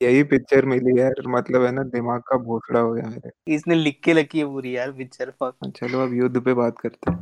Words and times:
यही 0.00 0.22
पिक्चर 0.24 0.64
मिली 0.66 0.98
यार 1.00 1.22
मतलब 1.28 1.64
है 1.64 1.70
ना 1.72 1.82
दिमाग 1.94 2.20
का 2.28 2.36
भोसड़ा 2.38 2.80
हो 2.80 2.92
गया 2.94 3.08
मेरे। 3.10 3.30
इसने 3.54 3.74
लिख 3.74 4.00
के 4.04 4.12
रखी 4.12 4.38
है 4.38 4.44
पूरी 4.46 4.76
यार 4.76 4.92
पिक्चर 4.92 5.30
फक 5.30 5.54
हाँ, 5.64 5.70
चलो 5.76 6.02
अब 6.02 6.14
युद्ध 6.14 6.40
पे 6.40 6.54
बात 6.54 6.78
करते 6.80 7.10
हैं। 7.10 7.16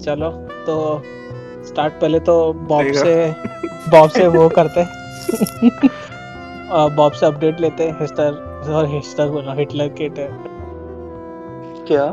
चलो 0.00 0.30
तो 0.66 0.76
स्टार्ट 1.66 1.92
पहले 2.00 2.20
तो 2.20 2.34
बॉब 2.68 2.92
से 2.94 3.14
बॉब 3.90 4.10
से 4.10 4.26
वो 4.26 4.48
करते 4.58 4.80
हैं। 4.80 4.96
बॉब 6.96 7.12
से 7.12 7.26
अपडेट 7.26 7.60
लेते 7.60 7.84
हैं 7.84 8.00
हिस्टर 8.00 8.46
और 8.68 8.86
हैशटैग 8.86 9.30
बना 9.30 9.52
हिटलर 9.52 9.88
के 9.88 10.08
टे 10.08 10.28
क्या? 11.88 12.06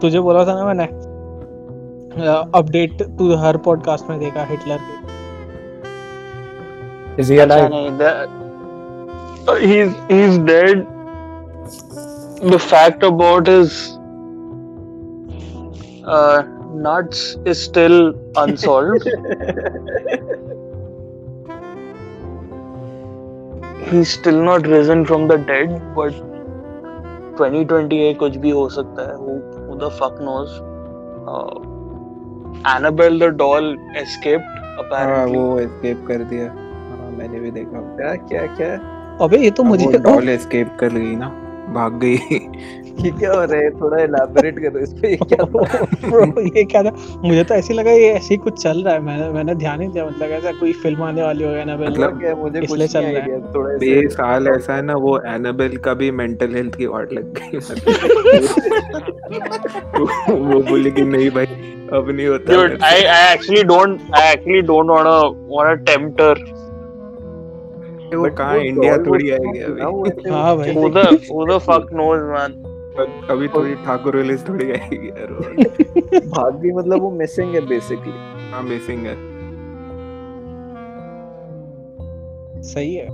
तुझे 0.00 0.20
बोला 0.20 0.46
था 0.46 0.54
ना 0.54 0.64
मैंने? 0.66 0.84
अपडेट 2.54 3.02
तू 3.02 3.34
हर 3.36 3.56
पॉडकास्ट 3.56 4.10
में 4.10 4.18
देखा 4.18 4.44
हिटलर 4.44 4.76
के। 4.76 5.06
Is 7.22 7.32
he 7.32 7.38
alive 7.38 7.74
he 9.50 9.80
is 9.80 9.94
he 10.12 10.24
is 10.24 10.40
dead 10.40 10.86
the 12.44 12.56
fact 12.56 13.04
about 13.04 13.48
his 13.48 13.72
nuts 16.86 17.36
is 17.46 17.58
still 17.58 18.14
unsolved 18.38 18.98
he's 23.86 24.12
still 24.12 24.42
not 24.42 24.66
risen 24.66 25.04
from 25.04 25.28
the 25.28 25.38
dead 25.50 25.70
but 25.94 26.18
2028 27.38 28.18
कुछ 28.18 28.36
भी 28.44 28.50
हो 28.50 28.68
सकता 28.76 29.02
है 29.08 29.16
who, 29.22 29.34
who 29.66 29.78
the 29.78 29.90
fuck 29.98 30.20
knows 30.20 30.58
uh, 31.32 31.56
Annabelle 32.74 33.18
the 33.18 33.30
doll 33.42 33.72
escaped 34.02 34.52
हाँ 34.52 34.76
apparently 34.82 35.36
वो 35.36 35.60
escape 35.60 36.06
कर 36.08 36.24
दिया 36.32 36.50
हाँ 36.52 37.10
मैंने 37.18 37.40
भी 37.40 37.50
देखा 37.50 37.80
क्या 37.96 38.14
क्या 38.28 38.46
क्या 38.56 38.70
अबे 39.24 39.38
ये 39.38 39.50
तो 39.50 39.62
हाँ, 39.62 39.70
मुझे 39.70 39.86
वो 39.86 39.98
डॉल 40.10 40.28
एस्केप 40.28 40.76
कर 40.80 40.92
गई 40.92 41.14
ना 41.16 41.28
भाग 41.74 41.92
गई 42.00 42.14
ये 43.04 43.10
क्या 43.10 43.32
हो 43.32 43.44
रहा 43.44 43.56
है 43.56 43.70
थोड़ा 43.70 44.02
एलैबोरेट 44.02 44.58
करो 44.58 44.78
इस 44.78 44.92
पे 44.92 45.10
ये 45.10 45.16
क्या? 45.16 45.36
Bro, 46.10 46.56
ये 46.56 46.64
क्या 46.64 46.82
था 46.82 46.90
मुझे 47.24 47.44
तो 47.44 47.54
ऐसे 47.54 47.74
लगा 47.74 47.90
ये 47.90 48.08
ऐसे 48.08 48.34
ही 48.34 48.36
कुछ 48.36 48.62
चल 48.62 48.82
रहा 48.82 48.94
है 48.94 49.00
मैंने 49.00 49.28
मैंने 49.28 49.54
ध्यान 49.54 49.78
नहीं 49.78 49.88
दिया 49.88 50.06
मतलब 50.06 50.30
ऐसा 50.30 50.52
कोई 50.52 50.72
फ़िल्म 50.72 51.02
आने 51.02 51.22
वाली 51.22 51.44
हो 51.44 51.50
गया 51.50 51.64
ना 51.64 51.76
मतलब 51.76 52.20
क्या 52.20 52.34
मुझे 52.34 52.60
कुछ 52.60 52.82
चल 52.82 53.00
रहा 53.00 53.22
है। 53.22 53.54
थोड़ा 53.54 53.86
ये 53.86 54.08
साल 54.08 54.48
ऐसा 54.48 54.74
है 54.76 54.82
ना 54.82 54.94
वो 54.94 55.20
एनाबेल 55.26 55.76
का 55.76 55.94
भी 55.94 56.10
मेंटल 56.10 56.54
हेल्थ 56.54 56.74
की 56.74 56.86
वार्ड 56.86 57.12
लग 57.12 57.38
गई 57.38 57.58
वो 60.30 60.62
बोली 60.62 60.90
कि 60.90 61.02
नहीं 61.02 61.30
भाई 61.30 61.46
अब 61.92 62.10
नहीं 62.10 62.26
होता 62.26 62.54
don't 63.68 64.00
I 64.10 64.22
actually 64.32 64.62
don't 64.62 64.88
wanna 64.88 65.16
wanna 65.54 65.76
tempt 65.84 66.20
her. 66.20 66.36
से। 66.36 66.55
वो 68.14 68.30
कहाँ 68.30 68.58
इंडिया 68.58 68.96
थोड़ी 68.98 69.30
आएगी 69.30 69.58
अभी? 69.58 70.30
हाँ 70.30 70.56
भाई। 70.56 70.74
Who 70.74 71.46
the 71.46 71.58
fuck 71.60 71.92
knows, 71.92 72.24
man? 72.32 72.52
अभी 73.30 73.48
थोड़ी 73.48 73.74
ठाकुर 73.74 74.16
रिलीज़ 74.16 74.48
थोड़ी 74.48 74.70
आएगी 74.72 75.08
यार 75.08 75.32
भाग 76.26 76.60
गई 76.62 76.70
मतलब 76.70 77.00
वो 77.00 77.10
मिसिंग 77.10 77.54
है 77.54 77.66
बेसिकली 77.66 78.12
हाँ 78.50 78.62
मिसिंग 78.62 79.06
है। 79.06 79.14
सही 82.62 82.94
है। 82.94 83.08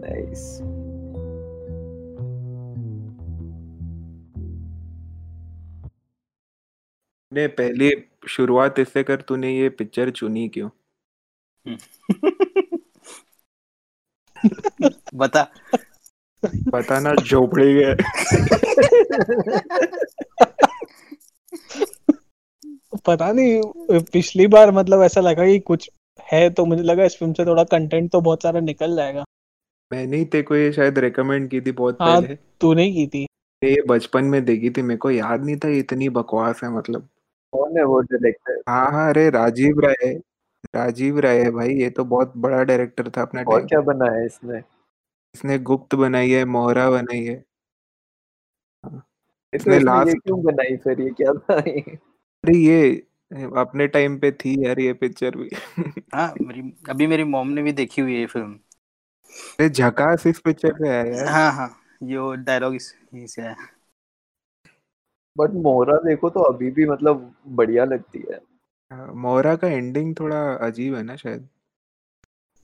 नाइस 0.00 0.60
ने 7.32 7.46
पहली 7.46 7.90
शुरुआत 8.28 8.78
इससे 8.78 9.02
कर 9.02 9.20
तूने 9.20 9.58
ये 9.58 9.68
पिक्चर 9.68 10.10
चुनी 10.10 10.48
क्यों? 10.48 10.68
बता। 15.14 15.48
पता 16.72 17.00
ना 17.00 17.14
झोपड़ी 17.14 17.74
गए 17.74 17.94
पता 23.06 23.32
नहीं 23.32 23.60
पिछली 24.12 24.46
बार 24.46 24.72
मतलब 24.72 25.02
ऐसा 25.02 25.20
लगा 25.20 25.46
कि 25.46 25.58
कुछ 25.58 25.90
है 26.32 26.50
तो 26.50 26.64
मुझे 26.64 26.82
लगा 26.82 27.04
इस 27.04 27.18
फ़िल्म 27.18 27.32
से 27.32 27.46
थोड़ा 27.46 27.64
कंटेंट 27.64 28.12
तो 28.12 28.20
बहुत 28.20 28.42
सारा 28.42 28.60
निकल 28.60 28.96
जाएगा। 28.96 29.24
मैंने 29.92 30.16
ही 30.16 30.24
तेरे 30.24 30.42
को 30.42 30.56
ये 30.56 30.72
शायद 30.72 30.98
रेकमेंड 30.98 31.50
की 31.50 31.60
थी 31.60 31.72
बहुत 31.72 31.98
हाँ। 32.00 32.20
पहले। 32.20 32.38
तूने 32.60 32.92
की 32.92 33.06
थी। 33.06 33.26
ये 33.62 33.82
बचपन 33.88 34.24
में 34.24 34.44
देखी 34.44 34.70
थी 34.70 34.82
मेरे 34.82 34.98
को 34.98 35.10
याद 35.10 35.44
नहीं 35.44 35.56
था 35.56 35.68
इतनी 35.68 36.08
बकवास 36.08 36.60
है 36.64 36.70
मतलब। 36.70 37.08
कौन 37.52 37.78
है 37.78 37.84
वो 37.84 38.00
डायरेक्टर 38.00 38.62
हाँ 38.68 38.90
हाँ 38.92 39.10
अरे 39.10 39.30
राजीव 39.30 39.80
राय 39.80 39.94
है। 40.04 40.20
राजीव 40.74 41.18
राय 41.20 41.38
है 41.38 41.50
भाई 41.50 41.74
ये 41.74 41.90
तो 41.90 42.04
बहुत 42.06 42.32
बड़ा 42.38 42.62
डायरेक्टर 42.64 43.10
था 43.10 43.22
अपना 43.22 43.44
और 43.46 43.60
क्या 43.62 43.80
बना 43.80 44.10
है 44.12 44.24
इसने? 44.26 44.60
इसने 45.34 45.58
गुप्त 45.68 45.94
बनाई 45.94 46.30
है 46.30 46.44
मोहरा 46.46 46.88
बनाई 46.90 47.24
है। 47.24 47.42
तो 48.84 49.00
इसने 49.52 49.78
लास्ट 49.78 50.18
क्यों 50.18 50.42
बनाई 50.42 50.76
फिर? 50.76 51.00
ये 51.00 51.10
क्या 51.12 51.32
था 51.34 51.58
ये? 51.68 51.98
अरे 52.44 52.56
ये 52.56 52.90
अपने 53.58 53.86
टाइम 53.88 54.18
पे 54.18 54.30
थी 54.34 54.54
यार 54.66 54.80
ये 54.80 54.92
पिक्चर 54.94 55.36
भी। 55.36 55.48
हाँ 56.14 56.32
मेरी 56.40 56.60
अभी 56.90 57.06
मेरी 57.06 57.24
मॉम 57.24 57.48
ने 57.48 57.62
भी 57.62 57.72
देखी 57.72 58.02
हुई 58.02 58.14
है 58.14 58.20
ये 58.20 58.26
फ़िल्म 58.26 58.58
अरे 59.52 59.68
झकास 59.70 60.26
इस 60.26 60.38
पिक्चर 60.40 60.72
पे 60.72 60.88
है 60.88 61.04
यार। 61.10 61.26
हाँ 61.28 61.50
हाँ 61.52 61.68
यो 62.02 62.34
डायलॉग 62.36 62.74
इस 62.74 62.94
यहीं 63.14 63.26
से 63.26 63.42
है 63.42 63.54
बट 65.36 65.50
मोहरा 65.56 65.96
देखो 65.98 66.30
तो 66.30 66.40
अभी 66.42 66.70
भी 66.70 66.86
मतलब 66.86 67.32
बढ़िया 67.56 67.84
लगती 67.84 68.24
है। 68.30 68.38
हाँ, 68.90 69.12
मोहरा 69.14 69.54
का 69.56 69.68
एंडिंग 69.68 70.14
थोड़ा 70.20 70.52
अजीब 70.54 70.94
है 70.94 71.02
ना 71.02 71.16
शायद। 71.16 71.48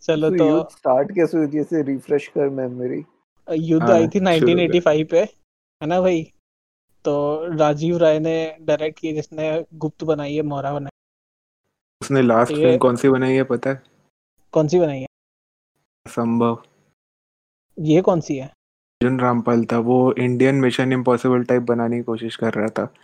चलो 0.03 0.31
तो 0.31 0.37
तो 0.37 0.45
युद्ध 0.49 0.71
स्टार्ट 0.71 1.13
कैसे 1.13 1.39
हुई 1.39 1.47
थी? 1.47 1.61
ऐसे 1.61 1.83
रिफ्रेश 1.83 2.29
कर 2.29 2.49
मेमोरी 2.49 3.05
युद्ध 3.49 3.83
हाँ, 3.83 3.95
आई 3.95 4.07
थी 4.07 4.19
शुरू 4.19 4.23
कर। 4.23 4.31
1985 4.31 5.05
पे 5.11 5.21
है 5.21 5.87
ना 5.87 6.01
भाई? 6.01 6.33
तो 7.05 7.47
राजीव 7.57 7.97
राय 7.97 8.19
ने 8.19 8.57
डायरेक्ट 8.61 8.99
की 8.99 9.13
जिसने 9.13 9.65
गुप्त 9.75 10.05
बनाई 10.05 10.35
है 10.35 10.43
मोहरा 10.43 10.73
बनाई। 10.73 10.91
उसने 12.01 12.23
लास्ट 12.23 12.53
फ़िल्म 12.53 12.79
कौन 12.79 12.97
सी 12.97 13.09
बनाई 13.09 13.35
है 13.35 13.43
पता 13.45 13.71
है? 13.71 13.83
कौन 14.53 14.69
सी 14.69 14.79
बनाई 14.79 15.01
है? 15.01 15.07
संभव 16.09 16.63
ये 17.79 18.01
कौन 18.01 18.21
सी 18.21 18.37
है? 18.37 18.47
अर्जुन 18.47 19.21
रामपाल 19.21 19.65
था 19.65 19.79
वो 19.79 20.13
इंडियन 20.13 20.55
मिशन 20.55 20.93
इम्पॉसिबल 20.93 21.45
टाइप 21.45 21.63
बनाने 21.63 21.97
की 21.97 22.03
कोशिश 22.03 22.37
कर 22.37 22.55
रहा 22.55 22.69
था। 22.69 22.95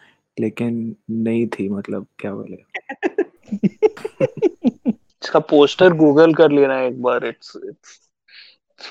लेकिन 0.41 0.97
नहीं 1.11 1.47
थी 1.47 1.69
मतलब 1.69 2.07
क्या 2.19 2.35
बोले? 2.35 2.57
इसका 5.23 5.39
पोस्टर 5.39 5.93
गूगल 5.93 6.35
कर 6.35 6.51
लेना 6.51 6.81
एक 6.81 7.03
बार 7.03 7.27
इट्स 7.27 7.57
इट्स 7.57 8.01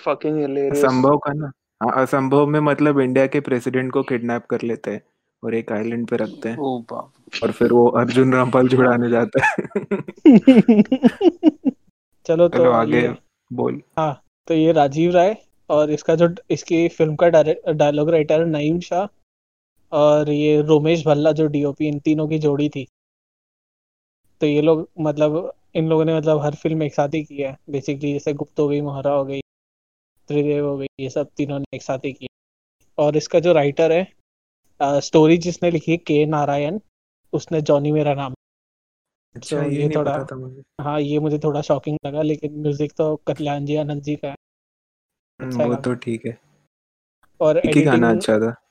फकिंग 0.05 0.37
हिलेरियस 0.37 0.85
असंभव 0.85 1.17
का 1.17 1.33
ना? 1.33 1.51
हाँ 1.83 2.01
असंभव 2.01 2.47
में 2.47 2.59
मतलब 2.59 2.99
इंडिया 2.99 3.27
के 3.27 3.39
प्रेसिडेंट 3.39 3.91
को 3.91 4.03
किडनैप 4.03 4.45
कर 4.45 4.61
लेते 4.61 4.91
हैं 4.91 5.01
और 5.43 5.55
एक 5.55 5.71
आइलैंड 5.71 6.07
पे 6.07 6.15
रखते 6.15 6.49
हैं। 6.49 6.57
ओ 6.57 6.83
और 7.43 7.51
फिर 7.51 7.73
वो 7.73 7.87
अर्जुन 7.87 8.33
रामपाल 8.33 8.67
छुड़ाने 8.67 9.09
जाता 9.09 9.45
है। 9.45 9.55
चलो 12.25 12.47
तो 12.47 12.57
चलो 12.57 12.71
आगे 12.71 13.15
बोल। 13.53 13.81
हाँ 13.97 14.23
तो 14.47 14.53
ये 14.53 14.71
राजीव 14.71 15.11
राय 15.11 15.37
और 15.69 15.91
इसका 15.91 16.15
जो 16.15 16.35
इसकी 16.49 16.87
फ़िल्म 16.87 17.15
का 17.15 17.27
डायलॉग 17.73 18.09
राइटर 18.09 18.45
नईम 18.45 18.79
शाह। 18.79 19.05
और 19.91 20.29
ये 20.29 20.61
रोमेश 20.61 21.05
भल्ला 21.05 21.31
जो 21.31 21.47
डीओपी 21.47 21.87
इन 21.87 21.99
तीनों 21.99 22.27
की 22.27 22.39
जोड़ी 22.39 22.69
थी। 22.69 22.87
तो 24.41 24.47
ये 24.47 24.61
लोग 24.61 24.89
मतलब 24.99 25.53
इन 25.75 25.87
लोगों 25.89 26.05
ने 26.05 26.17
मतलब 26.17 26.41
हर 26.41 26.55
फ़िल्म 26.55 26.83
एक 26.83 26.93
साथ 26.93 27.09
ही 27.09 27.23
की 27.23 27.37
है। 27.37 27.57
बेसिकली 27.69 28.13
जैसे 28.13 28.33
गुप्त 28.33 28.59
हो 28.59 28.67
गई 28.67 28.81
मोहरा 28.81 29.11
हो 29.11 29.25
गई 29.25 29.41
त्रिदेव 30.27 30.67
हो 30.67 30.77
गई 30.77 30.87
ये 30.99 31.09
सब 31.09 31.29
तीनों 31.37 31.59
ने 31.59 31.65
एक 31.75 31.83
साथ 31.83 31.99
ही 32.05 32.13
की 32.13 32.27
और 32.97 33.17
इसका 33.17 33.39
जो 33.39 33.53
राइटर 33.53 33.91
है 33.91 34.11
आ, 34.81 34.99
स्टोरी 34.99 35.37
जिसने 35.37 35.71
लिखी 35.71 35.97
के 35.97 36.25
नारायण 36.25 36.79
उसने 37.33 37.61
जॉनी 37.61 37.91
मेरा 37.91 38.13
नाम। 38.13 38.33
अच्छा 39.35 39.63
तो 39.63 39.69
ये 39.69 39.83
ये 39.83 39.89
थोड़ा- 39.95 40.33
मुझे। 40.33 40.61
हाँ 40.81 41.01
ये 41.01 41.19
मुझे 41.19 41.39
थोड़ा 41.39 41.61
शॉकिंग 41.61 41.97
लगा 42.05 42.21
लेकिन 42.21 42.59
म्यूज़िक 42.59 42.91
तो 42.91 43.15
कल्याण 43.15 43.65
जी 43.65 43.75
आनंद 43.75 44.01
जी 44.01 44.15
का 44.15 44.27
है। 44.27 44.35
अच्छा 45.39 45.65
वो। 45.65 45.75
तो 45.75 45.93
ठीक 45.93 46.25
है। 46.25 46.39
और 47.41 47.57
एक 47.57 47.75
ही 47.75 47.81
गाना 47.81 48.11
अच्छा 48.11 48.39
था। 48.39 48.66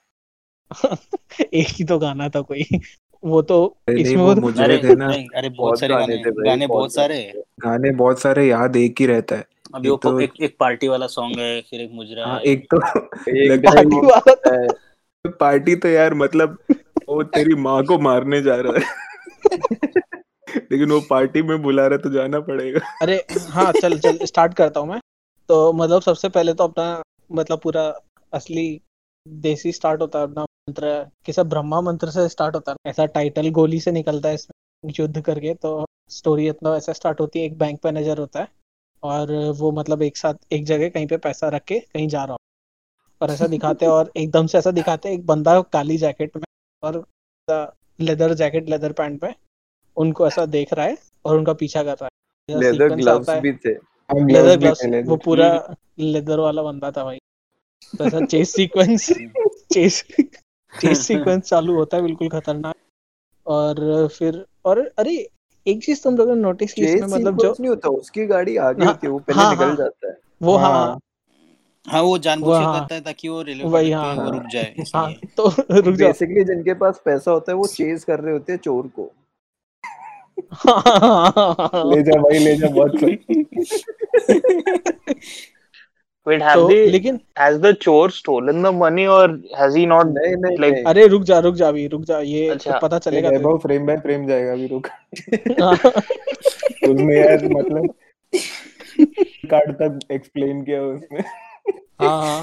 एक 1.55 1.67
ही 1.69 1.85
तो 1.85 1.99
गाना 1.99 2.29
था 2.29 2.41
कोई। 2.41 2.65
वो 3.25 3.43
तो 3.43 3.77
नहीं 3.91 4.05
इसमें 4.05 4.17
वो 4.17 4.35
वो 4.35 4.41
मुझे 4.41 4.65
अरे 4.65 4.79
थे 4.79 4.95
ना 4.95 5.09
नहीं 5.09 5.27
अरे 5.37 5.49
बहुत 5.49 5.59
बहुत 5.59 5.81
सारे 5.81 5.95
गाने 5.95 6.07
गाने 6.07 6.25
थे 6.25 6.31
भाई, 6.31 6.51
गाने 6.51 6.67
बहुत 6.67 6.79
बहुत 6.79 6.95
सारे। 6.95 7.43
गाने 7.61 7.91
बहुत 7.91 8.21
सारे 8.21 8.47
याद 8.49 8.77
एक 8.77 8.95
ही 9.01 9.07
रहता 9.07 9.37
है। 9.37 9.45
अभी 9.75 9.89
एक 9.89 9.93
वो 9.93 9.97
तो- 9.97 10.21
एक 10.23 10.33
एक 10.41 10.57
पार्टी 10.61 10.89
वाला 10.89 11.07
सॉन्ग 11.07 11.39
है 11.39 11.61
फिर 11.61 11.81
एक 11.81 11.91
मुजरा 11.93 12.27
हाँ 12.27 12.37
है। 12.37 12.43
एक 12.43 12.67
तो 12.75 12.77
एक 13.31 13.51
लगता 13.51 13.71
है 13.71 13.77
पार्टी 13.77 14.07
वाला 14.07 14.35
तो- 14.35 15.33
पार्टी 15.41 15.77
तो 15.77 15.89
यार 15.89 16.15
मतलब 16.15 16.59
वो 17.09 17.23
तेरी 17.23 17.55
माँ 17.55 17.85
को 17.85 17.99
मारने 17.99 18.43
जा 18.43 18.57
रहा 18.57 18.73
है। 18.73 19.07
लेकिन 20.57 20.91
वो 20.91 21.01
पार्टी 21.01 21.43
में 21.43 21.63
बुला 21.63 21.87
रहा 21.87 21.99
तो 21.99 22.11
जाना 22.11 22.41
पड़ेगा। 22.41 22.81
अरे 23.03 23.27
हाँ 23.49 23.73
चल 23.73 23.99
चल 23.99 24.19
स्टार्ट 24.23 24.55
करता 24.55 24.81
हूँ 24.81 24.89
मैं। 24.89 25.01
तो 25.49 25.73
मतलब 25.73 26.03
सबसे 26.03 26.29
पहले 26.29 26.55
तो 26.55 26.65
अपना 26.65 27.03
मतलब 27.33 27.61
पूरा 27.61 28.01
असली 28.33 28.81
देसी 29.27 29.73
स्टार्ट 29.73 30.01
होता 30.01 30.19
है 30.19 30.25
अपना 30.25 30.43
मंत्र 30.43 30.93
किसा 31.25 31.43
ब्रह्मा 31.45 31.81
मंत्र 31.81 32.11
से 32.11 32.29
स्टार्ट 32.29 32.55
होता 32.55 32.73
है। 32.73 32.91
ऐसा 32.91 33.07
टाइटल 33.09 33.49
गोली 33.51 33.81
से 33.81 33.93
निकलता 33.93 34.29
है 34.29 34.35
इसमें 34.35 34.93
युद्ध 34.99 35.21
करके 35.21 35.55
तो 35.55 35.85
स्टोरी 36.11 36.49
इतना 36.49 36.77
ऐसा 36.77 36.93
स्टार्ट 36.93 37.21
होती 37.21 37.39
है 37.39 37.47
एक 37.47 37.59
बैंक 37.59 37.79
मैनेजर 37.85 38.19
होता 38.19 38.41
है 38.41 38.49
और 39.03 39.33
वो 39.59 39.71
मतलब 39.73 40.03
एक 40.03 40.17
साथ 40.17 40.53
एक 40.53 40.65
जगह 40.65 40.89
कहीं 40.89 41.07
पे 41.07 41.17
पैसा 41.19 41.49
रख 41.49 41.65
के 41.65 41.79
कहीं 41.81 42.09
जा 42.09 42.25
रहा 42.25 42.33
हो। 42.33 42.39
और 43.21 43.31
ऐसा 43.31 43.47
दिखाते 43.47 43.87
हैं 43.87 43.93
और 43.93 44.11
एकदम 44.17 44.47
से 44.47 44.59
ऐसा 44.59 44.71
दिखाते 44.71 45.09
हैं 45.09 45.17
एक 45.17 45.27
बंदा 45.27 45.61
काली 45.73 45.97
जैकेट 45.99 46.37
में 46.37 46.45
और 46.83 47.05
लेदर 47.99 48.35
जैकेट 48.35 48.69
लेदर 48.69 48.93
पैंट 48.93 49.23
में 49.25 49.35
उनको 49.97 50.27
ऐसा 50.27 50.47
देख 50.47 50.73
रहा 50.73 50.87
है 50.87 50.97
और 51.25 51.37
उनका 51.37 51.53
पीछा 51.55 51.83
कर 51.83 51.97
रहा 52.03 52.05
है। 52.05 52.61
लेदर 52.61 52.95
ग्लव्स 52.95 53.31
भी 53.31 53.53
थे। 53.55 53.75
लेदर 54.11 54.57
ग्लव्स 54.57 54.85
वो 55.09 55.17
पूरा 55.17 55.77
लेदर 55.99 56.39
वाला 56.39 56.63
बंदा 56.63 56.91
था 56.91 57.05
भाई। 57.05 57.19
तो 57.99 58.05
ऐसा 58.05 58.25
chase 58.27 58.53
sequence 58.55 59.07
chase 59.73 60.03
chase 60.73 61.07
sequence 61.07 61.43
चालू 61.43 61.75
होता 61.75 61.97
है 61.97 62.03
बिल्कुल 62.03 62.29
खतरनाक। 62.29 62.75
और 63.47 64.09
फिर 64.09 64.45
और 64.65 64.79
अरे 64.99 65.15
एक 65.67 65.83
चीज़ 65.85 66.03
तुम 66.03 66.17
लोगों 66.17 66.35
ने 66.35 66.41
नोटिस 66.43 66.73
की 66.73 66.83
इसमें 66.85 67.07
मतलब 67.09 67.39
जो 67.39 67.55
नहीं 67.61 67.69
होता 67.69 67.89
उसकी 67.91 68.27
गाड़ी 68.27 68.57
आगे 68.59 68.85
हाँ, 68.85 68.93
होती 68.93 69.07
है 69.07 69.11
वो 69.13 69.19
पहले 69.19 69.41
हाँ, 69.43 69.51
निकल 69.51 69.65
हाँ। 69.65 69.77
जाता 69.77 70.09
है। 70.09 70.17
वो 70.43 70.57
हाँ। 70.57 70.71
हाँ, 70.73 70.99
हाँ 71.87 72.03
वो 72.03 72.17
जानबूझ 72.19 72.57
के 72.59 72.65
हाँ। 72.65 72.81
करता 72.81 72.95
है 72.95 73.01
ताकि 73.01 73.29
वो 73.29 73.43
रेलवे 73.43 73.69
वही, 73.69 73.89
पे 73.89 73.95
हाँ, 73.95 74.15
वो 74.15 74.21
हाँ। 74.23 74.31
रुक 74.31 74.47
जाए 74.47 74.75
हाँ 74.95 75.13
तो 75.37 75.49
रुक 75.49 75.95
जाओ। 75.95 76.09
बेसिकली 76.09 76.45
जिनके 76.45 76.75
पास 76.75 77.01
पैसा 77.05 77.31
होता 77.31 77.53
है 77.53 77.57
वो 77.59 77.67
चेज 77.67 78.05
कर 78.05 78.21
रहे 78.21 78.33
होते 78.33 78.53
हैं 78.53 78.59
चोर 78.61 78.87
को। 78.99 79.11
ले 81.91 82.03
जा 82.03 82.21
भाई 82.23 82.39
ले 82.39 82.57
जा 82.57 82.69
बहुत 82.69 82.99
सही 83.01 83.45
Wait, 86.27 86.43
have 86.43 86.55
तो 86.55 86.69
they 86.69 86.91
लेकिन 86.91 87.21
has 87.39 87.59
the 87.61 87.71
chore 87.75 88.11
stolen 88.11 88.63
the 88.63 88.73
money 88.73 89.07
or 89.07 89.27
has 89.59 89.75
he 89.75 89.87
not 89.87 90.07
नहीं 90.07 90.37
नहीं 90.37 90.57
like 90.59 90.73
नहीं। 90.73 90.85
अरे 90.85 91.07
रुक 91.07 91.23
जा 91.23 91.39
रुक 91.39 91.55
जा 91.55 91.69
अभी 91.69 91.87
रुक 91.87 92.03
जा 92.03 92.19
ये 92.19 92.49
अच्छा, 92.49 92.79
पता 92.79 92.99
चलेगा 92.99 93.29
वैभव 93.29 93.59
फ्रेम 93.59 93.87
बाय 93.87 93.97
फ्रेम 93.97 94.27
जाएगा 94.27 94.53
अभी 94.53 94.67
रुक। 94.67 94.87
हाँ, 95.61 95.75
उसमें 96.91 97.17
यार 97.17 97.45
मतलब 97.45 97.95
कार्ड 99.51 99.73
तक 99.73 99.99
एक्सप्लेन 100.13 100.65
किया 100.65 100.83
उसने। 100.83 101.21
हाँ 102.01 102.21
हाँ। 102.21 102.43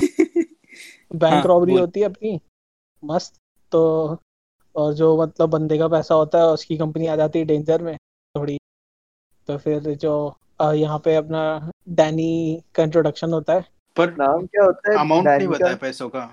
बैंक 1.14 1.34
हाँ, 1.34 1.44
रॉबरी 1.44 1.72
बोल। 1.72 1.82
होती 1.82 2.00
है 2.00 2.06
अपनी 2.06 2.40
मस्त। 3.04 3.34
तो 3.72 4.18
और 4.76 4.94
जो 4.94 5.22
मतलब 5.22 5.50
बंदे 5.50 5.78
का 5.78 5.88
पैसा 5.88 6.16
होता 6.16 6.38
है 6.38 6.46
उसकी 6.46 6.78
कंपनी 6.78 7.08
आ 7.08 7.16
जाती 7.16 7.40
है 7.40 7.46
डेंजर 7.46 7.82
में 7.82 7.96
थोड़ी। 8.38 8.58
तो 9.48 9.58
फिर 9.58 9.80
जो 9.80 10.36
यहाँ 10.72 11.00
पे 11.00 11.16
अपना 11.16 11.72
डैनी 11.90 12.62
का 12.76 12.84
इंट्रोडक्शन 12.84 13.34
होता 13.34 13.54
है। 13.54 13.66
पर 13.98 14.10
नाम 14.12 14.46
क्या 14.46 14.64
होता 14.64 14.92
है? 14.92 14.98
अमाउंट 15.00 15.28
नहीं 15.28 15.48
बताया 15.48 15.76
पैसों 15.82 16.10
का। 16.10 16.30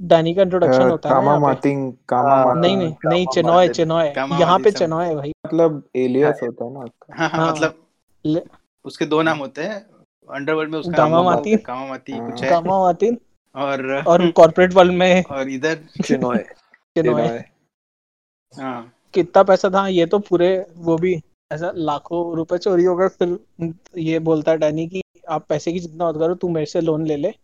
डैनी 0.00 0.34
का 0.34 0.42
इंट्रोडक्शन 0.42 0.90
होता 0.90 1.08
है 1.08 1.14
कामा 1.14 1.38
मातिंग 1.38 1.92
कामा 2.08 2.52
नहीं 2.54 2.76
नहीं 2.76 2.92
नहीं 3.04 3.26
कामा 3.26 3.32
चेनॉय 3.34 3.54
मातिन। 3.56 3.72
चेनॉय 3.72 4.10
कामा 4.10 4.38
यहाँ 4.38 4.58
पे 4.58 4.70
मातिन 4.70 4.92
है 4.92 5.14
भाई। 5.14 5.32
मतलब 5.46 5.82
एलियस 5.96 6.40
होता 6.42 6.64
है 6.64 6.72
ना 6.72 6.80
उसका 6.80 7.14
हाँ 7.18 7.28
हाँ 7.28 7.40
हाँ, 7.40 7.52
मतलब 7.52 8.48
उसके 8.84 9.06
दो 9.06 9.22
नाम 9.22 9.38
होते 9.38 9.62
हैं। 9.62 9.84
अंडरवर्ल्ड 10.28 10.72
में 10.72 10.78
उसका 10.78 11.06
नाम 11.08 11.24
मातिन। 11.24 11.58
कामा 11.58 11.86
माती। 11.86 12.12
कुछ 12.12 12.42
है। 12.42 12.50
कामा 12.50 12.78
मार्टिन 12.78 13.18
और 13.56 13.92
और 14.08 14.30
कॉर्पोरेट 14.30 14.72
वर्ल्ड 14.74 14.92
में 14.92 15.24
और 15.24 15.48
इधर 15.48 15.78
चिनॉय 16.04 16.38
चेनॉय। 16.96 17.44
हाँ। 18.54 18.90
कितना 19.14 19.42
पैसा 19.42 19.70
था? 19.70 19.86
ये 19.88 20.06
तो 20.06 20.18
पूरे 20.18 20.66
वो 20.76 20.96
भी 20.98 21.14
ऐसा 21.50 21.72
लाखों 21.76 22.36
रुपए 22.36 22.58
चोरी 22.58 22.84
हो 22.84 22.96
गए, 22.96 23.08
फिर 23.08 23.38
ये 23.98 24.18
बोलता 24.18 24.54
डैनी 24.54 24.86
कि 24.86 25.02
आप 25.28 25.46
पैसे 25.48 25.72
की 25.72 25.80
जितना 25.80 26.08
मत 26.08 26.16
करो, 26.16 26.34
तू 26.34 26.48
मेरे 26.48 26.66
से 26.66 26.80
लोन 26.80 27.06
ले 27.06 27.16
ले 27.16 27.34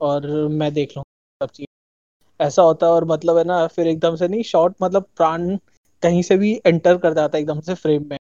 और 0.00 0.48
मैं 0.48 0.74
देख 0.74 0.96
लूँ 0.96 1.04
सब 1.42 1.50
चीज़। 1.50 2.42
ऐसा 2.42 2.62
होता 2.62 2.86
है 2.86 2.92
और 2.92 3.04
मतलब 3.04 3.38
है 3.38 3.44
ना, 3.44 3.66
फिर 3.66 3.86
एकदम 3.86 4.16
से 4.16 4.28
नहीं 4.28 4.42
शॉर्ट 4.42 4.74
मतलब 4.82 5.06
प्राण 5.16 5.56
कहीं 6.02 6.22
से 6.22 6.36
भी 6.36 6.60
एंटर 6.66 6.98
कर 6.98 7.14
जाता 7.14 7.36
है 7.36 7.42
एकदम 7.42 7.60
से 7.60 7.74
फ्रेम 7.74 8.06
में। 8.10 8.18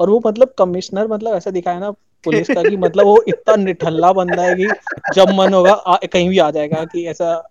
और 0.00 0.10
वो 0.10 0.22
मतलब 0.26 0.54
कमिश्नर 0.58 1.06
मतलब 1.06 1.34
ऐसा 1.34 1.50
दिखाया 1.50 1.78
ना 1.78 1.90
पुलिस 2.24 2.48
का 2.48 2.64
कि 2.64 2.76
मतलब 2.76 3.04
वो 3.04 3.24
इतना 3.28 3.56
निठल्ला 3.56 4.12
बंदा 4.12 4.42
है 4.42 4.54
कि 4.54 4.66
जब 5.14 5.28
मन 5.28 5.54
होगा 5.54 5.98
कहीं 6.12 6.28
भी 6.28 6.38
आ 6.38 6.50
जाएगा 6.50 6.84
कि 6.84 7.06
ऐसा 7.06 7.48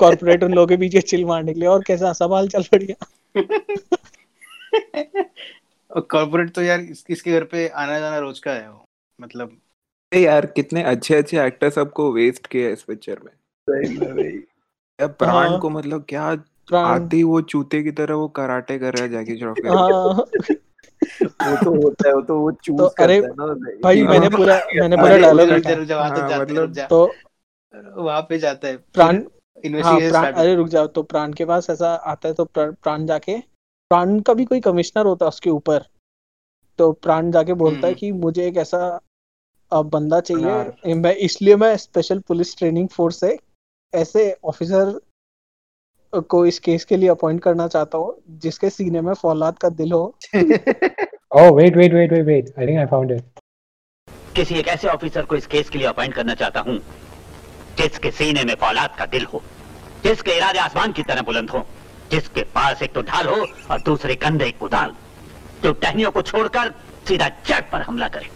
कॉर्पोरेट 0.00 0.44
उन 0.44 0.52
लोगों 0.52 0.66
के 0.66 0.76
पीछे 0.76 1.00
चिल 1.00 1.24
मारने 1.24 1.54
के 1.54 1.60
लिए 1.60 1.68
और 1.68 1.82
कैसा 1.82 2.12
सवाल 2.12 2.48
चल 2.48 2.62
बढ़िया। 2.62 3.06
कॉर्पोरेट 5.90 6.50
तो 6.54 6.62
यार 6.62 6.80
इस, 6.80 7.04
इसके 7.10 7.32
घर 7.32 7.44
पे 7.44 7.66
आना 7.68 7.98
जाना 8.00 8.18
रोज 8.18 8.38
का 8.38 8.52
है 8.52 8.70
वो 8.70 8.84
मतलब। 9.20 9.56
ए 10.12 10.20
यार 10.20 10.46
कितने 10.46 10.82
अच्छे 10.82 11.14
अच्छे 11.14 11.40
एक्टर 11.46 11.70
सबको 11.70 12.10
वेस्ट 12.12 12.46
किया 12.46 12.70
इस 12.70 12.82
पिक्चर 12.82 13.18
में। 13.24 13.32
सही 13.68 13.98
में 13.98 14.14
भाई। 14.16 14.32
यार 14.98 15.08
प्राण 15.08 15.48
हाँ। 15.48 15.58
को 15.60 15.70
मतलब 15.70 16.04
क्या 16.08 16.22
आते 16.78 17.16
ही 17.16 17.22
वो 17.22 17.40
चूते 17.42 17.82
की 17.82 17.90
तरह 17.90 18.14
वो 18.14 18.26
कराटे 18.28 18.78
कर 18.78 18.94
रहा 18.94 19.02
है 19.02 19.08
जैकी 19.08 19.36
श्रॉफ 19.38 19.56
के 19.62 19.68
हाँ। 19.68 19.86
वो 21.42 21.56
तो 21.64 21.70
होता 21.82 22.08
है 22.08 22.14
वो 22.14 22.20
तो 22.20 22.38
वो 22.40 22.50
चूज़ 22.52 22.78
तो 22.78 22.88
करता 22.88 23.04
अरे 23.04 23.14
है 23.14 23.20
ना 23.20 23.46
भाई। 23.46 23.76
भाई 23.82 24.02
मैंने 24.02 24.26
हाँ, 24.26 24.36
पूरा 24.36 24.60
मैंने 24.74 24.96
पूरा 24.96 25.16
डायलॉग 25.16 25.50
है 25.50 25.74
हाँ, 25.92 26.40
मतलब 26.40 26.72
जा। 26.72 26.86
तो 26.86 27.04
वहाँ 27.96 28.20
पे 28.22 28.38
जाता 28.38 28.68
है। 28.68 28.76
प्राण 28.76 29.16
हाँ 29.16 29.62
इन्वेस्टिगेशन 29.64 30.10
प्राण 30.10 30.22
स्टार्ट 30.22 30.36
अरे 30.36 30.54
रुक 30.54 30.68
जाओ 30.68 30.86
तो 30.86 31.02
प्राण 31.02 31.32
के 31.32 31.44
पास 31.44 31.70
ऐसा 31.70 31.92
आता 32.12 32.28
है 32.28 32.34
तो 32.34 32.44
प्राण 32.56 33.06
जाके 33.06 33.36
प्राण 33.90 34.18
का 34.20 34.34
भी 34.34 34.44
कोई 34.44 34.60
कमिश्नर 34.60 35.06
होता 35.06 35.24
है 35.24 35.28
उसके 35.28 35.50
ऊपर 35.50 35.84
तो 36.78 36.90
प्राण 36.98 37.30
जाके 37.30 37.52
बोलता 37.54 37.86
है 37.86 37.92
हम्म। 37.92 37.94
कि 37.94 38.12
मुझे 38.14 38.46
एक 38.46 38.56
ऐसा 38.56 39.00
बंदा 39.72 40.20
चाहिए 40.22 40.94
मैं 40.96 41.14
इसलिए 41.24 41.56
मैं 41.56 41.76
स्पेशल 41.78 42.18
पुलिस 42.28 42.56
ट्रेनिंग 42.58 42.88
फोर्स 42.88 43.20
से 43.20 43.36
ऐसे 43.92 44.24
ऑफिसर 44.44 44.98
को 46.28 46.44
इस 46.46 46.58
केस 46.58 46.84
के 46.84 46.96
लिए 46.96 47.08
अपॉइंट 47.08 47.42
करना 47.42 47.66
चाहता 47.68 47.98
हूँ 47.98 48.16
जिसके 48.38 48.70
सीने 48.70 49.00
में 49.00 49.12
फौलाद 49.16 49.58
का 49.58 49.68
दिल 49.74 49.92
हो 49.92 50.14
Oh, 51.32 51.52
wait, 51.52 51.76
wait, 51.76 51.92
wait, 51.92 52.10
wait, 52.10 52.24
wait. 52.24 52.48
I 52.56 52.66
think 52.66 52.80
I 52.80 52.86
found 52.86 53.12
it. 53.12 53.22
किसी 54.36 54.54
एक 54.54 54.68
ऐसे 54.68 54.88
ऑफिसर 54.88 55.24
को 55.24 55.36
इस 55.36 55.46
केस 55.46 55.68
के 55.70 55.78
लिए 55.78 55.86
अपॉइंट 55.86 56.14
करना 56.14 56.34
चाहता 56.34 56.60
हूँ 56.60 56.78
जिसके 57.78 58.10
सीने 58.12 58.44
में 58.44 58.54
फौलाद 58.56 58.96
का 58.98 59.06
दिल 59.08 59.24
हो 59.24 59.42
जिसके 60.04 60.36
इरादे 60.36 60.58
आसमान 60.58 60.92
की 60.92 61.02
तरह 61.02 61.22
बुलंद 61.22 61.50
हो 61.50 61.64
जिसके 62.10 62.42
पास 62.54 62.82
एक 62.82 62.92
तो 62.92 63.02
ढाल 63.02 63.26
हो 63.26 63.46
और 63.70 63.80
दूसरे 63.80 64.14
कंधे 64.16 64.46
एक 64.46 64.58
कुदाल। 64.58 64.94
जो 65.62 65.72
टहनियों 65.74 66.10
को 66.10 66.22
छोड़कर 66.22 66.70
सीधा 67.08 67.28
जट 67.46 67.70
पर 67.72 67.82
हमला 67.82 68.08
करे। 68.08 68.28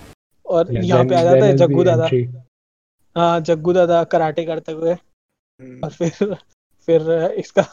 और 0.47 0.73
यहाँ 0.75 1.05
पे 1.05 1.15
आ 1.15 1.23
जाता 1.23 1.45
है 1.47 1.57
जग्गू 1.57 1.85
दादा। 1.85 2.09
हाँ 3.17 3.41
जग्गू 3.41 3.73
दादा 3.73 4.03
कराटे 4.05 4.45
करते 4.45 4.73
हुए। 4.73 4.93
हम्म, 4.93 5.81
और 5.85 5.91
फिर 5.91 6.35
फिर 6.89 7.11
इसका 7.39 7.65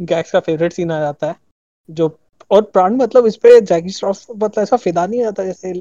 गैक्स 0.00 0.30
का 0.32 0.40
फेवरेट 0.40 0.72
सीन 0.72 0.92
आ 0.92 0.98
जाता 1.00 1.26
है। 1.26 1.36
जो 1.88 2.18
और 2.50 2.62
प्राण 2.62 2.96
मतलब 2.96 3.26
इस 3.26 3.36
पे 3.36 3.60
जैकी 3.60 3.90
श्रॉफ 3.90 4.26
मतलब 4.30 4.62
ऐसा 4.62 4.76
फिदा 4.76 5.06
नहीं 5.06 5.24
आता 5.24 5.44
जैसे 5.44 5.72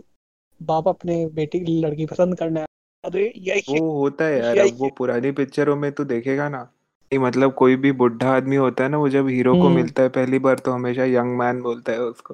बाप 0.62 0.88
अपने 0.88 1.26
बेटी 1.34 1.60
लड़की 1.82 2.06
पसंद 2.06 2.38
करने। 2.38 2.62
अरे 3.04 3.32
यही 3.38 3.80
वो 3.80 3.92
होता 3.92 4.26
है 4.26 4.58
यार 4.58 4.68
वो 4.74 4.90
पुरानी 4.98 5.32
पिक्चरों 5.32 5.76
में 5.76 5.92
तो 5.92 6.04
देखेगा 6.06 6.50
ना। 6.50 6.68
कि 7.12 7.18
मतलब 7.18 7.54
कोई 7.54 7.76
भी 7.76 7.92
बुढ़ा 7.92 8.36
आदमी 8.36 8.56
होता 8.56 8.84
है 8.84 8.90
ना 8.90 8.98
वो 8.98 9.10
जब 9.10 9.28
हीरो 9.28 9.54
को 9.54 9.62
हम्म। 9.62 9.76
मिलता 9.76 10.04
है 10.04 10.10
पहली 10.10 10.40
बार 10.40 10.60
तो 10.60 10.72
हमेशा 10.72 11.04
यंग 11.06 11.38
मैन 11.38 11.62
बोलता 11.62 11.92
है 11.92 12.02
उसको। 12.02 12.34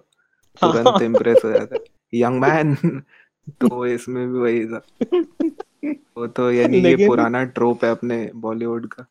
तुरंत 0.61 1.01
इम्प्रेस 1.01 1.41
हो 1.45 1.51
जाता 1.51 1.75
है 1.75 1.83
यंग 2.13 2.39
मैन 2.41 2.75
तो 3.61 3.85
इसमें 3.85 4.27
भी 4.33 4.39
वही 4.39 4.65
था 4.65 4.81
वो 6.17 6.27
तो 6.27 6.51
यानी 6.51 6.77
ये 6.77 6.83
लेकिन- 6.83 7.09
पुराना 7.09 7.43
ट्रोप 7.43 7.85
है 7.85 7.91
अपने 7.91 8.17
बॉलीवुड 8.35 8.87
का 8.87 9.05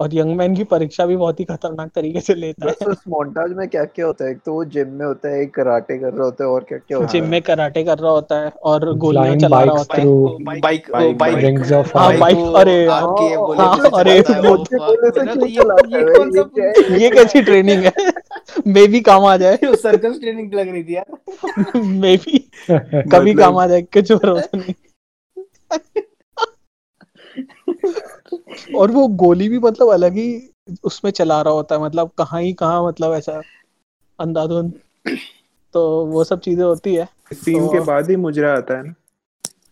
और 0.00 0.14
यंग 0.14 0.36
मैन 0.36 0.54
की 0.56 0.64
परीक्षा 0.64 1.06
भी 1.06 1.16
बहुत 1.16 1.40
ही 1.40 1.44
खतरनाक 1.44 1.90
तरीके 1.94 2.20
से 2.20 2.34
लेता 2.34 2.66
है। 2.68 2.86
उस 2.86 2.96
मोन्टाज 3.08 3.52
में 3.52 3.68
क्या 3.68 3.84
क्या 3.84 4.06
होता 4.06 4.24
है? 4.24 4.30
एक 4.30 4.38
तो 4.46 4.52
वो 4.52 4.64
जिम 4.64 4.88
में 4.88 5.06
होता 5.06 5.28
है 5.28 5.42
एक 5.42 5.54
कराटे 5.54 5.98
कर 5.98 6.12
रहा 6.12 6.24
होता 6.24 6.44
है 6.44 6.50
और 6.50 6.64
क्या 6.64 6.78
क्या 6.78 6.98
होता 6.98 7.08
जिम 7.08 7.26
में 7.26 7.42
कराटे 7.42 7.84
कर 7.84 7.98
रहा 7.98 8.10
होता 8.10 8.40
है 8.40 8.48
और 8.62 8.96
गोलियाँ 8.96 9.36
चला 9.36 9.62
रहा 9.62 9.74
होता 9.74 9.96
है। 9.96 10.06
बाइक 10.60 10.90
बाइक 11.18 11.34
rings 11.34 11.72
of 11.72 11.96
हाँ. 11.96 12.18
बाइक, 12.18 12.36
अरे 12.56 12.86
हाँ, 12.86 13.90
अरे 13.94 14.18
है। 14.18 14.20
गोले 14.20 14.64
से 14.64 15.24
मतलब 15.64 16.50
क्यों 16.54 16.98
ये- 16.98 17.14
कैसी 17.14 17.42
ट्रेनिंग 17.42 17.84
है? 17.84 17.92
मे 18.66 18.86
भी 18.86 19.00
काम 19.00 19.24
आ 19.24 19.36
जाए। 19.36 19.56
सर्कस 19.64 20.20
ट्रेनिंग 20.20 20.54
लग 20.54 20.68
रही 20.68 20.84
थी 20.84 20.96
यार। 20.96 21.80
मे 21.80 22.16
भी 22.16 22.38
कभी 22.70 23.00
मतलब- 23.00 23.38
काम 23.38 23.56
आ 23.56 23.66
जाए 23.66 23.82
कुछ 23.82 24.12
भरोसा 24.12 24.58
नहीं। 24.58 24.74
और 28.76 28.90
वो 28.90 29.06
गोली 29.08 29.48
भी 29.48 29.58
मतलब 29.58 29.88
अलग 29.88 30.12
ही 30.12 30.28
उसमें 30.84 31.10
चला 31.10 31.40
रहा 31.42 31.52
होता 31.52 31.74
है 31.74 31.82
मतलब 31.82 32.10
कहाँ 32.18 32.40
ही 32.42 32.52
कहाँ 32.52 32.86
मतलब 32.86 33.14
ऐसा 33.14 33.40
अंधाधुंध 34.18 34.72
तो 35.74 36.06
वो 36.06 36.24
सब 36.24 36.40
चीज़ें 36.40 36.64
होती 36.64 36.94
है 36.94 37.08
इस 37.32 37.44
सीन 37.44 37.66
तो- 37.66 37.72
के 37.72 37.80
बाद 37.80 38.10
ही 38.10 38.16
मुजरा 38.16 38.52
आता 38.56 38.76
है 38.78 38.82
ना। 38.86 38.94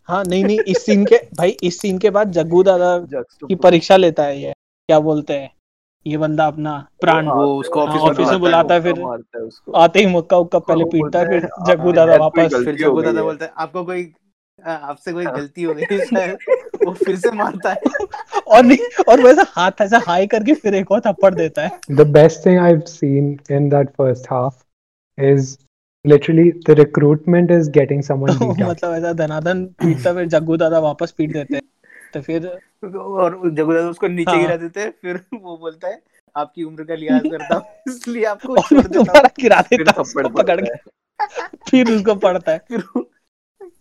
हाँ 0.09 0.25
नहीं 0.25 0.45
नहीं 0.45 0.59
इस 0.61 0.85
सीन 0.87 1.05
के 1.05 1.17
भाई 1.39 1.57
इस 1.63 1.81
सीन 1.81 1.99
के 1.99 2.11
बाद 2.11 2.31
जग्गू 2.33 2.63
दादा 2.63 2.99
की 3.49 3.55
परीक्षा 3.55 3.97
लेता 3.97 4.23
है 4.23 4.43
ये 4.43 4.53
क्या 4.53 4.99
बोलते 5.01 5.35
हैं 5.35 5.51
ये 6.07 6.17
बंदा 6.17 6.47
अपना 6.47 6.73
प्राण। 7.01 7.29
वो 7.29 7.59
उसको 7.61 7.81
हाँ, 7.81 7.89
ऑफ़िस 7.89 8.03
में 8.03 8.11
ऑफ़िस 8.11 8.29
में 8.29 8.41
बुलाता 8.41 8.63
बुलाता 8.69 8.75
है 8.75 8.81
फिर। 8.81 9.41
है 9.41 9.47
उसको। 9.47 9.73
आते 9.73 9.99
ही 9.99 10.07
मुक्का 10.07 10.37
उक्का 10.37 10.59
पहले 10.59 10.85
पीटता 10.85 11.19
है 11.19 11.27
फिर 11.27 11.43
है, 11.45 11.49
जग्गू 11.67 11.85
हाँ, 11.85 11.95
दादा 11.95 12.17
वापस। 12.17 12.55
फिर 12.65 12.85
हो 12.87 12.95
गई 12.95 13.05
दादा 13.05 13.19
है। 13.19 13.25
बोलता 13.25 13.45
है 13.45 13.53
आपको 13.57 13.85
कोई 13.85 14.03
हाँ, 14.03 14.26
आपसे 14.65 15.13
कोई 15.13 15.25
गलती 15.25 15.63
हो 15.63 15.75
गई 15.75 15.99
शायद 15.99 16.37
वो 16.87 16.93
फिर 16.93 17.17
से 17.17 17.31
मारता 17.31 17.71
है। 17.71 17.77
और 18.47 18.63
नहीं 18.65 19.05
और 19.09 19.21
वैसा 19.21 19.45
हाथ 19.49 19.81
ऐसा 19.81 20.01
हाई 20.07 20.27
करके 20.27 20.55
फिर 20.55 20.75
एक 20.75 20.91
और 20.93 21.01
थप्पड़ 21.01 21.35
देता 21.35 21.63
है। 21.63 21.79
The 21.91 22.05
best 22.05 22.43
thing 22.45 22.59
I've 22.59 22.89
seen 22.89 23.29
in 23.51 23.69
that 23.69 23.93
first 24.01 24.27
half 24.27 24.65
is 25.19 25.59
literally 26.05 26.47
the 26.69 26.75
recruitment 26.75 27.51
is 27.51 27.69
getting 27.69 28.03
someone 28.03 28.39
beat 28.39 28.63
up. 28.63 28.71
मतलब 28.71 28.95
ऐसा 28.95 29.13
धनाधन 29.13 29.65
पीटता 29.65 30.13
फिर 30.15 30.27
जग्गू 30.27 30.57
दादा 30.57 30.79
वापस 30.79 31.11
पीट 31.11 31.33
देते 31.33 31.55
हैं। 31.55 31.63
तो 32.15 32.21
फिर 32.21 32.47
और 32.97 33.51
जगुदादा 33.51 33.89
उसको 33.89 34.09
नीचे 34.09 34.31
हाँ। 34.31 34.41
गिरा 34.41 34.57
देते 34.57 34.81
हैं 34.81 34.91
फिर 35.03 35.21
वो 35.35 35.57
बोलता 35.57 35.89
है 35.89 36.03
आपकी 36.37 36.63
उम्र 36.65 36.85
का 36.85 36.95
लिहाज 36.95 37.23
करता 37.33 37.55
हूँ 37.55 37.95
इसलिए 37.95 38.25
आपको 38.25 38.57
छोड़ 38.57 38.87
देता 38.87 39.19
हूँ। 39.19 39.29
गिरा 39.41 39.61
फिर 39.63 39.79
देता 39.79 39.93
है 39.97 40.03
उसको 40.03 40.29
पकड़ 40.29 40.61
पड़ता 40.61 40.75
के। 40.75 41.51
फिर 41.71 41.95
उसको 41.95 42.15
पड़ता 42.15 42.53
है। 42.53 42.59
फिर 42.69 42.83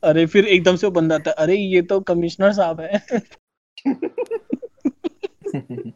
अरे 0.05 0.25
फिर 0.25 0.45
एकदम 0.45 0.75
से 0.75 0.87
वो 0.87 0.91
बंदा 0.91 1.15
आता 1.15 1.29
है 1.29 1.35
अरे 1.39 1.55
ये 1.55 1.81
तो 1.81 1.99
कमिश्नर 1.99 2.53
साहब 2.53 2.81
है। 2.81 3.01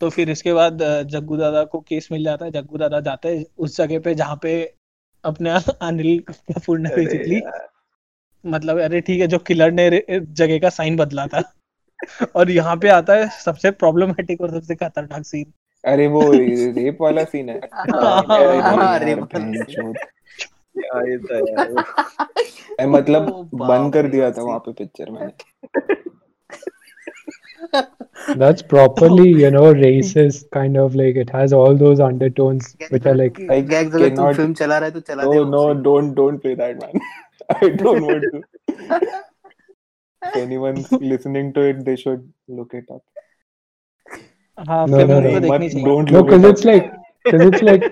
तो 0.00 0.10
फिर 0.10 0.30
इसके 0.30 0.52
बाद 0.52 1.06
जग्गू 1.10 1.36
दादा 1.36 1.64
को 1.64 1.80
केस 1.80 2.08
मिल 2.12 2.24
जाता 2.24 2.44
है। 2.44 2.50
जग्गू 2.50 2.78
दादा 2.78 3.00
जाते 3.00 3.28
हैं 3.28 3.44
उस 3.58 3.76
जगह 3.76 3.98
पे 3.98 4.14
जहाँ 4.14 4.38
पे 4.42 4.74
अपने 5.24 5.50
अनिल 5.82 6.24
कपूर 6.28 6.78
ने 6.78 6.96
बेसिकली 6.96 7.42
मतलब 8.44 8.80
अरे 8.80 9.00
ठीक 9.00 9.20
है 9.20 9.26
जो 9.26 9.38
किलर 9.38 9.70
ने 9.70 10.02
जगह 10.20 10.58
का 10.58 10.70
साइन 10.70 10.96
बदला 10.96 11.26
था। 11.26 11.52
और 12.36 12.50
यहाँ 12.50 12.76
पे 12.76 12.88
आता 12.88 13.14
है 13.14 13.28
सबसे 13.44 13.70
प्रॉब्लमेटिक 13.70 14.40
और 14.40 14.50
सबसे 14.50 14.74
खतरनाक 14.74 15.22
सीन 15.22 15.52
अरे 15.84 16.06
वो 16.06 16.32
रेप 16.32 16.98
वाला 17.00 17.24
सीन 17.24 17.48
है। 17.48 17.60
मैं 22.80 22.86
मतलब 22.86 23.48
बंद 23.54 23.92
कर 23.94 24.08
दिया 24.08 24.30
था 24.30 24.42
वहाँ 24.42 24.58
पे 24.66 24.72
पिक्चर 24.82 25.10
मैंने 25.10 25.32
That's 28.40 28.62
properly, 28.70 29.24
you 29.40 29.50
know, 29.50 29.72
racist 29.74 30.44
kind 30.54 30.76
of 30.82 30.94
like 31.00 31.16
it 31.22 31.30
has 31.36 31.52
all 31.58 31.76
those 31.82 32.00
undertones 32.06 32.68
which 32.94 33.06
are 33.06 33.14
like 33.20 33.38
I 33.56 33.60
gags 33.70 33.94
अगर 33.94 34.08
तू 34.08 34.14
cannot- 34.16 34.36
फ़िल्म 34.36 34.54
चला 34.60 34.78
रहा 34.78 34.88
है 34.88 34.92
तो 34.94 35.00
चला 35.12 35.22
No, 35.24 35.32
दे 35.32 35.38
no, 35.52 35.62
उसे। 35.70 35.82
don't, 35.88 36.14
don't 36.18 36.42
play 36.44 36.54
that, 36.60 36.80
man. 36.82 36.92
I 37.56 37.68
don't 37.82 38.06
want 38.08 38.24
to. 38.32 38.40
If 40.22 40.36
anyone's 40.42 40.90
listening 41.12 41.52
to 41.58 41.64
it, 41.72 41.84
they 41.88 41.96
should 42.04 42.24
look 42.60 42.74
it 42.80 42.90
up. 42.96 43.02
हाँ 44.68 44.86
No, 44.88 44.98
no, 44.98 45.20
no. 45.20 45.30
चाहिए 45.30 45.84
don't 45.84 46.10
no, 46.10 46.18
look 46.18 46.30
because 46.30 46.44
it 46.44 46.50
it's 46.50 46.64
like 46.72 46.90
because 47.24 47.46
it's 47.48 47.62
like 47.70 47.84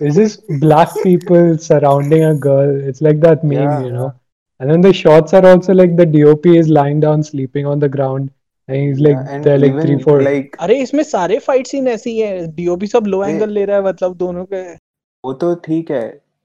it's 0.00 0.16
just 0.16 0.42
black 0.60 0.92
people 1.02 1.56
surrounding 1.58 2.24
a 2.24 2.34
girl. 2.46 2.74
It's 2.90 3.00
like 3.08 3.20
that 3.26 3.44
meme, 3.44 3.62
Yeah. 3.62 3.80
you 3.86 3.92
know. 3.92 4.08
And 4.60 4.70
then 4.70 4.80
the 4.86 4.92
shots 4.92 5.34
are 5.38 5.44
also 5.50 5.74
like 5.74 5.96
the 5.98 6.06
DOP 6.14 6.46
is 6.60 6.68
lying 6.78 7.00
down 7.00 7.22
sleeping 7.26 7.66
on 7.66 7.82
the 7.84 7.88
ground, 7.96 8.30
and 8.68 8.76
he's 8.78 8.98
like 9.06 9.20
Yeah, 9.20 9.36
and 9.36 9.62
like 9.66 9.78
three 9.84 9.98
four. 10.06 10.16
like 10.26 10.56
अरे 10.66 10.78
इसमें 10.82 11.02
सारे 11.10 11.38
fight 11.46 11.66
scene 11.66 11.88
ऐसी 11.88 12.16
है 12.18 12.32
DOP 12.56 12.86
सब 12.94 13.06
लो 13.14 13.22
angle 13.24 13.50
ले 13.58 13.64
रहा 13.70 13.76
है 13.76 13.84
मतलब 13.84 14.16
दोनों 14.24 14.44
के 14.52 14.62
वो 15.24 15.32
तो 15.44 15.54
ठीक 15.68 15.90
है 15.90 16.02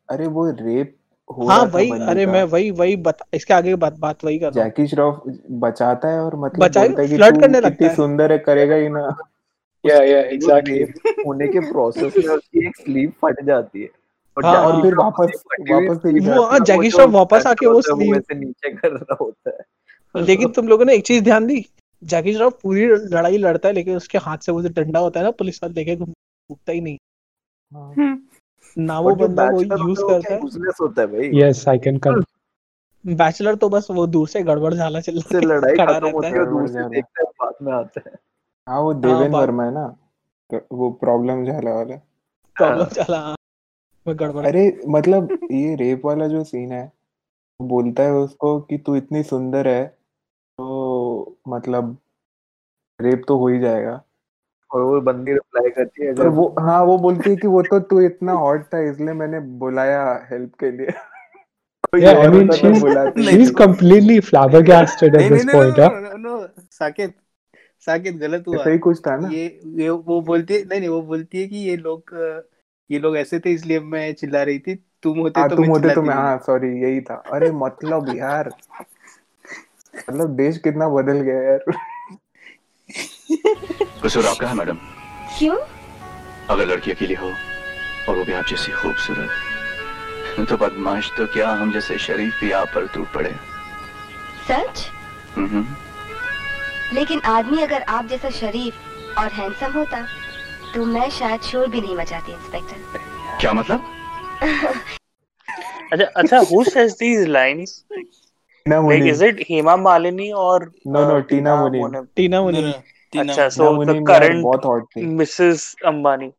अरे 0.09 0.27
वो 0.37 0.49
रेप 0.51 0.95
हो 1.29 1.47
हाँ 1.47 1.63
वही 1.73 1.89
अरे 1.91 2.25
का 2.25 2.31
मैं 2.31 2.43
वही 2.53 2.69
वही 2.79 2.95
बता 3.05 3.25
इसके 3.33 3.53
आगे 3.53 3.75
बात 3.83 3.97
बात 3.99 4.23
वही 4.25 4.37
कर 4.39 4.51
रहा 4.53 4.63
हूँ 4.63 4.69
जैकी 4.69 4.87
श्रॉफ 4.87 5.21
बचाता 5.65 6.09
है 6.11 6.19
और 6.21 6.35
मतलब 6.45 6.59
बोलता 6.61 6.81
है 6.81 7.07
कि 7.07 7.17
तू 7.17 7.39
करने 7.39 7.57
लगता 7.59 7.69
कितनी 7.69 7.87
है। 7.87 7.95
सुंदर 7.95 8.31
है 8.31 8.37
करेगा 8.49 8.75
ही 8.75 8.89
ना 8.89 9.07
Yeah, 9.85 10.01
yeah, 10.01 10.33
exactly. 10.33 10.69
रेप 10.69 10.93
होने 11.27 11.47
के 11.47 11.59
प्रोसेस 11.59 12.13
में 12.17 12.27
उसकी 12.27 12.67
एक 12.67 12.77
स्लीव 12.77 13.13
फट 13.21 13.43
जाती 13.43 13.81
है। 13.81 13.89
और 14.37 14.45
हाँ, 14.45 14.55
और 14.55 14.81
फिर 14.81 14.95
वापस- 14.95 15.39
वापस 15.71 16.01
से 16.03 16.11
वो 16.35 16.43
हाँ 16.43 16.59
जैकी 16.59 16.91
श्रॉफ 16.91 17.09
वापस 17.09 17.45
आके 17.47 17.65
वो 17.65 17.77
है, 17.77 17.93
sleeve- 17.93 18.13
वैसे 18.13 18.35
नीचे 18.35 18.73
कर 18.73 18.91
रहा 18.91 19.17
होता 19.21 19.49
है। 19.49 19.59
लेकिन 20.25 20.49
तुम 20.49 20.67
लोगों 20.67 20.85
ने 20.85 20.93
एक 20.95 21.05
चीज़ 21.05 21.23
ध्यान 21.23 21.47
दी? 21.47 21.65
जैकी 22.03 22.33
श्रॉफ 22.33 22.59
पूरी 22.63 22.87
लड़ाई 22.87 23.37
लड़ता 23.37 23.69
है 23.69 23.75
लेकिन 23.75 23.95
उसके 23.97 24.17
हाथ 24.17 24.37
से 24.37 24.51
वो 24.51 24.61
जो 24.61 24.69
डंडा 24.69 24.99
होता 24.99 25.19
है 25.19 25.23
ना 25.23 25.31
पुलिस 25.31 25.63
वाले 25.63 25.73
देखे 25.75 25.95
घूमता 25.95 26.71
ही 26.71 26.81
नहीं। 26.81 26.97
ना 28.77 28.99
वो 28.99 29.15
बंदा 29.15 29.43
वो 29.49 29.61
यूज़ 29.61 30.01
होता 30.01 30.33
है, 30.33 30.37
करता 30.37 30.71
होता 30.81 31.01
है 31.01 31.07
भाई? 31.07 31.31
Yes, 31.31 31.63
I 31.65 31.77
can 31.79 31.99
come. 31.99 32.17
है 32.17 33.15
बैचलर 33.15 33.55
तो 33.55 33.69
बस 33.69 33.87
वो 33.91 34.07
दूर 34.07 34.27
से 34.27 34.43
गड़बड़ 34.43 34.73
झाला 34.73 34.99
चिल्ला 35.01 35.21
से 35.21 35.39
के 35.39 35.45
लड़ाई 35.45 35.75
खत्म 35.75 36.09
होती 36.09 36.27
है 36.27 36.39
है। 36.39 36.49
दूर 36.49 36.67
से 36.67 36.89
देखता 36.89 37.23
है 37.23 37.31
बाद 37.41 37.53
में 37.61 37.73
आता 37.73 38.01
है। 38.07 38.15
हाँ 38.67 38.79
वो 38.81 38.93
देवेन 38.93 39.31
वर्मा 39.31 39.63
है 39.63 39.73
ना? 39.73 39.85
वो 40.71 40.89
प्रॉब्लम 40.91 41.45
झाला 41.45 41.73
वाला। 41.73 41.95
प्रॉब्लम 42.55 42.85
चला 42.85 43.17
हाँ, 43.17 43.35
गड़बड़ 44.07 44.45
अरे 44.47 44.81
मतलब 44.87 45.31
ये 45.51 45.75
रेप 45.75 46.05
वाला 46.05 46.27
जो 46.27 46.43
सीन 46.43 46.71
है 46.71 46.83
वो 47.59 47.67
बोलता 47.67 48.03
है 48.03 48.13
उसको 48.13 48.59
कि 48.61 48.77
तू 48.77 48.95
इतनी 48.95 49.23
सुंदर 49.23 49.67
है 49.67 49.85
तो 49.85 51.37
मतलब 51.47 51.97
रेप 53.01 53.21
तो 53.27 53.37
हो 53.37 53.47
ही 53.47 53.59
जाएगा। 53.59 54.01
और 54.71 54.81
वो 54.81 55.01
बंदी 55.01 55.33
रिप्लाई 55.33 55.69
करती 55.69 56.05
है 56.05 56.11
अगर 56.11 56.27
वो 56.27 56.55
हाँ 56.59 56.83
वो 56.83 56.97
बोलती 56.97 57.29
है 57.29 57.35
कि 57.35 57.47
वो 57.47 57.61
तो 57.61 57.79
तू 57.79 57.99
इतना 58.01 58.31
हॉट 58.31 58.63
था 58.73 58.79
इसलिए 58.79 59.13
मैंने 59.13 59.39
बुलाया 59.39 60.27
हेल्प 60.31 60.53
के 60.59 60.71
लिए। 60.71 60.91
कोई 61.83 62.01
Yeah, 62.01 62.17
I 62.21 62.29
mean, 62.29 62.47
तो 62.51 62.57
she's- 62.57 63.29
She's 63.29 63.51
completely 63.51 64.19
flabbergasted 64.29 65.15
at 65.15 65.29
this 65.33 65.45
point, 65.45 65.77
नहीं 65.77 65.87
huh? 65.87 65.91
No 65.91 66.17
no 66.17 66.47
Saket 66.71 67.15
Saket 67.85 68.15
गलत 68.17 68.43
हुआ। 68.47 68.55
ऐसा 68.55 68.69
ही 68.69 68.77
कुछ 68.77 68.99
था 69.07 69.15
ना? 69.17 69.29
ये 69.29 69.45
ये 69.77 69.89
वो 69.89 70.21
बोलती 70.21 70.53
है 70.53 70.63
नहीं 70.65 70.79
नहीं 70.79 70.89
वो 70.89 71.01
बोलती 71.01 71.41
है 71.41 71.47
कि 71.47 71.57
ये 71.69 71.77
लोग 71.77 72.11
ये 72.89 72.99
लोग 72.99 73.17
ऐसे 73.17 73.39
थे 73.39 73.51
इसलिए 73.51 73.79
मैं 73.79 74.13
चिल्ला 74.13 74.43
रही 74.43 74.59
थी। 74.59 74.75
तुम 75.03 75.19
होते 75.19 75.39
हाँ 75.39 75.49
तो 75.49 75.55
तुम 75.55 75.65
मैं 75.65 75.69
होते 75.69 75.81
तो 75.81 75.89
चिल्लाती 75.89 76.07
मैं 76.09 76.15
हाँ 76.15 76.37
सॉरी 76.37 76.67
यही 76.81 77.01
था। 77.01 77.15
अरे 77.33 77.51
मतलब 77.51 78.15
यार। 78.17 78.49
मतलब 80.09 80.35
देश 80.35 80.57
कितना 80.57 80.89
बदल 80.89 81.21
गया 81.21 81.41
यार। 81.41 81.63
कसूर 84.03 84.25
आपका 84.25 84.47
है 84.47 84.55
मैडम? 84.55 84.77
क्यों? 85.39 85.57
अगर 86.49 86.67
लड़की 86.67 86.91
अकेली 86.91 87.13
हो 87.13 87.31
और 88.09 88.17
वो 88.17 88.23
भी 88.23 88.33
आप 88.33 88.45
जैसी 88.45 88.71
खूबसूरत। 88.71 90.47
तो 90.49 90.57
बदमाश 90.57 91.11
तो 91.17 91.25
क्या 91.25 91.49
हम 91.51 91.71
जैसे 91.71 91.97
शरीफ 91.97 92.39
भी 92.41 92.51
आप 92.51 92.67
पर 92.75 92.87
टूट 92.87 93.13
पड़े। 93.13 93.31
सच? 94.47 94.85
हम्म। 95.35 95.65
लेकिन 96.93 97.21
आदमी 97.25 97.61
अगर 97.63 97.81
आप 97.89 98.07
जैसा 98.07 98.29
शरीफ 98.39 99.17
और 99.17 99.31
हैंडसम 99.33 99.71
होता 99.73 100.05
तो 100.73 100.85
मैं 100.85 101.09
शायद 101.19 101.41
शोर 101.51 101.67
भी 101.69 101.81
नहीं 101.81 101.95
मचाती 101.95 102.31
इंस्पेक्टर 102.31 103.37
क्या 103.41 103.53
मतलब? 103.53 103.91
अच्छा 105.93 106.05
अच्छा 106.21 106.39
who 106.49 106.63
says 106.65 106.95
these 106.97 107.27
lines? 107.27 107.73
Tina 107.91 108.77
like 108.77 108.83
मुनीम 108.83 109.07
is 109.11 109.21
it 109.21 109.37
Hema 109.49 109.75
Malini 109.81 110.27
or 110.43 110.71
No, 110.85 111.01
no, 111.09 111.17
uh, 111.17 111.21
Tina 111.21 111.51
Munim. 111.57 111.81
Munim? 111.83 112.07
Tina 112.15 112.41
Muni 112.41 112.63
अच्छा 112.63 112.81
टीना 113.13 113.49
so 113.49 113.67
the 113.85 113.95
current 114.11 114.43
बहुत 114.43 114.65
हॉट 114.65 114.85
थी 114.95 115.05
Mrs. 115.17 115.65
Ambani. 115.91 116.31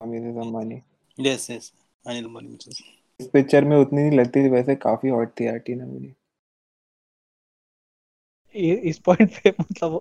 Mrs 0.00 0.36
Ambani 0.42 0.80
yes 1.18 1.50
yes 1.50 1.72
Anil 2.04 2.24
Ambani 2.24 2.48
Mrs 2.48 2.82
इस 3.20 3.26
picture 3.32 3.64
में 3.64 3.76
उतनी 3.76 4.02
नहीं 4.02 4.18
लगती 4.18 4.44
थी 4.44 4.48
वैसे 4.48 4.74
काफ़ी 4.84 5.08
हॉट 5.10 5.30
थी 5.40 5.46
यार 5.46 5.58
टीना 5.66 5.84
मुनीम 5.84 6.04
ये 6.04 6.14
इस 8.54 8.98
पॉइंट 8.98 9.42
पे 9.42 9.50
मतलब 9.60 10.00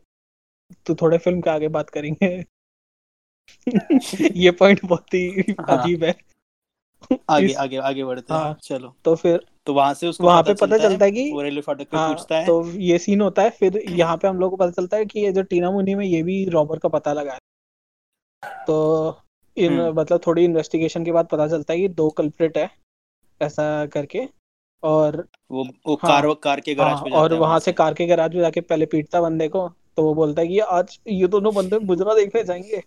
तो 0.86 0.96
थोड़े 0.96 1.18
फ़िल्म 1.18 1.42
के 1.42 1.50
आगे 1.50 1.68
बात 1.68 1.90
करेंगे। 1.90 2.46
ये 4.32 4.52
पॉइंट 4.52 4.86
बहुत 4.86 5.14
ही 5.14 5.28
हाँ। 5.52 5.84
अजीब 5.84 6.04
है। 6.04 6.16
आगे 7.30 7.46
इस- 7.46 7.58
आगे 7.58 7.78
आगे 7.78 8.04
बढ़ते 8.04 8.34
हैं। 8.34 8.42
हाँ। 8.42 8.58
चलो। 8.64 8.96
तो 9.06 9.16
फिर 9.16 9.46
तो 9.66 9.74
वहाँ 9.74 9.94
से 9.94 10.08
उसको 10.08 10.24
वहाँ 10.24 10.44
पे 10.44 10.54
पता 10.54 10.78
चलता 10.78 11.06
है 11.06 11.12
कि 11.12 11.32
वो 11.32 11.42
रेलवे 11.42 11.62
फाटक 11.62 11.88
पे 11.90 11.98
हाँ 11.98 12.14
पूछता 12.14 12.38
है। 12.38 12.46
तो 12.46 12.72
ये 12.72 13.00
सीन 13.00 13.22
होता 13.22 13.42
है 13.42 13.50
फिर 13.50 13.78
यहाँ 13.90 14.18
पे 14.18 14.28
हम 14.28 14.38
लोग 14.40 14.50
को 14.52 14.58
पता 14.58 14.72
चलता 14.72 14.98
है 14.98 15.06
कि 15.06 15.20
ये 15.20 15.32
जो 15.32 15.44
टीना 15.44 15.72
मुनी 15.72 15.96
में 15.96 16.06
ये 16.06 16.24
भी 16.24 16.46
रॉबर 16.46 16.80
का 16.80 16.90
पता 16.90 17.14
लगा 17.14 17.34
है। 17.34 17.40
तो 18.68 19.20
इन 19.58 19.80
हम्म। 19.80 20.00
मतलब 20.00 20.22
थोड़ी 20.28 20.44
इन्वेस्टिगेशन 20.46 21.06
के 21.06 21.12
बाद 21.12 21.28
पता 21.28 21.48
चलता 21.48 21.74
है 21.74 21.80
कि 21.80 21.88
दो 21.88 22.10
कल्प्रिट 22.10 22.58
है 22.58 22.70
ऐसा 23.42 23.86
करके। 23.86 24.30
और 24.84 25.16
वो, 25.52 25.64
वो 25.88 25.96
हाँ, 25.96 26.22
कार 26.22 26.34
कार 26.44 26.60
के 26.60 26.76
गैराज 26.76 26.98
हाँ, 26.98 27.22
और 27.22 27.34
वहाँ 27.34 27.60
से 27.60 27.72
कार 27.74 27.94
के 27.94 28.06
गैराज 28.06 28.36
में 28.36 28.42
जाके 28.42 28.62
पहले 28.62 28.86
पीटता 28.86 29.22
बंदे 29.22 29.48
को 29.48 29.68
तो 29.98 30.04
वो 30.04 30.14
बोलता 30.14 30.42
है 30.42 30.48
कि 30.48 30.60
आज 30.60 31.00
ये 31.08 31.28
दोनों 31.28 31.54
बंदे 31.56 31.80
बुजरा 31.86 32.14
देखने 32.14 32.44
जाएँगे। 32.44 32.82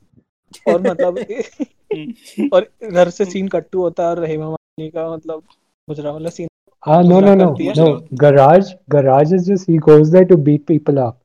और 0.66 0.82
मतलब 0.82 1.18
और 2.54 2.68
घर 2.92 3.10
से 3.10 3.24
सीन 3.24 3.48
कट्टू 3.48 3.80
होता 3.80 4.02
है 4.02 4.10
और 4.10 4.18
रहीम 4.18 4.42
अमानी 4.42 4.88
का 4.90 5.10
मतलब 5.14 5.42
बुजरा 5.88 6.10
वाला 6.10 6.30
सीन 6.30 6.48
हाँ 6.82 7.02
no 7.02 7.20
no 7.20 7.34
no 7.34 7.50
no 7.76 7.86
garage 8.20 8.72
garage 8.90 9.34
is 9.34 9.50
just 9.52 9.68
he 9.68 9.76
goes 9.78 10.12
there 10.12 10.24
to 10.24 10.36
beat 10.36 10.64
people 10.66 10.96
up 10.96 11.20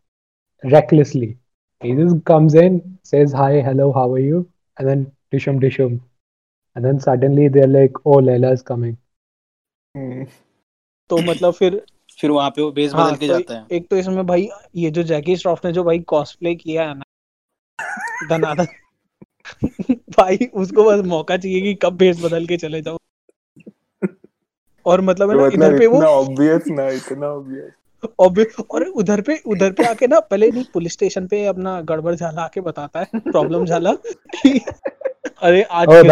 recklessly 0.64 1.28
he 1.82 1.96
just 1.96 2.24
comes 2.28 2.56
in 2.56 2.80
says 3.06 3.36
hi 3.36 3.62
hello 3.62 3.90
how 3.92 4.16
are 4.16 4.22
you 4.22 4.42
and 4.78 4.88
then 4.90 5.04
Dishoom 5.32 5.60
Dishoom 5.60 5.94
and 5.94 6.86
then 6.86 6.98
suddenly 7.00 7.50
they 7.50 7.62
are 7.62 7.68
like 7.68 8.06
oh 8.08 8.20
Laila 8.20 8.50
is 8.50 8.64
coming 8.64 8.96
तो 11.10 11.18
मतलब 11.18 11.54
फिर 11.54 11.86
फिर 12.20 12.32
वहाँ 12.32 12.50
पे 12.50 12.62
वो 12.62 12.72
base 12.72 12.94
हाँ 12.94 13.06
बदल 13.08 13.18
के 13.18 13.28
तो 13.28 13.34
जाता 13.34 13.54
है। 13.54 13.66
एक 13.72 13.88
तो 13.90 13.98
इसमें 13.98 14.26
भाई 14.26 14.50
ये 14.76 14.92
जो 14.92 15.04
जैकी 15.04 15.36
श्रॉफ 15.36 15.66
ने 15.66 15.72
जो 15.72 15.84
भाई 15.84 16.00
कॉस्प्ले 16.00 16.56
किया 16.56 16.84
है 16.84 16.94
ना 16.98 17.04
धनाधन। 18.30 18.68
भाई 20.18 20.38
उसको 20.54 20.84
बस 20.84 21.06
मौका 21.06 21.38
चाहिए 21.38 21.62
कि 21.62 21.74
कब 21.74 21.98
भेस 21.98 22.20
बदल 22.22 22.46
के 22.46 22.58
चले 22.58 22.82
जाओ 22.82 22.98
और 24.86 25.02
मतलब 25.02 25.30
है 25.30 25.36
ना 25.38 25.46
मतलब 25.46 25.54
इधर 25.54 25.80
पे 25.80 25.88
वो 25.88 26.02
ऑब्वियस 26.02 26.64
ना 26.68 26.90
इतना 26.90 27.28
ऑब्वियस 28.20 28.56
और 28.72 28.84
उधर 28.84 29.22
पे 29.22 29.42
उधर 29.48 29.72
पे 29.72 29.84
आके 29.84 30.08
ना 30.08 30.20
पहले 30.20 30.52
नहीं 30.52 30.64
पुलिस 30.74 30.94
स्टेशन 30.94 31.28
पे 31.28 31.46
अपना 31.46 31.82
गड़बड़ 31.82 32.16
झाला 32.16 32.42
आके 32.42 32.62
बताता 32.62 33.00
है 33.00 33.20
प्रॉब्लम 33.20 33.66
झाला 33.66 33.94
कि 34.36 34.60
अरे 35.42 35.62
आज 35.64 35.88
Oh, 35.88 36.04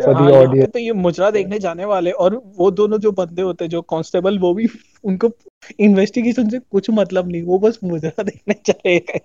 है, 0.00 0.14
हाँ. 0.14 0.66
तो 0.66 0.78
ये 0.78 0.92
मुजरा 0.92 1.30
देखने 1.30 1.58
जाने 1.58 1.84
वाले 1.84 2.10
और 2.10 2.34
वो 2.56 2.70
दोनों 2.70 2.98
जो 2.98 3.12
बंदे 3.12 3.42
होते 3.42 3.64
हैं 3.64 3.70
जो 3.70 3.82
कांस्टेबल 3.82 4.38
वो 4.38 4.52
भी 4.54 4.68
उनको 5.04 5.30
इन्वेस्टिगेशन 5.80 6.48
से 6.48 6.58
कुछ 6.58 6.90
मतलब 6.90 7.28
नहीं 7.28 7.42
वो 7.42 7.58
बस 7.58 7.78
मुजरा 7.84 8.22
देखने 8.22 8.54
चले 8.66 8.98
गए। 9.00 9.20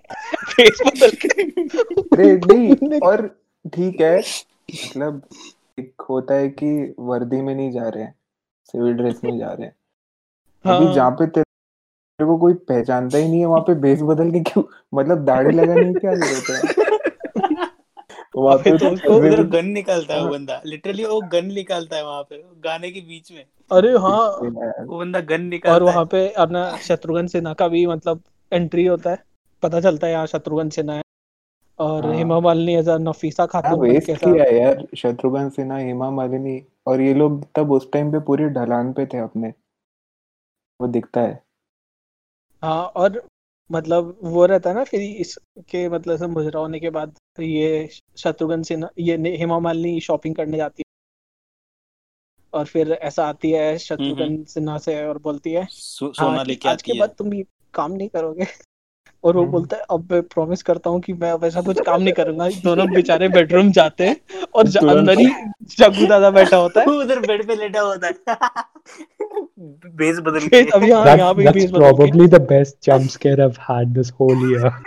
फेस 0.46 0.82
बदल 0.86 1.16
के 1.24 2.98
और 2.98 3.26
ठीक 3.64 4.00
है 4.00 4.18
मतलब 4.18 5.22
एक 5.78 6.02
होता 6.10 6.34
है 6.34 6.48
कि 6.48 6.94
वर्दी 6.98 7.40
में 7.42 7.54
नहीं 7.54 7.70
जा 7.72 7.88
रहे 7.88 8.02
हैं 8.04 8.14
सिविल 8.68 8.92
ड्रेस 8.92 9.20
में 9.24 9.38
जा 9.38 9.52
रहे 9.52 9.66
हैं। 9.66 9.74
अभी 10.64 10.84
हाँ। 10.84 10.94
जहाँ 10.94 11.10
पे 11.10 11.26
तेरे 11.26 11.42
तेरे 12.18 12.26
को 12.26 12.36
कोई 12.38 12.54
पहचानता 12.54 13.18
ही 13.18 13.28
नहीं 13.28 13.40
है 13.40 13.46
वहाँ 13.46 13.60
पे 13.60 13.74
बेस 13.74 14.02
बदल 14.02 14.30
के 14.30 14.40
क्यों 14.40 14.62
मतलब 14.94 15.24
दाढ़ी 15.24 15.56
लगाने 15.56 15.92
की 15.92 16.00
क्या 16.00 16.14
ज़रूरत 16.14 16.50
है? 16.50 16.83
वहाँ 18.34 18.56
पे 18.58 18.70
तो 18.78 18.88
उसको 18.90 19.14
उधर 19.14 19.42
गन 19.48 19.66
निकालता 19.68 20.14
है 20.14 20.22
वो 20.22 20.28
बंदा। 20.28 20.60
लिटरली 20.66 21.04
वो 21.04 21.20
गन 21.32 21.52
निकालता 21.54 21.96
है 21.96 22.04
वहाँ 22.04 22.22
पे 22.22 22.42
गाने 22.64 22.90
के 22.90 23.00
बीच 23.00 23.32
में। 23.32 23.44
अरे 23.70 23.92
हाँ। 23.98 24.18
वो 24.86 24.98
बंदा 24.98 25.20
गन 25.20 25.34
और 25.34 25.38
निकालता 25.40 25.74
है। 25.74 25.80
वहाँ 25.82 26.04
पे 26.04 26.28
अपना 26.28 26.76
शत्रुघ्न 26.78 27.26
सिन्हा 27.26 27.52
का 27.54 27.68
भी 27.68 27.86
मतलब 27.86 28.22
एंट्री 28.52 28.86
होता 28.86 29.10
है। 29.10 29.18
पता 29.62 29.80
चलता 29.80 30.06
है 30.06 30.12
यहाँ 30.12 30.26
शत्रुघ्न 30.26 30.68
सिन्हा 30.68 30.96
है। 30.96 31.02
और 31.78 32.06
हाँ। 32.06 32.14
हेमा 32.14 32.38
मालिनी 32.40 32.74
एज 32.74 32.88
नफीसा 33.00 33.46
खातून 33.46 33.80
वेस्ट 33.80 34.10
किया 34.10 34.44
है 34.44 34.58
यार 34.58 34.86
शत्रुघ्न 34.96 35.48
सिन्हा 35.50 35.78
हेमा 35.78 36.10
मालिनी 36.10 36.60
और 36.86 37.00
ये 37.00 37.14
लोग 37.14 37.44
तब 37.54 37.72
उस 37.72 37.90
टाइम 37.92 38.12
पे 38.12 38.18
पूरी 38.20 38.44
ढलान 38.50 38.92
पे 38.92 39.06
थे 39.06 39.18
अपने। 39.18 39.52
वो 40.80 40.86
दिखता 40.88 41.20
है। 41.20 41.42
हाँ 42.62 42.84
और 42.86 43.22
मतलब 43.70 44.18
वो 44.22 44.46
रहता 44.46 44.70
है 44.70 44.76
ना 44.76 44.84
फिर 44.84 45.00
इसके 45.00 45.88
मतलब 45.88 46.16
से 46.18 46.26
मुजरा 46.26 46.60
होने 46.60 46.80
के 46.80 46.90
बाद 46.90 47.14
ये 47.40 47.88
शत्रुघ्न 48.16 48.62
सिन्हा 48.62 48.88
ये 48.98 49.36
हेमा 49.36 49.58
मालिनी 49.58 50.00
शॉपिंग 50.00 50.34
करने 50.34 50.56
जाती 50.56 50.80
है। 50.80 50.84
और 52.52 52.64
फिर 52.64 52.92
ऐसा 52.92 53.26
आती 53.26 53.50
है 53.50 53.78
शत्रुघ्न 53.78 54.44
सिन्हा 54.44 54.78
से 54.78 55.06
और 55.06 55.18
बोलती 55.18 55.52
है 55.52 55.66
सो, 55.70 56.06
हाँ 56.06 56.12
सोना 56.12 56.42
कि 56.44 56.48
लेके 56.48 56.68
आज 56.68 56.82
के 56.82 56.98
बाद 56.98 57.14
तुम 57.18 57.34
ये 57.34 57.44
काम 57.74 57.92
नहीं 57.92 58.08
करोगे। 58.08 58.46
और 59.24 59.36
वो। 59.36 59.44
बोलता 59.44 59.76
है 59.76 59.82
अब 59.90 60.12
मैं 60.12 60.22
प्रॉमिस 60.22 60.62
करता 60.62 60.90
हूँ 60.90 61.00
कि 61.00 61.12
मैं 61.12 61.30
अब 61.30 61.44
ऐसा 61.44 61.60
कुछ 61.62 61.80
काम 61.80 62.02
नहीं 62.02 62.12
करूँगा। 62.12 62.48
दोनों 62.64 62.86
बेचारे 62.94 63.28
बेडरूम 63.28 63.70
जाते 63.72 64.06
हैं 64.06 64.16
और 64.54 64.68
तुरंत। 64.68 64.96
अंदर 64.96 65.18
ही 65.18 65.26
जग्गू 65.78 66.06
दादा 66.06 66.30
बैठा 66.30 66.56
होता 66.56 66.80
है। 66.80 66.86
उधर 66.86 67.20
बेड 67.20 67.46
पे 67.46 67.56
लेटा 67.56 67.80
होता 67.80 68.06
है। 68.06 68.14
बेस 69.58 70.18
बदल 70.20 70.46
के। 70.48 70.60
अब 70.70 70.82
यहाँ 70.82 71.16
यहाँ 71.16 71.34
पे 71.34 71.50
बीच 71.52 71.70
बदल 71.70 71.80
के। 71.80 71.84
probably 71.84 72.26
the 72.28 72.42
best 72.52 72.80
jump 72.82 73.10
scare 73.10 73.40
I've 73.46 73.60
had 73.68 73.94
this 73.94 74.10
whole 74.10 74.44
year. 74.50 74.72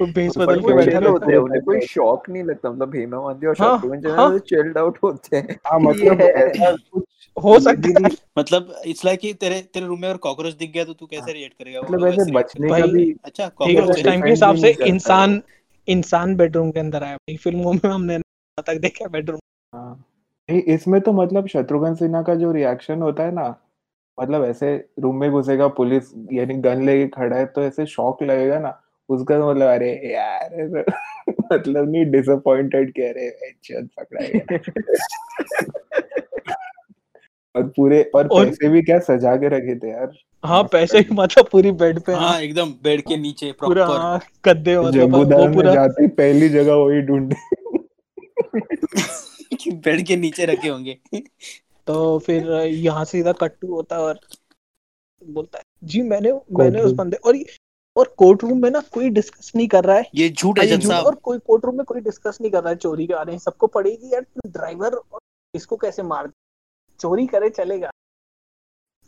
वो 0.00 0.06
बेस 0.06 0.36
बदल 0.38 0.60
के 0.60 0.74
बैठा 0.74 1.08
होते 1.08 1.32
हैं। 1.32 1.38
उन्हें 1.38 1.60
कोई 1.62 1.80
शॉक 1.80 2.28
नहीं 2.28 2.42
लगता 2.44 2.70
मतलब 2.70 2.94
हेमा 2.96 3.20
मालिनी 3.20 3.46
और 3.46 3.54
शत्रुघ्न 3.54 4.10
हाँ। 4.10 4.30
तो 4.30 4.38
चिल्ड 4.50 4.78
आउट 4.78 4.98
होते 5.02 5.36
हैं। 5.36 5.58
हाँ 5.66 5.78
मतलब 5.80 6.20
ऐसा 6.20 6.70
कुछ 6.72 7.28
हो 7.36 7.58
सकता 7.60 7.88
है। 7.88 8.10
मतलब 8.38 8.74
इट्स 8.86 9.04
लाइक 9.04 9.20
कि 9.20 9.32
तेरे 9.34 9.60
तेरे 9.74 9.86
रूम 9.86 10.00
में 10.00 10.08
अगर 10.08 10.18
कॉकरोच 10.18 10.54
दिख 10.54 10.72
गया 10.72 10.84
तो 10.84 10.92
तू 10.92 11.06
कैसे 11.06 11.32
रिएक्ट 11.32 11.54
करेगा? 11.58 11.80
मतलब 11.80 12.06
ऐसे 12.06 12.16
वैसे 12.16 12.32
बचने 12.32 12.68
का 12.68 12.86
भी 12.86 13.10
अच्छा 13.24 13.48
ठीक 13.48 13.68
है 13.68 13.74
कॉकरोच 13.74 13.96
उस 13.96 14.04
टाइम 14.04 14.22
के 14.22 14.30
हिसाब 14.30 14.56
से 14.56 14.76
इंसान 14.86 15.40
इंसान 15.88 16.36
बेडरूम 16.36 16.70
के 16.70 16.80
अंदर 16.80 17.02
आया। 17.02 17.16
भाई 17.16 17.36
फ़िल्मों 17.36 17.72
में 17.72 17.90
हमने 17.90 18.18
तक 18.58 18.78
देखा 18.80 19.08
बेडरूम 19.08 19.40
हाँ। 19.74 20.04
इसमें 20.58 21.00
तो 21.00 21.12
मतलब 21.12 21.46
शत्रुघ्न 21.46 21.94
सिन्हा 21.94 22.22
का 22.22 22.34
जो 22.34 22.52
रिएक्शन 22.52 23.02
होता 23.02 23.22
है 23.22 23.32
ना 23.32 23.54
मतलब 24.20 24.44
ऐसे 24.44 24.88
रूम 25.00 25.16
में 25.16 25.30
घुसेगा 25.30 25.68
पुलिस 25.68 26.04
यानी 26.32 26.54
गन 26.54 26.84
लेके 26.86 27.08
खड़ा 27.08 27.36
है 27.36 27.46
तो 27.46 27.62
ऐसे 27.62 27.86
शॉक 27.86 28.22
लगेगा 28.22 28.58
ना 28.58 28.80
उसका 29.08 29.38
तो 29.38 29.50
मतलब 29.50 29.66
अरे 29.66 30.12
यार 30.12 30.84
मतलब 31.52 31.90
नहीं 31.90 32.04
डिसअपॉइंटेड 32.04 32.90
कह 32.90 33.10
रहे 33.10 33.24
हैं 33.24 33.86
पकड़ा 33.86 34.26
गया 34.26 34.58
और 37.54 37.62
पूरे 37.76 38.02
और 38.14 38.26
और- 38.26 38.46
पैसे 38.46 38.68
भी 38.68 38.82
क्या 38.82 38.98
सजा 38.98 39.36
के 39.36 39.48
रखे 39.48 39.74
थे 39.78 39.90
यार। 39.90 40.12
हाँ 40.44 40.62
पैसे 40.64 40.98
ही 40.98 41.04
मतलब 41.12 41.48
पूरी 41.52 41.70
बेड 41.70 41.98
पे। 42.00 42.12
हाँ 42.12 42.20
हाँ 42.20 42.40
एकदम 42.40 42.70
बेड 42.82 43.00
के 43.02 43.16
नीचे 43.16 43.52
पूरा 43.52 43.86
प्रॉपर 43.86 44.00
हाँ, 44.00 44.20
गद्दे 44.46 44.78
मतलब 44.78 45.14
वो 45.14 45.24
पूरा। 45.54 45.72
जाते 45.74 46.06
पहली 46.06 46.48
जगह 46.48 46.74
वही 46.74 47.00
ढूंढे 47.02 47.36
बेड 49.68 50.06
के 50.06 50.16
नीचे 50.16 50.46
रखे 50.46 50.68
होंगे। 50.68 50.98
तो 51.86 52.18
फिर 52.18 52.50
यहाँ 52.62 53.04
से 53.04 53.18
सीधा 53.18 53.32
कट्टू 53.32 53.74
होता 53.74 53.96
है 53.96 54.02
और 54.02 54.20
बोलता 55.22 55.58
है। 55.58 55.64
जी 55.84 56.02
मैंने 56.02 56.32
मैंने 56.32 56.80
उस 56.80 56.92
बंदे 56.92 57.16
और 57.16 57.38
और 57.96 58.14
कोर्ट 58.18 58.44
रूम 58.44 58.62
में 58.62 58.70
ना 58.70 58.80
कोई 58.80 59.10
डिस्कस 59.10 59.52
नहीं 59.56 59.68
कर 59.68 59.84
रहा 59.84 59.96
है। 59.96 60.04
ये 60.14 60.28
झूठ 60.28 60.58
हाँ, 60.58 60.66
है 60.66 60.80
साहब। 60.80 61.06
और 61.06 61.14
कोई 61.14 61.38
कोर्ट 61.38 61.64
रूम 61.64 61.76
में 61.76 61.84
कोई 61.84 62.00
डिस्कस 62.00 62.38
नहीं 62.40 62.50
कर 62.50 62.62
रहा 62.62 62.70
है 62.70 62.76
चोरी 62.76 63.06
के 63.06 63.14
बारे 63.14 63.32
में। 63.32 63.38
सबको 63.38 63.66
पड़ेगी 63.66 64.12
यार 64.14 64.26
ड्राइवर 64.46 64.94
और 64.94 65.18
इसको 65.54 65.76
कैसे 65.76 66.02
मार 66.02 66.26
दिया 66.26 66.96
चोरी 67.00 67.26
करे 67.26 67.50
चलेगा। 67.50 67.90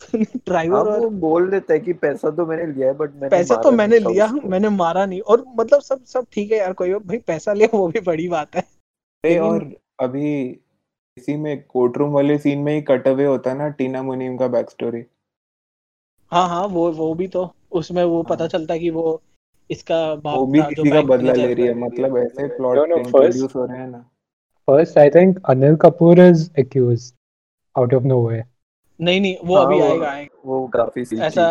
हाँ 0.14 0.24
ड्राइवर 0.24 0.78
और 0.78 1.00
वो 1.00 1.10
बोल 1.10 1.50
देता 1.50 1.72
है 1.72 1.80
कि 1.80 1.92
पैसा 1.92 2.30
तो 2.30 2.46
मैंने 2.46 2.66
लिया 2.72 2.86
है 2.88 2.94
बट 2.94 3.14
मैंने 3.14 3.28
पैसा 3.28 3.56
तो 3.56 3.70
मैंने 3.70 3.98
लिया 3.98 4.26
मैंने 4.26 4.68
मारा 4.68 5.06
नहीं। 5.06 5.20
और 5.20 5.44
मतलब 5.56 5.80
सब 5.80 6.04
सब 6.04 6.26
ठीक 6.32 6.52
है 6.52 6.58
यार 6.58 6.72
कोई 6.72 6.94
भाई 6.94 7.18
पैसा 7.18 7.52
लिया 7.52 7.68
वो 7.74 7.88
भी 7.88 8.00
बड़ी 8.00 8.28
बात 8.28 8.56
है। 8.56 9.38
और 9.38 9.82
अभी 10.00 10.61
इसी 11.16 11.37
में 11.37 11.62
कोर्ट 11.62 11.96
रूम 11.96 12.11
वाले 12.11 12.38
सीन 12.38 12.59
में 12.59 12.74
ही 12.74 12.83
कट 12.83 13.09
अवे 13.09 13.24
होता 13.24 13.50
है 13.50 13.59
ना 13.59 13.68
टीना 13.68 14.02
मुनीम 14.02 14.37
का 14.37 14.46
बैक 14.48 14.70
स्टोरी 14.70 15.05
हाँ 16.33 16.48
हाँ 16.48 16.66
वो 16.66 16.92
वो 16.92 17.14
भी 17.14 17.28
तो 17.28 17.55
उसमें 17.72 18.05
वो 18.05 18.22
पता 18.22 18.44
हाँ। 18.44 18.48
चलता 18.48 18.74
है 18.74 18.81
कि 18.81 18.90
वो 18.90 19.22
इसका 19.70 20.14
बाप 20.14 20.38
वो 20.38 20.46
भी 20.46 20.62
किसी 20.62 20.90
का 20.90 21.02
बदला 21.02 21.33
ले 21.33 21.55
रही 21.55 21.66
है 21.66 21.74
मतलब 21.74 22.18
ऐसे 22.18 22.46
प्लॉट 22.48 22.78
इंट्रोड्यूस 22.98 23.55
हो 23.57 23.64
रहे 23.64 23.78
हैं 23.78 23.88
ना। 23.88 24.05
First, 24.68 24.96
I 24.96 25.09
think 25.11 25.38
Anil 25.52 25.76
Kapoor 25.76 26.16
is 26.18 26.42
accused 26.57 27.14
out 27.76 27.92
of 27.92 28.05
nowhere. 28.05 28.44
नहीं 29.00 29.20
नहीं 29.20 29.37
वो 29.44 29.57
हाँ, 29.57 29.64
अभी 29.66 29.74
वो- 29.74 29.85
आएगा 29.85 30.11
आएगा। 30.11 30.40
वो 30.44 30.66
काफ़ी 30.68 31.20
ऐसा 31.20 31.46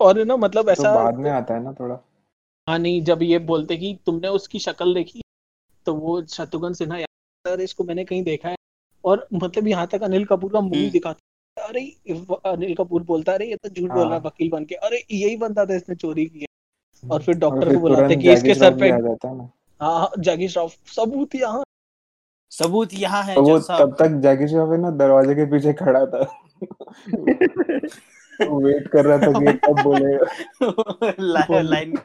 और 0.00 0.24
ना 0.24 0.36
मतलब 0.36 0.64
तो 0.64 0.72
ऐसा 0.72 0.94
बाद 0.94 1.14
में 1.14 1.30
आता 1.30 1.54
है 1.54 1.62
ना 1.62 1.72
थोड़ा। 1.72 1.98
हाँ 2.68 2.78
नहीं 2.78 3.02
जब 3.02 3.22
ये 3.22 3.38
बोलते 3.38 3.76
कि 3.76 3.98
तुमने 4.06 4.28
उसकी 4.28 4.58
शक्ल 4.58 4.94
देखी 4.94 5.22
तो 5.86 5.94
वो 5.94 6.22
शत्रुघ्न 6.26 6.72
सिन्हा 6.72 6.98
यार 6.98 7.60
इसको 7.60 7.84
मैंने 7.84 8.04
कहीं 8.04 8.22
देखा 8.24 8.48
है। 8.48 8.56
और 9.04 9.26
मतलब 9.32 9.68
यहाँ 9.68 9.86
तक 9.86 10.02
अनिल 10.02 10.24
कपूर 10.24 10.52
का 10.52 10.60
मूवी 10.60 10.78
हम्म। 10.78 10.90
दिखाता 10.90 11.64
अरे 11.66 11.80
अनिल 12.46 12.74
कपूर 12.74 13.02
बोलता 13.02 13.32
अरे 13.32 13.46
ये 13.46 13.56
तो 13.56 13.68
झूठ 13.68 13.90
बोल 13.90 14.04
रहा 14.04 14.14
है। 14.14 14.20
वकील 14.20 14.50
बन 14.50 14.64
के। 14.64 14.74
अरे 14.74 15.04
यही 15.10 15.36
बंदा 15.36 15.64
था 15.66 15.74
इसने 15.74 15.94
चोरी 15.94 16.26
की 16.26 16.46
और 17.02 17.22
फिर 17.22 17.34
डॉक्टर 17.38 17.74
को 17.74 17.80
बुलाते 17.80 18.16
कि 18.16 18.32
इसके 18.32 18.54
सर 18.54 18.78
पे 18.78 18.90
आ 18.90 18.98
जाता 18.98 19.28
है 19.28 19.36
हाँ 19.80 19.98
हाँ, 19.98 20.10
श्रॉफ 20.48 20.74
सबूत 20.96 21.34
यहाँ। 21.34 21.62
सबूत 22.52 22.94
यहाँ 22.94 23.22
है 23.22 23.34
तो 23.34 23.58
साहब 23.60 23.80
तब 23.80 23.96
तक 23.98 24.20
जैकी 24.22 24.48
श्रॉफ 24.48 24.70
है 24.72 24.78
ना 24.80 24.90
दरवाजे 24.98 25.34
के 25.34 25.44
पीछे 25.50 25.72
खड़ा 25.72 26.04
था। 26.06 26.22
वेट 28.40 28.88
कर 28.88 29.04
रहा 29.04 29.18
था 29.18 29.32
कि 29.40 29.52
कब 29.64 29.82
बोलेगा। 29.82 30.26
लाइन 31.62 31.98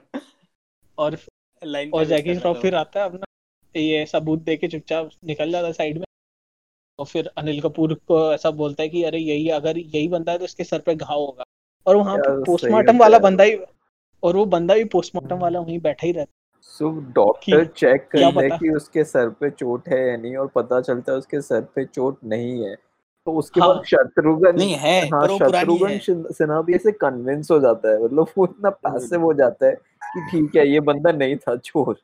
और 0.97 1.17
लाइन 1.61 1.91
और 1.91 2.05
रहा 2.05 2.33
श्रॉफ 2.35 2.61
फिर 2.61 2.75
आता 2.75 2.99
है 2.99 3.05
अपना 3.05 3.25
ये 3.75 4.05
सबूत 4.05 4.39
दे 4.39 4.55
के 4.55 4.67
चुपचाप 4.67 5.09
निकल 5.25 5.51
जाता 5.51 5.71
साइड 5.71 5.97
में। 5.97 6.05
और 6.99 7.05
फिर 7.05 7.29
अनिल 7.38 7.59
कपूर 7.61 7.93
को 8.07 8.19
ऐसा 8.33 8.51
बोलता 8.53 8.83
है 8.83 8.89
कि 8.89 9.03
अरे 9.03 9.19
यही 9.19 9.49
अगर 9.51 9.77
यही 9.77 10.07
बंदा 10.07 10.31
है 10.31 10.38
तो 10.38 10.45
इसके 10.45 10.63
सर 10.63 10.79
पे 10.79 10.95
घाव 10.95 11.17
होगा। 11.17 11.43
और 11.85 11.95
वहाँ 11.95 12.17
पे 12.17 12.43
पोस्टमार्टम 12.43 12.97
वाला 12.97 13.19
बंदा 13.19 13.43
ही 13.43 13.57
और 14.23 14.35
वो 14.35 14.45
बंदा 14.47 14.75
भी 14.75 14.83
पोस्टमार्टम 14.91 15.38
वाला 15.38 15.59
वहीं 15.59 15.79
बैठा 15.79 16.05
ही 16.07 16.11
रहता 16.11 16.31
सो 16.61 16.89
डॉक्टर 17.15 17.65
चेक 17.67 18.07
करता 18.11 18.41
है 18.43 18.49
कि 18.49 18.69
उसके 18.69 19.03
सर 19.03 19.29
पे 19.29 19.49
चोट 19.49 19.89
है 19.89 19.99
या 20.07 20.15
नहीं 20.17 20.35
और 20.35 20.47
पता 20.55 20.79
चलता 20.81 21.11
है 21.11 21.17
उसके 21.17 21.41
सर 21.41 21.61
पे 21.75 21.85
चोट 21.85 22.17
नहीं 22.23 22.63
है। 22.63 22.75
तो 23.27 23.31
उसके 23.31 23.59
हाँ। 23.61 23.69
बाद 23.69 23.83
शत्रुघ्न 23.85 24.55
नहीं 24.57 24.73
है 24.75 24.99
हाँ 25.09 25.27
शत्रुघ्न 25.29 25.97
सिन्हा 26.31 26.61
भी 26.61 26.73
ऐसे 26.75 26.91
कन्विंस 26.91 27.51
हो 27.51 27.59
जाता 27.59 27.91
है। 27.91 28.03
मतलब 28.03 28.27
वो 28.38 28.45
इतना 28.45 28.69
पैसिव 28.69 29.21
हो 29.21 29.33
जाता 29.33 29.67
है 29.67 29.73
कि 30.05 30.25
ठीक 30.31 30.55
है 30.55 30.67
ये 30.67 30.79
बंदा 30.81 31.11
नहीं 31.11 31.35
था 31.38 31.55
चोर। 31.55 31.95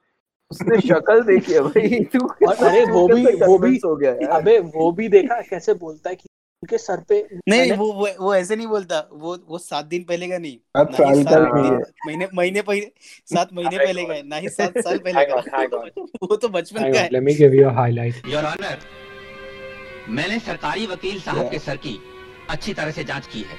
उसने 0.52 0.80
शक्ल 0.88 1.22
देखी 1.26 1.54
है 1.54 1.60
भाई 1.68 2.00
तू 2.16 2.28
अरे 2.52 2.84
वो 2.92 3.08
भी 3.08 3.26
वो 3.46 3.58
भी 3.58 3.80
हो 3.86 3.96
गया 3.96 4.12
यार। 4.12 4.32
अबे 4.40 4.58
वो 4.76 4.92
भी 4.92 5.08
देखा 5.10 5.42
कैसे 5.50 5.74
बोलता 5.84 6.10
है 6.10 6.16
कि 6.16 6.30
उनके 6.64 6.78
सर 6.78 7.00
पे 7.10 7.16
नहीं 7.50 7.72
वो 7.78 7.86
वो 7.94 8.08
वो 8.20 8.34
ऐसे 8.36 8.56
नहीं 8.56 8.68
बोलता 8.68 9.00
वो 9.14 9.38
वो 9.50 9.58
सात 9.58 9.86
दिन 9.86 10.04
पहले 10.10 10.28
का 10.28 10.38
नहीं। 10.38 10.58
सात 10.78 10.92
ना 10.92 10.98
साल 10.98 11.46
का 11.46 11.72
महीने 12.06 12.28
महीने 12.36 12.62
पहले 12.62 12.92
सात 13.34 13.54
महीने 13.54 13.78
पहले 13.78 14.04
का 14.06 14.22
ना 14.26 14.36
ही 14.36 14.50
सात 14.50 14.78
साल 14.78 14.98
पहले 15.08 15.26
का. 15.26 15.78
वो 16.24 16.36
तो 16.36 16.50
बचपन 16.50 16.92
का 16.94 17.00
है। 17.00 17.10
let 17.10 17.26
me 17.30 17.36
give 17.42 17.58
you 17.60 17.68
a 17.72 17.74
highlight. 17.80 18.22
Your 18.28 18.46
honour 18.46 18.78
मैंने 20.10 20.40
सरकारी 20.40 20.86
वकील 20.88 21.20
साहब 21.22 21.50
के 21.52 21.60
सर 21.60 21.76
की 21.88 21.98
अच्छी 22.50 22.74
तरह 22.74 22.92
से 22.92 23.04
जाँच 23.04 23.28
की 23.34 23.42
है। 23.42 23.58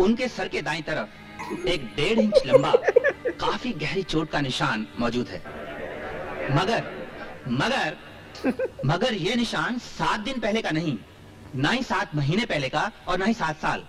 उनके 0.00 0.28
सर 0.28 0.48
के 0.48 0.62
दाईं 0.62 0.82
तरफ़ 0.82 1.68
एक 1.68 1.84
डेढ़ 1.96 2.18
इंच 2.18 2.42
लंबा 2.46 2.72
काफ़ी 3.40 3.72
गहरी 3.80 4.02
चोट 4.02 4.30
का 4.30 4.40
निशान 4.40 4.86
मौजूद 5.00 5.28
है। 5.28 5.42
मगर 6.50 6.84
मगर 7.48 7.96
मगर 8.86 9.14
ये 9.14 9.34
निशान 9.34 9.78
सात 9.78 10.20
दिन 10.20 10.40
पहले 10.40 10.62
का 10.62 10.70
नहीं 10.70 10.96
ना 11.56 11.70
ही 11.70 11.82
सात 11.82 12.14
महीने 12.14 12.44
पहले 12.46 12.68
का 12.68 12.90
और 13.08 13.18
ना 13.18 13.24
ही 13.24 13.34
सात 13.34 13.56
साल 13.56 13.82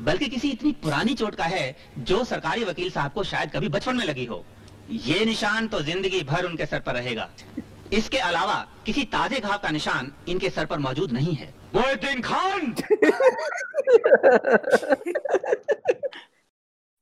बल्कि 0.00 0.26
किसी 0.28 0.50
इतनी 0.50 0.72
पुरानी 0.82 1.14
चोट 1.14 1.34
का 1.34 1.44
है 1.44 1.76
जो 1.98 2.22
सरकारी 2.24 2.64
वकील 2.64 2.90
साहब 2.90 3.12
को 3.12 3.24
शायद 3.24 3.50
कभी 3.52 3.68
बचपन 3.68 3.96
में 3.96 4.04
लगी 4.04 4.24
हो। 4.24 4.44
ये 4.90 5.24
निशान 5.24 5.68
तो 5.68 5.80
ज़िंदगी 5.82 6.22
भर 6.22 6.44
उनके 6.44 6.66
सर 6.66 6.80
पर 6.80 6.94
रहेगा। 6.94 7.28
इसके 7.92 8.18
अलावा 8.18 8.54
किसी 8.86 9.04
ताजे 9.12 9.40
घाव 9.40 9.58
का 9.58 9.70
निशान 9.70 10.12
इनके 10.28 10.50
सर 10.50 10.66
पर 10.66 10.78
मौजूद 10.78 11.12
नहीं 11.12 11.34
है। 11.34 11.52
मोहिद्दीन 11.74 12.20
खान! 12.22 12.74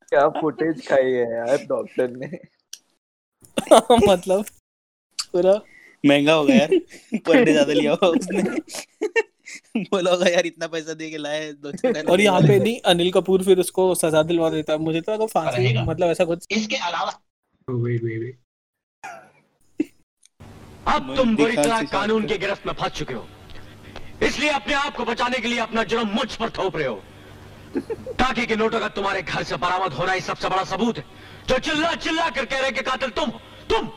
क्या 0.08 0.28
फुटेज 0.40 0.86
खाई 0.88 1.12
है 1.12 1.32
यार 1.34 1.66
डॉक्टर 1.68 2.10
ने? 2.16 2.38
मतलब 4.08 4.44
पूरा 5.32 5.54
महँगा 6.04 6.34
हो 6.34 6.44
गया 6.44 6.56
यार 6.56 6.70
पर 7.26 7.44
डे 7.44 7.52
ज़्यादा 7.52 7.72
लिया 7.72 7.90
होगा 7.92 8.08
उसने 8.08 8.42
बोला 9.84 10.10
होगा 10.10 10.26
यार 10.30 10.46
इतना 10.46 10.66
पैसा 10.66 10.94
दे 10.94 11.10
के 11.10 11.18
लाए 11.18 11.52
दो 11.54 11.72
चार 11.72 12.04
और 12.10 12.20
यहाँ 12.20 12.40
पे 12.42 12.58
नहीं 12.58 12.80
अनिल 12.86 13.10
कपूर 13.12 13.42
फिर 13.44 13.58
उसको 13.60 13.94
सजा 13.96 14.22
दिलवा 14.24 14.50
देता 14.50 14.72
है 14.72 14.78
मुझे 14.80 15.00
तो 15.00 15.12
लगा 15.12 15.26
फांसी 15.28 15.72
मतलब 15.84 16.10
ऐसा 16.10 16.24
कुछ 16.24 16.46
इसके 16.50 16.76
अलावा 16.90 17.12
wait, 17.68 18.02
wait, 18.02 18.20
wait. 18.20 18.36
अब 20.88 21.14
तुम 21.16 21.34
बुरी 21.36 21.56
तरह 21.56 21.82
कानून 21.92 22.26
के 22.26 22.36
गिरफ्त 22.38 22.66
में 22.66 22.72
फंस 22.74 22.92
चुके 22.92 23.14
हो। 23.14 23.26
इसलिए 24.26 24.50
अपने 24.50 24.74
आप 24.74 24.96
को 24.96 25.04
बचाने 25.04 25.38
के 25.38 25.48
लिए 25.48 25.58
अपना 25.60 25.82
जुर्म 25.84 26.08
मुझ 26.10 26.34
पर 26.36 26.50
थोप 26.58 26.76
रहे 26.76 26.86
हो। 26.86 27.02
टाके 28.18 28.46
के 28.46 28.56
नोटों 28.56 28.80
का 28.80 28.88
तुम्हारे 28.96 29.22
घर 29.22 29.42
से 29.44 29.56
बरामद 29.58 29.92
होना 29.92 30.12
ही 30.12 30.20
सबसे 30.22 30.48
बड़ा 30.48 30.64
सबूत 30.64 30.98
है। 30.98 31.04
जो 31.48 31.58
चिल्ला 31.58 31.92
चिल्ला 31.96 32.28
कर 32.30 32.44
कह 32.44 32.60
रहे 32.60 32.70
कि 32.72 32.82
कातिल 32.82 33.10
तुम 33.18 33.30
तुम। 33.70 33.90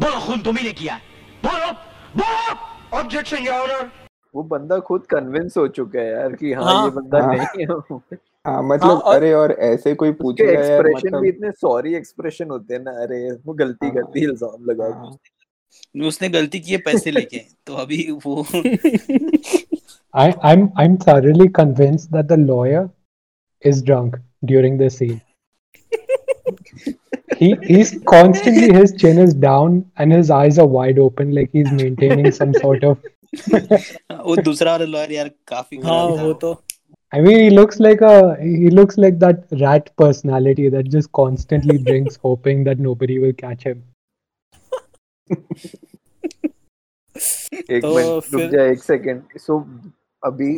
बोलो 0.00 0.20
खून 0.26 0.42
तुम्ही 0.42 0.64
ने 0.64 0.72
किया 0.72 0.94
है 0.94 1.00
बोलो 1.44 1.72
बोलो 2.16 2.98
ऑब्जेक्शन 2.98 3.46
योर 3.46 3.58
ऑनर 3.60 3.90
वो 4.34 4.42
बंदा 4.52 4.78
खुद 4.88 5.06
कन्विंस 5.10 5.56
हो 5.56 5.66
चुका 5.68 6.00
है 6.00 6.10
यार 6.10 6.32
कि 6.32 6.52
हाँ, 6.52 6.64
हाँ। 6.64 6.84
ये 6.84 6.90
बंदा 6.90 7.22
हाँ। 7.22 7.34
नहीं 7.34 7.66
है 7.66 8.18
हाँ 8.46 8.62
मतलब 8.62 8.90
हाँ, 8.90 8.96
और- 8.96 9.14
अरे 9.16 9.32
और 9.32 9.52
ऐसे 9.52 9.94
कोई 9.94 10.10
यार 10.10 10.50
एक्सप्रेशन 10.50 11.06
मतलब 11.06 11.20
भी 11.20 11.28
इतने 11.28 11.50
सॉरी 11.50 11.94
एक्सप्रेशन 11.94 12.50
होते 12.50 12.74
हैं 12.74 12.80
ना 12.82 12.90
अरे 13.02 13.30
वो 13.46 13.54
गलती 13.54 13.86
हाँ। 13.86 13.94
करती 13.94 14.24
इल्ज़ाम 14.24 14.70
लगा 14.70 14.88
हाँ, 14.94 15.16
उसने 16.06 16.28
गलती 16.28 16.60
की 16.60 16.72
है 16.72 16.78
पैसे 16.84 17.10
लेके 17.10 17.38
तो 17.66 17.74
अभी 17.76 18.10
वो 18.26 18.44
I, 20.14 20.34
I'm 20.42 20.62
I'm 20.76 20.96
thoroughly 20.98 21.48
convinced 21.48 22.10
that 22.12 22.26
the 22.28 22.36
lawyer 22.36 22.90
is 23.64 23.82
drunk 23.82 24.16
during 24.44 24.78
this 24.78 24.96
scene. 24.96 25.20
he 27.41 27.47
he's 27.69 27.91
constantly 28.11 28.69
his 28.77 28.93
chin 29.03 29.17
is 29.25 29.33
down 29.45 29.73
and 29.97 30.15
his 30.17 30.29
eyes 30.37 30.59
are 30.63 30.67
wide 30.75 30.99
open 31.07 31.33
like 31.37 31.49
he's 31.59 31.71
maintaining 31.81 32.31
some 32.39 32.53
sort 32.65 32.83
of 32.91 33.11
वो 34.27 34.35
दूसरा 34.43 34.71
वाला 34.71 34.85
lawyer 34.91 35.11
यार 35.11 35.29
काफी 35.47 35.77
हाँ 35.77 35.83
खराब 35.83 36.17
था 36.17 36.23
वो 36.23 36.33
तो 36.45 36.53
I 37.13 37.19
mean 37.25 37.37
he 37.39 37.49
looks 37.55 37.79
like 37.85 38.01
a 38.11 38.13
he 38.43 38.69
looks 38.77 38.97
like 39.01 39.19
that 39.25 39.43
rat 39.63 39.89
personality 40.03 40.69
that 40.75 40.87
just 40.95 41.11
constantly 41.19 41.75
drinks 41.89 42.17
hoping 42.27 42.63
that 42.69 42.79
nobody 42.87 43.19
will 43.25 43.35
catch 43.43 43.67
him. 43.67 43.83
एक 47.71 47.81
तो 47.81 47.95
मिनट 47.95 48.07
रुक 48.07 48.23
फिर- 48.23 48.51
जा 48.51 48.63
एक 48.71 48.83
सेकंड 48.83 49.37
सो 49.39 49.59
अभी 50.23 50.49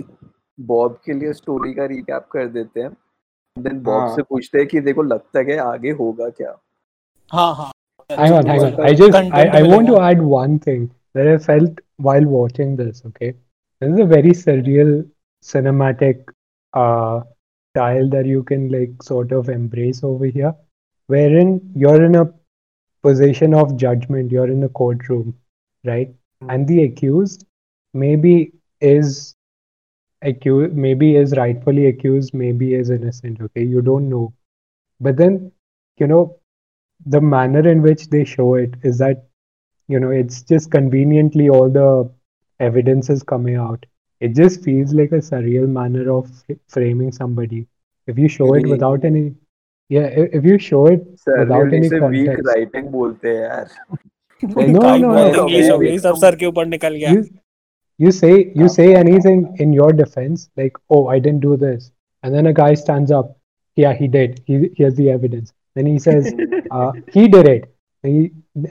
बॉब 0.57 0.99
के 1.05 1.13
लिए 1.19 1.33
स्टोरी 1.33 1.73
का 1.73 1.85
रिकैप 1.91 2.27
कर 2.31 2.47
देते 2.55 2.81
हैं 2.81 2.89
देन 3.57 3.79
बॉब 3.83 3.99
हाँ। 3.99 4.15
से 4.15 4.21
पूछते 4.29 4.57
हैं 4.59 4.67
कि 4.67 4.79
देखो 4.87 5.03
लगता 5.03 5.39
है 5.39 5.45
कि 5.45 5.57
आगे 5.65 5.91
होगा 6.01 6.29
क्या 6.39 6.51
Hang 7.32 8.32
on, 8.32 8.46
hang 8.46 8.62
on. 8.62 8.80
I 8.80 8.94
just 8.94 9.14
I, 9.14 9.46
I 9.60 9.62
want 9.62 9.86
to 9.86 9.98
add 9.98 10.20
one 10.20 10.58
thing 10.58 10.90
that 11.14 11.26
I 11.26 11.38
felt 11.38 11.78
while 11.96 12.24
watching 12.24 12.76
this. 12.76 13.02
Okay, 13.06 13.34
this 13.80 13.92
is 13.92 14.00
a 14.00 14.04
very 14.04 14.32
surreal 14.32 15.08
cinematic 15.42 16.28
uh 16.74 17.22
style 17.74 18.08
that 18.10 18.26
you 18.26 18.42
can 18.42 18.68
like 18.68 19.02
sort 19.02 19.32
of 19.32 19.48
embrace 19.48 20.04
over 20.04 20.26
here, 20.26 20.54
wherein 21.06 21.60
you're 21.74 22.04
in 22.04 22.16
a 22.16 22.30
position 23.02 23.54
of 23.54 23.76
judgment. 23.76 24.30
You're 24.30 24.50
in 24.50 24.60
the 24.60 24.68
courtroom, 24.68 25.34
right? 25.84 26.14
And 26.48 26.68
the 26.68 26.84
accused 26.84 27.46
maybe 27.94 28.52
is 28.80 29.34
accused, 30.20 30.74
maybe 30.74 31.16
is 31.16 31.34
rightfully 31.36 31.86
accused, 31.86 32.34
maybe 32.34 32.74
is 32.74 32.90
innocent. 32.90 33.40
Okay, 33.40 33.64
you 33.64 33.80
don't 33.80 34.10
know, 34.10 34.34
but 35.00 35.16
then 35.16 35.50
you 35.96 36.06
know 36.06 36.38
the 37.05 37.21
manner 37.21 37.67
in 37.67 37.81
which 37.81 38.09
they 38.09 38.23
show 38.25 38.55
it 38.55 38.73
is 38.83 38.97
that 38.97 39.23
you 39.87 39.99
know 39.99 40.09
it's 40.09 40.41
just 40.43 40.71
conveniently 40.71 41.49
all 41.49 41.69
the 41.69 41.89
evidence 42.59 43.09
is 43.09 43.23
coming 43.23 43.55
out 43.55 43.85
it 44.21 44.35
just 44.35 44.63
feels 44.63 44.93
like 44.93 45.11
a 45.11 45.21
surreal 45.29 45.67
manner 45.79 46.05
of 46.11 46.29
f- 46.49 46.57
framing 46.67 47.11
somebody 47.11 47.65
if 48.07 48.17
you 48.17 48.27
show 48.27 48.47
it 48.53 48.63
Really? 48.63 48.71
without 48.71 49.05
any 49.11 49.25
yeah 49.89 50.07
i- 50.23 50.29
if 50.39 50.45
you 50.51 50.57
show 50.69 50.85
it 50.87 51.03
without 51.41 51.71
Surreal 51.71 51.73
any 51.79 51.89
से 51.89 51.99
week 51.99 52.29
context 52.29 52.47
writing 52.47 52.87
बोलते 52.97 53.29
हैं 53.29 53.41
यार 53.43 53.67
no 54.43 54.65
no 54.65 54.97
no, 54.97 55.11
बहुत 55.13 55.35
no. 55.35 55.41
English 55.41 55.71
हो 55.71 55.77
गई 55.79 55.97
सब 55.99 56.15
sir 56.25 56.35
के 56.41 56.45
ऊपर 56.45 56.65
निकल 56.75 56.95
गया 56.95 57.13
you 57.13 57.23
you 58.05 58.11
say 58.15 58.33
you 58.61 58.67
say 58.77 58.87
anything 59.01 59.39
in 59.65 59.71
your 59.77 59.91
defense 59.99 60.43
like 60.61 60.75
oh 60.97 61.01
i 61.13 61.19
didn't 61.27 61.43
do 61.45 61.55
this 61.63 61.87
and 62.23 62.37
then 62.37 62.49
a 62.51 62.53
guy 62.59 62.73
stands 62.81 63.13
up 63.19 63.31
yeah 63.83 63.93
he 64.01 64.07
did 64.17 64.35
he, 64.49 64.59
here's 64.79 64.95
the 64.99 65.09
evidence 65.15 65.53
then 65.75 65.89
he 65.93 65.97
says 66.07 66.29
uh, 66.71 66.91
he 67.17 67.27
did 67.37 67.47
it 67.55 67.65
And 68.03 68.15
he, 68.15 68.23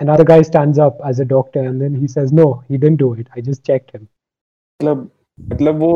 another 0.04 0.24
guy 0.28 0.36
stands 0.48 0.78
up 0.86 0.98
as 1.08 1.20
a 1.22 1.24
doctor 1.30 1.62
and 1.70 1.80
then 1.84 1.94
he 2.02 2.08
says 2.14 2.32
no 2.40 2.44
he 2.68 2.78
didn't 2.84 3.00
do 3.02 3.08
it 3.22 3.28
i 3.36 3.42
just 3.50 3.62
checked 3.70 3.90
him 3.96 4.02
मतलब 4.80 5.10
मतलब 5.52 5.78
वो 5.80 5.92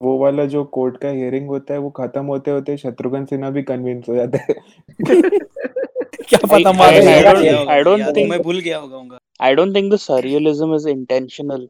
वो 0.00 0.16
वाला 0.18 0.44
जो 0.54 0.62
court 0.76 0.96
का 1.02 1.08
hearing 1.16 1.48
होता 1.48 1.74
है 1.74 1.80
वो 1.80 1.90
खत्म 1.98 2.24
होते 2.34 2.50
होते 2.50 2.76
शत्रुघ्न 2.82 3.24
सिन्हा 3.32 3.50
भी 3.56 3.62
कन्विंस 3.70 4.08
हो 4.08 4.14
जाता 4.16 4.38
है 4.48 4.54
क्या 5.08 6.38
पता 6.46 6.70
I- 6.70 6.76
मारे 6.78 7.00
I 7.00 7.04
जाएगा 7.04 7.32
don't- 7.32 7.44
ये। 7.44 7.52
I 7.76 7.82
don't 7.88 8.00
या 8.00 8.06
तो 8.06 8.12
think- 8.18 8.30
मैं 8.30 8.40
भूल 8.42 8.60
गया 8.68 8.78
होगा 8.78 8.96
होगा 8.96 9.18
I 9.48 9.50
don't 9.58 9.76
think 9.78 9.92
the 9.96 10.00
surrealism 10.06 10.74
is 10.78 10.86
intentional 10.94 11.66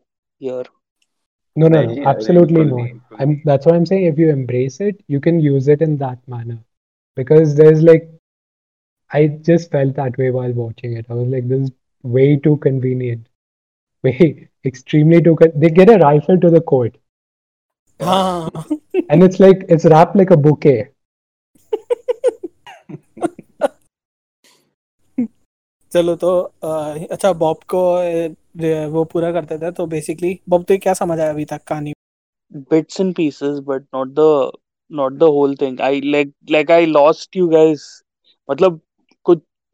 here. 0.46 0.64
no 1.56 1.68
no 1.68 1.76
नहीं 1.76 1.86
no 1.86 2.02
यार, 2.02 2.14
absolutely 2.14 2.56
बिल्कुल 2.56 2.70
not 2.70 2.82
नहीं, 2.82 2.92
बिल्कुल 2.94 3.18
i'm 3.24 3.32
that's 3.50 3.68
what 3.68 3.76
i'm 3.78 3.86
saying 3.90 4.04
if 4.12 4.18
you 4.22 4.28
embrace 4.34 4.76
it 4.88 4.98
you 5.14 5.20
can 5.28 5.40
use 5.46 5.68
it 5.74 5.80
in 5.86 5.96
that 6.02 6.18
manner 6.34 6.58
because 7.16 7.54
there's 7.60 7.82
like 7.88 8.06
i 9.10 9.26
just 9.48 9.70
felt 9.70 9.94
that 9.96 10.16
way 10.22 10.30
while 10.30 10.52
watching 10.62 10.96
it 11.00 11.06
i 11.10 11.14
was 11.14 11.28
like 11.34 11.48
this 11.48 11.62
is 11.68 11.70
way 12.04 12.36
too 12.46 12.56
convenient 12.68 13.26
way 14.04 14.48
extremely 14.72 15.20
too 15.28 15.36
con- 15.42 15.58
they 15.64 15.70
get 15.80 15.90
a 15.96 15.98
rifle 16.04 16.38
to 16.46 16.50
the 16.56 16.60
court 16.72 16.96
हाँ 18.00 18.22
हाँ, 18.22 18.50
हाँ 18.56 18.78
and 19.10 19.22
it's 19.28 19.40
like 19.40 19.64
it's 19.68 19.84
wrapped 19.94 20.16
like 20.22 20.30
a 20.30 20.36
bouquet 20.48 20.78
चलो 25.92 26.14
तो 26.16 26.30
अ, 26.64 27.06
अच्छा 27.12 27.32
Bob 27.42 27.62
को 27.74 27.80
अ, 27.94 28.86
वो 28.92 29.04
पूरा 29.12 29.30
करते 29.32 29.58
थे 29.58 29.70
तो 29.78 29.86
बेसिकली 29.94 30.38
बॉब 30.48 30.64
तो 30.68 30.76
क्या 30.82 30.94
समझ 30.94 31.18
आया 31.20 31.30
अभी 31.30 31.44
तक 31.54 31.64
कहानी 31.68 31.92
Bits 32.72 33.00
and 33.02 33.14
pieces, 33.16 33.58
but 33.66 33.82
not 33.96 34.12
the 34.18 34.24
not 35.00 35.18
the 35.22 35.26
whole 35.34 35.52
thing. 35.62 35.76
I 35.88 35.90
like 36.14 36.30
like 36.54 36.70
I 36.76 36.84
lost 36.94 37.36
you 37.40 37.48
guys. 37.52 37.84
मतलब 38.48 38.80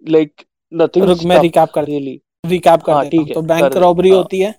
like 0.02 0.46
nothing 0.72 1.06
रुक 1.08 1.24
मैं 1.24 1.40
रिकैप 1.42 1.70
कर 1.76 1.86
really. 1.86 2.18
रिकैप 2.46 2.82
कर 2.84 2.92
हाँ, 2.92 3.04
देता 3.04 3.18
हूँ 3.18 3.26
ठीक 3.26 3.28
है, 3.28 3.34
तो 3.34 3.42
बैंक 3.48 3.76
रॉबरी 3.78 4.10
हाँ। 4.10 4.18
होती 4.18 4.40
है 4.40 4.54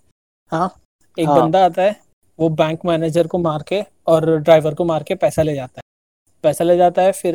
हाँ 0.52 0.74
एक 1.16 1.28
हाँ। 1.28 1.40
बंदा 1.40 1.64
आता 1.64 1.82
है 1.82 1.96
वो 2.38 2.48
बैंक 2.58 2.84
मैनेजर 2.86 3.26
को 3.26 3.38
मार 3.38 3.62
के 3.68 3.82
और 4.06 4.26
ड्राइवर 4.38 4.74
को 4.74 4.84
मार 4.84 5.02
के 5.02 5.14
पैसा 5.14 5.42
ले 5.42 5.54
जाता 5.54 5.78
है 5.78 5.82
पैसा 6.44 6.64
ले 6.64 6.76
जाता 6.76 7.02
है 7.02 7.12
फिर 7.12 7.34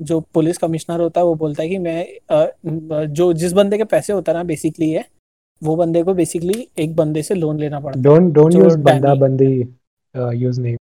जो 0.00 0.20
पुलिस 0.34 0.58
कमिश्नर 0.58 1.00
होता 1.00 1.20
है 1.20 1.26
वो 1.26 1.34
बोलता 1.34 1.62
है 1.62 1.68
कि 1.68 1.78
मैं 1.78 3.06
जो 3.14 3.32
जिस 3.32 3.52
बंदे 3.52 3.78
के 3.78 3.84
पैसे 3.84 4.12
होता 4.12 4.32
है 4.32 4.38
ना 4.38 4.44
बेसिकली 4.44 4.90
है 4.90 5.04
वो 5.62 5.76
बंदे 5.76 6.02
को 6.02 6.14
बेसिकली 6.14 6.68
एक 6.78 6.94
बंदे 6.96 7.22
से 7.22 7.34
लोन 7.34 7.58
लेना 7.60 7.80
पड़ता 7.80 7.98
है 7.98 8.04
don't 8.04 8.32
don't 8.32 8.52
So, 8.52 8.64
use 8.64 8.76
banda 8.78 9.08
Danny. 9.08 9.20
bandi 9.20 9.68
uh, 10.14 10.30
use 10.46 10.58
name 10.58 10.76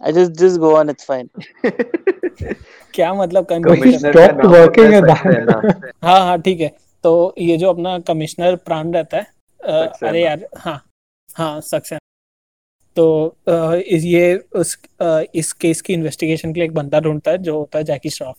I 0.00 0.12
just 0.12 0.34
just 0.34 0.58
go 0.60 0.76
on. 0.76 0.88
It's 0.88 1.04
fine. 1.04 1.28
क्या 2.94 3.12
मतलब 3.14 3.44
कमिश्नर 3.46 4.12
सकते 4.12 4.82
हैं 4.82 5.02
हाँ 6.02 6.20
हाँ 6.20 6.40
ठीक 6.40 6.60
है। 6.60 6.68
तो 7.04 7.34
ये 7.38 7.56
जो 7.56 7.70
अपना 7.70 7.98
कमिश्नर 8.06 8.56
प्राण 8.58 8.92
रहता 8.92 9.16
है 9.16 9.24
सक्सेना। 9.60 10.08
अरे 10.08 10.22
यार 10.22 10.46
हाँ 10.58 10.82
हाँ 11.28 11.60
सक्सेना। 11.62 11.98
तो 12.96 13.36
इस 13.86 14.04
ये 14.04 14.34
उस 14.54 14.76
इस 15.34 15.52
केस 15.54 15.80
की 15.80 15.92
इन्वेस्टिगेशन 15.94 16.52
के 16.52 16.60
लिए 16.60 16.68
एक 16.68 16.74
बंदा 16.74 17.00
ढूंढता 17.00 17.30
है 17.30 17.38
जो 17.38 17.58
होता 17.58 17.78
है 17.78 17.84
जैकी 17.84 18.10
श्रॉफ 18.10 18.36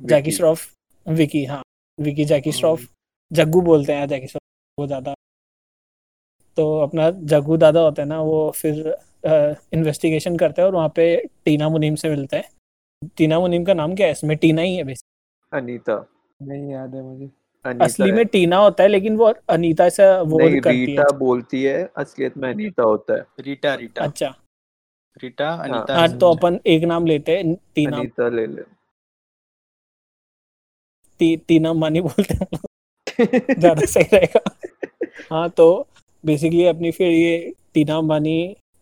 जैकी 0.00 0.30
श्रॉफ 0.32 0.66
विकी 1.06 1.44
हाँ 1.44 1.62
विकी 1.98 2.24
जैकी 2.24 2.52
श्रॉफ 2.52 2.86
जग्गू 3.30 3.60
बोलते 3.62 3.92
हैं 3.92 4.08
जैकी 4.08 4.26
श्रॉफ 4.26 4.80
वो 4.80 4.86
ज़्यादा। 4.86 5.14
तो 6.58 6.64
अपना 6.80 7.10
जग्गू 7.10 7.56
दादा 7.56 7.80
होते 7.80 8.02
हैं 8.02 8.08
ना 8.08 8.20
वो 8.22 8.50
फिर 8.56 8.94
इन्वेस्टिगेशन 9.72 10.36
करते 10.36 10.62
हैं 10.62 10.66
और 10.66 10.74
वहाँ 10.74 10.88
पे 10.96 11.16
टीना 11.44 11.68
मुनीम 11.68 11.94
से 11.94 12.08
मिलते 12.08 12.36
हैं। 12.36 12.48
टीना 13.16 13.38
मुनीम 13.40 13.64
का 13.64 13.74
नाम 13.74 13.94
क्या 13.94 14.06
है? 14.06 14.12
इसमें 14.12 14.36
टीना 14.36 14.62
ही 14.62 14.76
है 14.76 14.84
बेसिक 14.84 15.56
अनीता। 15.56 16.04
नहीं 16.40 16.70
याद 16.72 16.94
है 16.94 17.02
मुझे। 17.02 17.30
अनीता 17.64 17.84
असली 17.84 18.08
है। 18.08 18.14
में 18.14 18.26
टीना 18.26 18.56
होता 18.56 18.82
है 18.82 18.88
लेकिन 18.88 19.16
वो 19.16 19.32
अनीता 19.50 19.88
से 19.88 20.06
वो 20.22 20.38
नहीं 20.38 20.60
करती 20.60 20.84
रीटा 20.86 21.02
है 21.02 21.18
बोलती 21.18 21.62
है 21.62 21.90
असलियत 21.96 22.36
में 22.36 22.48
अनीता 22.50 22.82
होता 22.82 23.14
है। 23.14 23.24
रीटा 23.40 23.74
रीटा। 23.74 24.04
अच्छा। 24.04 24.34
रीटा 25.22 25.50
अनीता। 25.54 25.94
हाँ 25.94 26.08
तो 26.18 26.30
अपन 26.34 26.58
एक 26.66 26.84
नाम 26.84 27.06
लेते 27.06 27.36
हैं 27.36 27.54
टीना। 27.74 27.96
अनीता 27.96 28.28
ले 28.28 28.46
ले। 28.46 28.62
टी, 31.20 31.36
टीना 31.38 31.72
मानी 31.72 32.00
बोलते 32.00 32.34
हैं। 32.34 33.54
ज़्यादा 33.58 33.86
सही 33.86 34.16
रहेगा। 34.16 34.40
हाँ 35.30 35.48
तो 35.50 35.86
बेसिकली 36.24 36.64
अपनी 36.66 36.90
फिर 36.90 37.10
ये 37.10 37.52
टीना 37.74 38.00
मानी 38.02 38.36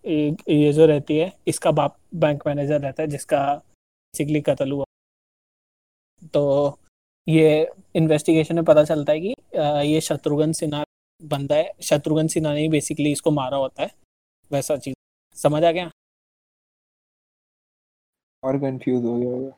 ये 0.04 0.72
जो 0.72 0.86
रहती 0.86 1.16
है 1.16 1.32
इसका 1.48 1.70
बाप 1.70 1.96
बैंक 2.14 2.42
मैनेजर 2.46 2.80
रहता 2.80 3.02
है 3.02 3.08
जिसका 3.08 3.40
बेसिकली 4.14 4.40
कत्ल 4.46 4.70
हुआ। 4.72 4.84
तो 6.34 6.78
ये 7.26 7.70
इन्वेस्टिगेशन 7.96 8.54
में 8.54 8.64
पता 8.64 8.82
चलता 8.84 9.12
है 9.12 9.20
कि 9.20 9.34
ये 9.88 10.00
शत्रुघ्न 10.00 10.52
सिन्हा 10.52 10.82
बंदा 11.22 11.54
है। 11.56 11.70
शत्रुघ्न 11.82 12.26
सिन्हा 12.28 12.52
ने 12.54 12.60
ही 12.60 12.68
बेसिकली 12.68 13.12
इसको 13.12 13.30
मारा 13.30 13.56
होता 13.56 13.82
है। 13.82 13.90
वैसा 14.50 14.76
चीज़। 14.76 14.94
समझ 15.36 15.62
आ 15.64 15.70
गया? 15.70 15.90
और 18.42 18.58
कंफ्यूज 18.58 19.04
हो 19.04 19.16
गया 19.16 19.30
होगा। 19.30 19.52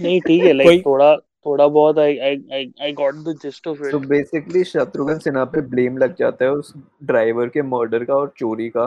नहीं 0.00 0.20
ठीक 0.20 0.42
है 0.44 0.52
लाइक 0.52 0.86
थोड़ा 0.86 1.14
थोड़ा 1.46 1.66
बहुत 1.66 1.98
I 1.98 2.16
I 2.18 2.72
I 2.82 2.92
got 2.92 3.14
the 3.26 3.36
gist 3.42 3.66
of 3.68 3.78
तो 3.80 3.98
इट 3.98 4.06
बेसिकली 4.08 4.64
शत्रुघ्न 4.64 5.18
सिन्हा 5.18 5.44
पे 5.52 5.60
ब्लेम 5.68 5.98
लग 5.98 6.14
जाता 6.16 6.44
है 6.44 6.50
उस 6.52 6.72
ड्राइवर 7.04 7.48
के 7.48 7.62
मर्डर 7.64 8.04
का 8.04 8.14
और 8.14 8.32
चोरी 8.38 8.68
का। 8.70 8.86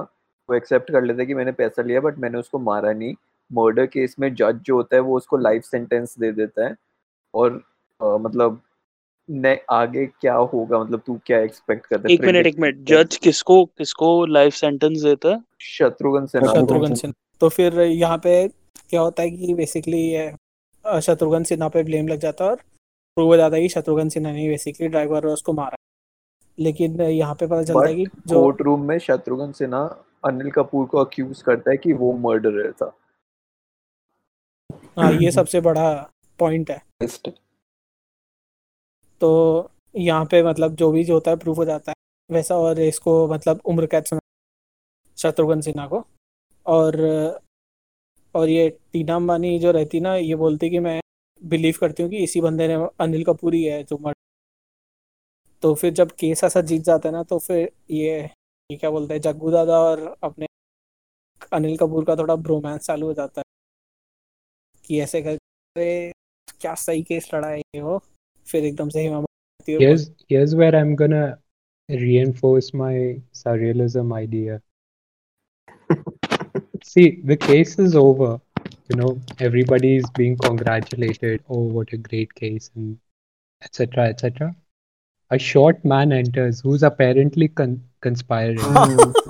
वो 0.50 0.56
एक्सेप्ट 0.56 0.92
कर 0.92 1.04
लेता 1.04 1.22
है 1.22 1.26
कि 1.26 1.34
मैंने 1.34 1.52
पैसा 1.52 1.82
लिया 1.82 2.00
बट 2.02 2.18
मैंने 2.20 2.38
उसको 2.38 2.60
मारा 2.62 2.92
नहीं। 2.94 3.14
मर्डर 3.52 3.86
केस 3.86 4.16
में 4.20 4.34
जज 4.36 4.60
जो 4.66 4.76
होता 4.76 4.96
है 4.96 5.02
वो 5.02 5.18
उसको 5.18 5.38
लाइफ 5.38 5.64
सेंटेंस 5.64 6.16
दे 6.20 6.32
देता 6.32 6.66
है। 6.66 6.76
और 7.34 7.62
अ, 8.02 8.06
मतलब 8.06 8.62
ने 9.30 9.58
आगे 9.72 10.06
क्या 10.06 10.34
होगा 10.36 10.80
मतलब 10.80 11.02
तू 11.08 11.20
क्या 11.26 11.40
एक्सपेक्ट 11.40 11.86
करता 11.86 12.08
है? 12.08 12.14
एक 12.14 12.22
मिनट 12.22 12.46
एक 12.48 12.60
मिनट। 12.60 12.84
जज 12.88 13.16
किसको 13.18 13.64
किसको 13.68 14.26
लाइफ 14.26 14.54
सेंटेंस 14.54 15.02
देता 15.02 15.30
है? 15.30 15.42
शत्रुघ्न 15.62 16.26
सिन्हा 16.26 16.54
शत्रुघ्न 16.54 16.96
सिन्हा 16.96 17.38
तो 17.42 17.50
फिर 17.50 17.80
यहाँ 17.82 18.18
पे 18.18 18.48
क्या 18.90 19.02
होता 19.02 19.24
है 19.24 19.30
कि 19.30 19.54
बेसिकली 19.54 19.98
ये 19.98 20.32
शत्रुघ्न 21.02 21.44
सिन्हा 21.44 21.68
पे 21.70 21.84
ब्लेम 21.84 22.08
लग 22.08 22.20
जाता 22.20 22.44
है 22.44 22.50
और 22.50 22.56
प्रूव 23.18 23.28
हो 23.28 23.38
जाता 23.38 23.56
है 23.56 23.62
कि 23.62 23.70
शत्रुघ्न 23.70 24.10
सिन्हा 24.10 24.32
ने 24.32 24.48
बेसिकली 24.50 24.88
ड्राइवर 24.88 25.26
और 25.28 25.34
उसको 25.34 25.54
मारा। 25.54 25.78
लेकिन 26.58 27.02
यहाँ 27.02 27.36
पे 27.36 27.48
पता 27.48 27.64
चलता 27.64 27.88
है 27.88 27.96
कि 27.96 28.06
जो 28.28 28.42
कोर्ट 28.42 28.62
रूम 28.62 28.88
में 28.88 28.98
शत्रुघ्न 29.00 29.52
सिन्हा 29.52 29.84
अनिल 30.26 30.52
कपूर 30.52 30.86
को 30.86 30.98
अक्यूज 30.98 31.42
करता 31.42 31.72
है 31.72 31.78
कि 31.78 31.94
वो 31.94 32.12
मर्डरर 32.20 32.72
था। 32.72 32.92
हाँ 34.98 35.12
ये 35.14 35.32
सबसे 35.32 35.60
बड़ा 35.62 35.92
पॉइंट 36.40 36.70
है। 36.72 36.82
तो 39.22 39.70
यहाँ 39.96 40.26
पे 40.26 40.42
मतलब 40.44 40.76
जो 40.76 40.92
भी 40.92 41.04
जो 41.04 41.14
होता 41.14 41.32
है 41.32 41.38
प्रूफ 41.38 41.58
हो 41.58 41.66
जाता 41.66 41.92
है। 41.92 41.96
वैसा 42.30 42.56
और 42.58 42.80
इसको 42.80 43.28
मतलब 43.28 43.60
उम्र 43.66 43.86
कैद 43.86 44.06
सुना 44.06 44.20
शत्रुघ्न 45.18 45.62
सिन्हा 45.62 45.88
को। 45.88 46.04
और 46.66 46.98
और 48.36 48.50
ये 48.50 48.70
टीना 48.94 49.16
अंबानी 49.16 49.58
जो 49.60 49.72
रहती 49.72 50.00
ना 50.00 50.16
ये 50.16 50.36
बोलती 50.36 50.70
कि 50.70 50.80
मैं 50.80 51.00
बिलीव 51.42 51.76
करती 51.82 52.04
हूँ 52.04 52.10
कि 52.12 52.24
इसी 52.24 52.42
बंदे 52.42 52.68
ने 52.68 52.76
अनिल 53.00 53.24
कपूर 53.24 53.54
ही 53.54 53.64
है 53.64 53.84
जो 53.84 53.98
मर 54.02 54.14
तो 55.64 55.74
फिर 55.76 55.94
जब 55.94 56.12
केस 56.20 56.44
ऐसा 56.44 56.62
जीत 56.62 56.82
जाता 56.84 57.10
है 57.10 57.14
ना 57.16 57.24
तो 57.24 57.38
फिर 57.40 57.70
ये 57.92 58.20
ये 58.70 58.78
क्या 58.78 58.90
बोलते 58.90 59.14
हैं 59.14 59.22
जग्गू 59.22 59.52
दादा 59.52 59.80
और 59.82 60.02
अपने 60.24 60.48
अनिल 61.52 61.78
कपूर 61.78 62.06
का 62.06 62.16
थोड़ा 62.16 62.36
ब्रोमांस 62.38 62.82
चालू 62.82 63.08
हो 63.08 63.14
जाता 63.14 63.42
है। 63.42 63.43
कि 64.85 65.01
ऐसे 65.01 65.23
करके 65.23 66.11
क्या 66.61 66.75
सही 66.75 67.03
केस 67.03 67.29
लड़ा 67.35 67.49
है 67.49 67.59
ये 67.59 67.81
वो 67.81 67.99
फिर 68.51 68.65
एकदम 68.65 68.89
से 68.89 69.03
हेमा 69.03 69.21
मालिनी 69.21 69.63
आती 69.63 69.73
है 69.73 69.79
और 69.79 69.83
Here's 69.85 70.05
here's 70.33 70.55
where 70.61 70.75
I'm 70.81 70.95
gonna 71.03 71.27
reinforce 71.89 72.69
my 72.75 72.95
surrealism 73.43 74.13
idea. 74.19 74.61
See, 76.85 77.21
the 77.25 77.37
case 77.37 77.79
is 77.79 77.95
over. 77.97 78.41
You 78.91 78.97
know, 78.97 79.11
everybody's 79.47 80.09
being 80.19 80.37
congratulated. 80.37 81.43
Oh, 81.49 81.61
what 81.77 81.93
a 81.93 81.99
great 82.09 82.35
case, 82.35 82.71
and 82.75 82.99
etc. 83.63 84.07
etc. 84.09 84.55
A 85.31 85.39
short 85.39 85.85
man 85.85 86.13
enters 86.13 86.61
who's 86.61 86.83
apparently 86.83 87.49
con- 87.49 87.83
conspiring. 88.01 88.59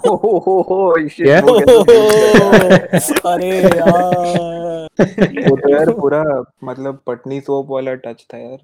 हो 0.06 0.14
हो 0.24 0.38
हो 0.46 0.60
हो 0.70 1.08
shit, 1.08 1.26
Yeah. 1.26 1.42
वो 4.92 4.96
कैसे 5.06 5.48
बोलते- 5.48 5.50
अरे 5.50 5.50
यार 5.50 5.50
वो 5.50 5.56
तो 5.56 5.70
यार 5.72 5.90
पूरा 6.00 6.22
मतलब 6.64 7.00
पटनी 7.06 7.40
सोप 7.40 7.70
वाला 7.70 7.94
टच 8.06 8.24
था 8.32 8.38
यार 8.38 8.56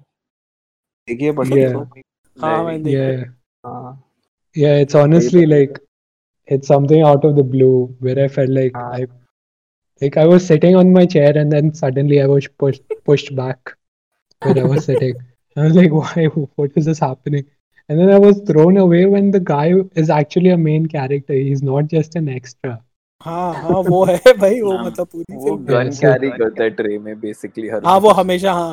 देखिए 1.07 1.31
पटनी 1.41 1.61
Yeah. 1.61 1.71
सोप 1.73 1.99
हाँ 2.43 2.55
नहीं, 2.57 2.65
मैं 2.65 2.83
देख 2.83 2.93
Yeah, 2.95 3.23
हाँ 3.65 3.91
yeah. 4.55 4.79
It's 4.85 4.95
honestly 5.01 5.45
like 5.51 5.77
it's 6.55 6.67
something 6.73 7.01
out 7.11 7.25
of 7.29 7.35
the 7.35 7.43
blue 7.55 7.75
where 8.07 8.19
I 8.23 8.27
felt 8.37 8.49
like 8.57 8.77
Ah. 8.81 8.89
I 8.97 9.05
like 10.01 10.17
I 10.23 10.25
was 10.31 10.45
sitting 10.51 10.75
on 10.81 10.91
my 10.97 11.05
chair 11.15 11.31
and 11.41 11.55
then 11.55 11.73
suddenly 11.81 12.21
I 12.21 12.25
was 12.33 12.47
pushed 12.63 12.83
pushed 13.09 13.33
back 13.35 13.71
where 14.41 14.57
I 14.63 14.65
was 14.73 14.85
sitting. 14.85 15.15
I 15.57 15.67
was 15.67 15.75
like, 15.75 15.93
why? 15.99 16.25
What 16.61 16.71
is 16.81 16.85
this 16.91 16.99
happening? 16.99 17.45
And 17.89 17.99
then 17.99 18.09
I 18.09 18.19
was 18.19 18.41
thrown 18.49 18.77
away 18.81 19.05
when 19.05 19.31
the 19.31 19.39
guy 19.39 19.67
is 20.03 20.09
actually 20.09 20.49
a 20.49 20.57
main 20.57 20.85
character. 20.93 21.33
He's 21.33 21.63
not 21.63 21.87
just 21.87 22.15
an 22.21 22.27
extra. 22.29 22.73
हाँ 23.20 23.52
हाँ 23.54 23.80
वो 23.82 24.04
है 24.04 24.32
भाई 24.34 24.60
वो 24.60 24.76
हाँ, 24.76 24.84
मतलब 24.84 25.06
पूरी 25.06 25.36
वो 25.36 25.56
गन 25.56 25.90
कैरी 25.92 26.30
करता 26.30 26.62
है 26.62 26.70
ट्रे 26.70 26.98
में 26.98 27.18
बेसिकली 27.20 27.68
हर 27.68 27.84
हाँ 27.86 27.98
वो 27.98 28.10
हमेशा 28.10 28.52
हाँ। 28.52 28.70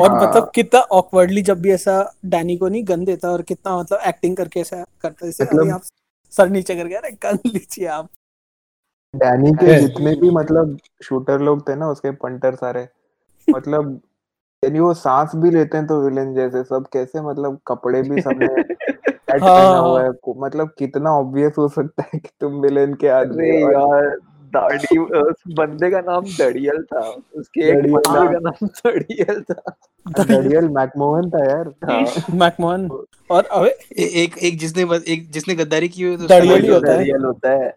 और 0.00 0.10
हाँ। 0.10 0.22
मतलब 0.22 0.50
कितना 0.54 0.80
ऑकवर्डली 0.92 1.42
जब 1.42 1.60
भी 1.60 1.70
ऐसा 1.70 1.96
डैनी 2.26 2.56
को 2.56 2.68
नहीं 2.68 2.82
गन 2.88 3.04
देता 3.04 3.30
और 3.30 3.42
कितना 3.42 3.76
मतलब 3.78 3.98
एक्टिंग 4.06 4.36
करके 4.36 4.60
ऐसा 4.60 4.84
करता 5.02 5.26
है 5.26 5.32
मतलब- 5.42 5.72
आप 5.74 5.82
सर 6.32 6.48
नीचे 6.48 6.74
करके 6.74 6.94
अरे 6.94 7.10
गन 7.24 7.38
लीजिए 7.46 7.86
आप। 7.88 8.08
डैनी 9.14 9.52
के 9.52 9.78
जितने 9.80 10.14
भी 10.14 10.30
मतलब 10.30 10.76
शूटर 11.02 11.40
लोग 11.40 11.68
थे 11.68 11.74
ना 11.74 11.88
उसके 11.88 12.10
पंटर 12.10 12.54
सारे 12.54 12.88
मतलब 13.48 14.00
यानी 14.62 14.80
वो 14.80 14.92
सांस 14.94 15.32
भी 15.36 15.50
लेते 15.50 15.76
हैं 15.78 15.86
तो 15.86 16.00
विलेन 16.02 16.34
जैसे 16.34 16.62
सब 16.64 16.86
कैसे 16.92 17.20
मतलब 17.20 17.58
कपड़े 17.66 18.02
भी 18.02 18.20
सबने 18.22 18.46
हाँ, 19.30 19.58
पहना 19.58 19.78
हुआ 19.78 19.98
हाँ। 19.98 20.06
है 20.06 20.12
को- 20.22 20.34
मतलब 20.38 20.70
कितना 20.78 21.10
ऑब्वियस 21.10 21.52
हो 21.58 21.68
सकता 21.68 22.02
है 22.02 22.18
कि 22.18 22.28
तुम 22.40 22.52
विलेन 22.52 22.94
के 22.94 23.08
आदमी 23.08 23.50
अरे 23.50 23.60
यार 23.60 24.16
दाढ़ी 24.54 24.98
उस 24.98 25.36
बंदे 25.48 25.90
का 25.90 26.00
नाम 26.00 26.24
दड़ियल 26.24 26.82
था। 26.82 27.16
उसके 27.34 27.68
एक 27.68 27.92
बंदे 27.92 28.18
हाँ। 28.18 28.32
का 28.32 28.38
नाम 28.38 28.66
दड़ियल 28.66 29.42
था। 29.42 29.76
डरियल 30.08 30.68
मैकमोहन 30.68 31.30
था 31.30 31.44
यार। 31.50 31.74
हाँ। 31.84 32.22
मैकमोहन। 32.30 32.90
और 33.30 33.44
अबे 33.44 33.78
एक 34.02 34.38
एक 34.38 34.58
जिसने 34.58 35.12
एक 35.12 35.30
जिसने 35.30 35.54
गद्दारी 35.54 35.88
की 35.88 36.02
हुई 36.02 36.16
तो 36.16 36.26
दड़ियल 36.26 36.62
ही 36.62 36.68
होता 36.68 36.90
है। 36.90 36.98
दड़ियल 36.98 37.24
होता 37.24 37.50
है। 37.50 37.76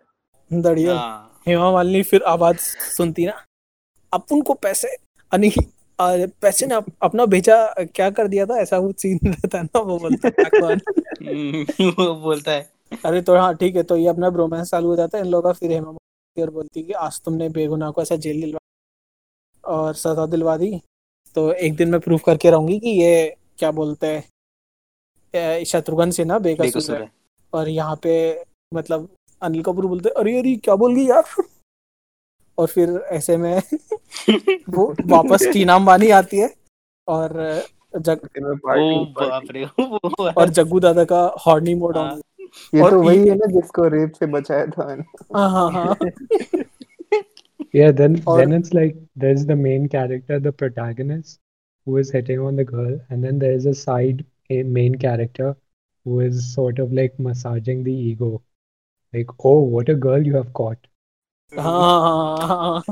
दड़ियल। 0.53 0.95
हाँ। 0.95 1.41
हेमा 1.47 1.71
मालिनी 1.71 2.03
फिर 2.03 2.21
आवाज़ 2.21 2.57
सुनती 2.97 3.25
ना। 3.25 3.33
अपन 4.13 4.41
को 4.41 4.53
पैसे 4.53 4.87
आ, 5.33 5.37
पैसे 5.99 6.65
ने 6.65 6.75
अपना 7.01 7.25
भेजा 7.25 7.55
क्या 7.95 8.09
कर 8.09 8.27
दिया 8.27 8.45
था? 8.45 8.57
ऐसा 8.61 8.79
कुछ 8.79 9.01
सीन 9.01 9.19
रहता 9.25 9.57
है 9.57 9.63
ना 9.63 9.79
वो 9.79 9.97
बोलता 9.99 10.27
है 10.27 10.75
हम्म, 11.23 11.89
वो 11.89 12.13
बोलता 12.21 12.51
है। 12.51 12.69
अरे 13.05 13.21
तो 13.21 13.35
हाँ 13.37 13.53
ठीक 13.55 13.75
है 13.75 13.83
तो 13.83 13.97
ये 13.97 14.07
अपना 14.07 14.29
ब्रोमांस 14.29 14.71
चालू 14.71 14.87
हो 14.89 14.95
जाता 14.95 15.17
है। 15.17 15.23
इन 15.23 15.29
लोगों 15.31 15.49
का 15.49 15.53
फिर 15.59 15.71
हेमा 15.71 15.91
और 16.37 16.49
बोलती 16.49 16.79
है 16.79 16.85
कि 16.85 16.93
आज 16.93 17.19
तुमने 17.25 17.49
बेगुनाह 17.49 17.91
को 17.91 18.01
ऐसा 18.01 18.15
जेल 18.17 18.41
दिलवा 18.41 18.59
और 19.63 19.93
सजा 19.95 20.25
दिलवा 20.25 20.55
दी। 20.57 20.79
तो 21.35 21.51
एक 21.51 21.75
दिन 21.75 21.89
मैं 21.89 21.99
प्रूफ 21.99 22.23
करके 22.25 22.51
रहूँगी 22.51 22.79
कि 22.79 22.89
ये 23.01 23.35
क्या 23.59 23.71
बोलते 23.71 24.07
हैं 24.07 25.63
शत्रुघ्न 25.65 26.11
सिन्हा 26.11 26.37
बेकसूर 26.39 26.65
बेकसूर 26.65 26.95
है। 26.95 27.01
है। 27.03 27.11
और 27.53 27.69
यहाँ 27.69 27.95
पे 28.03 28.13
मतलब 28.71 29.07
अनिल 29.41 29.61
कपूर 29.63 29.85
बोलते 29.85 30.09
अरे 30.09 30.37
अरे 30.39 30.55
क्या 30.55 30.75
बोल 30.75 30.95
गई 30.95 31.05
यार? 31.05 31.23
और 32.57 32.67
फिर 32.67 32.89
ऐसे 33.11 33.37
में 33.37 33.61
वो 34.75 34.93
वापस 35.13 35.47
टीना 35.53 35.75
अंबानी 35.75 36.09
आती 36.21 36.37
है 36.37 36.49
और 37.07 37.33
जग 37.95 38.19
और 40.37 40.49
जग्गू 40.49 40.79
दादा 40.79 41.03
का 41.13 41.23
हॉर्नी 41.45 41.73
मोड 41.75 41.97
ऑन 41.97 42.07
हाँ। 42.07 42.19
ये 42.75 42.81
और 42.81 42.89
तो 42.91 43.01
वही 43.03 43.27
है 43.27 43.35
ना 43.35 43.45
जिसको 43.53 43.87
रेप 43.95 44.11
से 44.19 44.25
बचाया 44.35 44.65
था 44.77 44.85
मैंने 44.87 45.03
हाँ 45.37 45.49
हाँ 45.51 45.71
हाँ 45.71 45.95
Yeah, 47.75 47.91
then 47.99 48.15
Or- 48.31 48.37
then 48.37 48.51
it's 48.55 48.71
like 48.77 48.97
there's 49.21 49.43
the 49.51 49.55
main 49.59 49.85
character, 49.91 50.39
the 50.39 50.51
protagonist, 50.51 51.39
who 51.87 51.97
is 51.97 52.11
hitting 52.15 52.39
on 52.39 52.55
the 52.55 52.63
girl, 52.63 52.91
and 53.09 53.23
then 53.23 53.39
there's 53.39 53.65
a 53.65 53.73
side 53.73 54.19
a 54.49 54.61
main 54.75 54.97
character 55.03 55.47
who 56.05 56.19
is 56.19 56.53
sort 56.53 56.81
of 56.83 56.93
like 56.93 57.17
massaging 57.27 57.83
the 57.83 57.93
ego. 58.09 58.29
Like, 59.13 59.33
oh, 59.43 59.59
what 59.77 59.89
a 59.89 59.95
girl 59.95 60.27
you 60.31 60.35
have 60.35 60.53
caught. 60.53 60.77
हाँ 61.59 62.37
हाँ, 62.37 62.47
हाँ। 62.47 62.83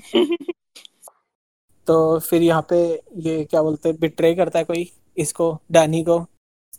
तो 1.87 2.19
फिर 2.19 2.41
यहाँ 2.41 2.65
पे 2.69 3.01
ये 3.15 3.45
क्या 3.45 3.61
बोलते 3.61 3.89
हैं 3.89 3.99
बिट्रे 3.99 4.35
करता 4.35 4.59
है 4.59 4.65
कोई 4.65 4.93
इसको 5.17 5.59
डैनी 5.71 6.03
को 6.03 6.25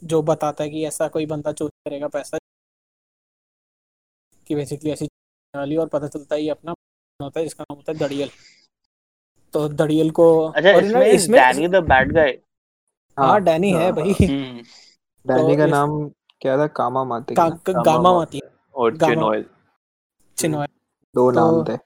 जो 0.04 0.22
बताता 0.22 0.64
है 0.64 0.70
कि 0.70 0.86
ऐसा 0.86 1.08
कोई 1.08 1.26
बंदा 1.26 1.52
चोरी 1.52 1.90
करेगा 1.90 2.08
पैसा। 2.08 2.38
कि 4.46 4.54
बेसिकली 4.54 4.90
ऐसी 4.90 5.08
वाली 5.56 5.76
और 5.76 5.86
पता 5.86 6.08
चलता 6.08 6.34
है 6.34 6.42
ये 6.42 6.50
अपना 6.50 6.74
होता 7.22 7.40
है 7.40 7.46
जिसका 7.46 7.62
नाम 7.62 7.76
होता 7.76 7.92
है 7.92 7.98
दड़ियल। 7.98 8.30
तो 9.52 9.68
दड़ियल 9.68 10.10
को 10.10 10.46
अच्छा 10.48 10.72
और 10.72 10.82
ना 10.82 11.02
इसमें 11.02 11.40
डैनी 11.40 11.68
द 11.68 11.76
बैड 11.76 12.12
गाय 12.12 12.38
हाँ 13.18 13.40
डैनी 13.40 13.72
है 13.72 13.92
भाई। 13.92 14.10
हम्म। 14.10 14.62
डैनी 15.26 15.52
तो 15.52 15.56
का 15.56 15.66
नाम 15.66 16.08
क्या 16.40 16.58
था? 16.58 16.66
कामा 16.66 17.04
माते 17.04 17.34
का? 17.34 17.48
गामा 17.82 18.12
माती। 18.12 18.40
और 18.74 18.96
गामा- 18.96 19.14
चिनॉयल। 19.14 19.44
चिनॉय 20.38 20.66
दो 21.14 21.30
तो- 21.32 21.34
नाम 21.36 21.64
थे। 21.64 21.78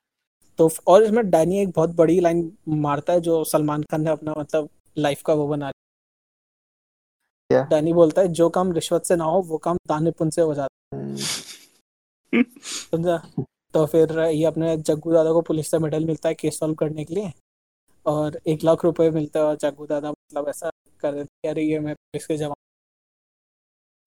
तो 0.59 0.69
और 0.87 1.03
इसमें 1.03 1.31
डैनी 1.31 1.59
एक 1.59 1.71
बहुत 1.77 1.91
बड़ी 1.91 2.19
लाइन 2.21 2.53
मारता 2.69 3.13
है 3.13 3.21
जो 3.21 3.43
सलमान 3.45 3.83
खान 3.83 4.03
ने 4.03 4.11
अपना 4.11 4.35
मतलब 4.39 4.69
लाइफ 4.97 5.23
का 5.23 5.35
वो 5.35 5.47
बना 5.49 5.71
क्या? 7.51 7.63
डैनी 7.65 7.93
बोलता 7.93 8.23
है 8.23 8.29
जो 8.29 8.49
काम 8.49 8.73
रिश्वत 8.73 9.05
से 9.05 9.17
ना 9.17 9.25
हो 9.25 9.41
वो 9.43 9.59
काम 9.59 9.77
दान 9.89 10.11
पुण्य 10.11 10.31
से 10.31 10.43
हो 10.43 10.55
जाता 10.55 10.97
हम्म, 10.97 11.17
है 12.33 12.43
समझा? 12.91 13.17
तो 13.75 13.85
फिर 13.87 14.19
ये 14.21 14.45
अपने 14.45 14.77
जग्गू 14.77 15.13
दादा 15.13 15.33
को 15.33 15.41
पुलिस 15.43 15.71
से 15.71 15.79
मेडल 15.79 16.05
मिलता 16.05 16.29
है 16.29 16.35
केस 16.35 16.59
सॉल्व 16.59 16.75
करने 16.75 17.05
के 17.05 17.15
लिए। 17.15 17.33
और 18.07 18.41
एक 18.47 18.65
लाख 18.65 18.85
रुपए 18.85 19.11
मिलता 19.11 19.41
है 19.41 19.47
और 19.47 19.57
जग्गू 19.57 19.87
दादा 19.87 20.11
मतलब 20.11 20.49
ऐसा 20.49 20.71
कर 21.01 21.13
देते 21.13 21.49
अरे 21.49 21.63
ये 21.63 21.79
मैं 21.81 21.95
पुलिस 21.95 22.27
के 22.27 22.37
जवान 22.37 22.55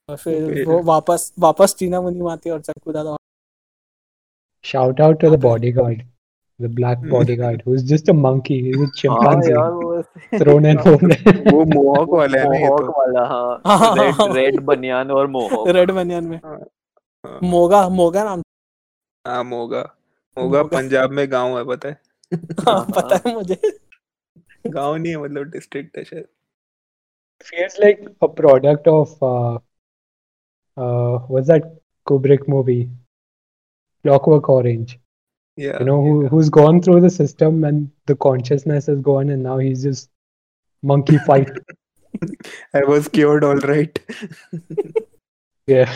और 0.10 0.18
फिर 0.18 0.66
वो 0.70 0.82
वापस 0.84 1.32
वापस 1.40 1.76
टीना 1.80 2.02
मुनी 2.02 2.22
मारती 2.22 2.50
है 2.50 2.56
और 2.56 2.62
जग्गू 2.62 2.92
दादा 2.92 3.16
Shout 4.65 5.01
out 5.07 5.19
to 5.21 5.31
the 5.31 5.37
Okay. 5.37 5.43
bodyguard, 5.47 6.03
the 6.61 6.69
black 6.77 7.01
bodyguard, 7.15 7.63
who's 7.67 7.83
just 7.91 8.09
a 8.09 8.15
monkey. 8.19 8.57
He's 8.67 8.77
a 8.77 8.85
हाँ 8.85 8.93
chimpanzee 9.01 9.51
यार 9.53 9.71
वो 9.81 9.99
ऐसे- 9.99 10.41
thrown 10.43 10.69
in 10.71 10.79
phone. 10.87 11.13
वो 11.53 11.65
मोहॉक 11.75 12.15
वाला 12.19 12.41
है 12.41 12.49
ना 12.49 12.57
ये 12.57 12.69
मोहॉक 12.69 12.81
तो 12.81 12.93
वाला 13.01 13.27
हाँ, 13.33 13.61
हाँ 13.67 13.79
हाँ, 13.79 13.95
रेड 13.97 14.15
हाँ। 14.21 14.29
रेड 14.35 14.61
बनियान 14.71 15.11
और 15.11 15.27
मोहॉक 15.37 15.69
रेड 15.79 15.91
बनियान 15.99 16.25
में 16.29 16.37
हाँ, 16.45 16.59
हाँ। 17.25 17.39
मोगा 17.43 17.89
मोगा 17.99 18.25
नाम 18.25 18.43
हाँ 19.25 19.43
मोगा 19.45 19.83
मोगा 20.37 20.63
मोगा। 20.63 20.63
पंजाब 20.77 21.11
में 21.19 21.31
गांव 21.33 21.59
है 21.59 21.65
पता 21.65 21.89
है 21.89 22.01
हाँ, 22.69 22.85
पता 22.97 23.21
है 23.27 23.35
मुझे 23.35 23.61
गांव 24.67 24.95
नहीं 24.97 25.13
है 25.13 25.19
मतलब 25.23 25.51
डिस्ट्रिक्ट 25.51 25.99
है 25.99 26.05
शायद 26.05 26.27
Feels 27.47 27.75
like 27.83 27.99
a 28.23 28.29
product 28.37 28.87
of 28.91 29.11
uh, 29.29 29.59
uh, 30.77 31.19
what's 31.33 31.49
that 31.49 31.65
Kubrick 32.07 32.47
movie? 32.49 32.89
Clockwork 34.06 34.50
Orange. 34.50 34.98
या 35.58 35.78
You 35.80 35.86
know, 35.86 36.02
who 36.02 36.14
yeah. 36.22 36.30
who's 36.30 36.50
gone 36.50 36.82
through 36.82 37.02
the 37.02 37.10
system 37.10 37.64
and 37.64 37.90
the 38.08 38.16
consciousness 38.28 38.88
is 38.88 39.02
gone, 39.02 39.30
and 39.30 39.44
now 39.44 39.58
he's 39.58 39.84
just 39.84 40.10
monkey 40.84 41.18
fight. 41.30 41.52
I 42.76 42.82
was 42.90 43.08
cured 43.14 43.44
alright 43.46 44.00
Yeah. 45.68 45.90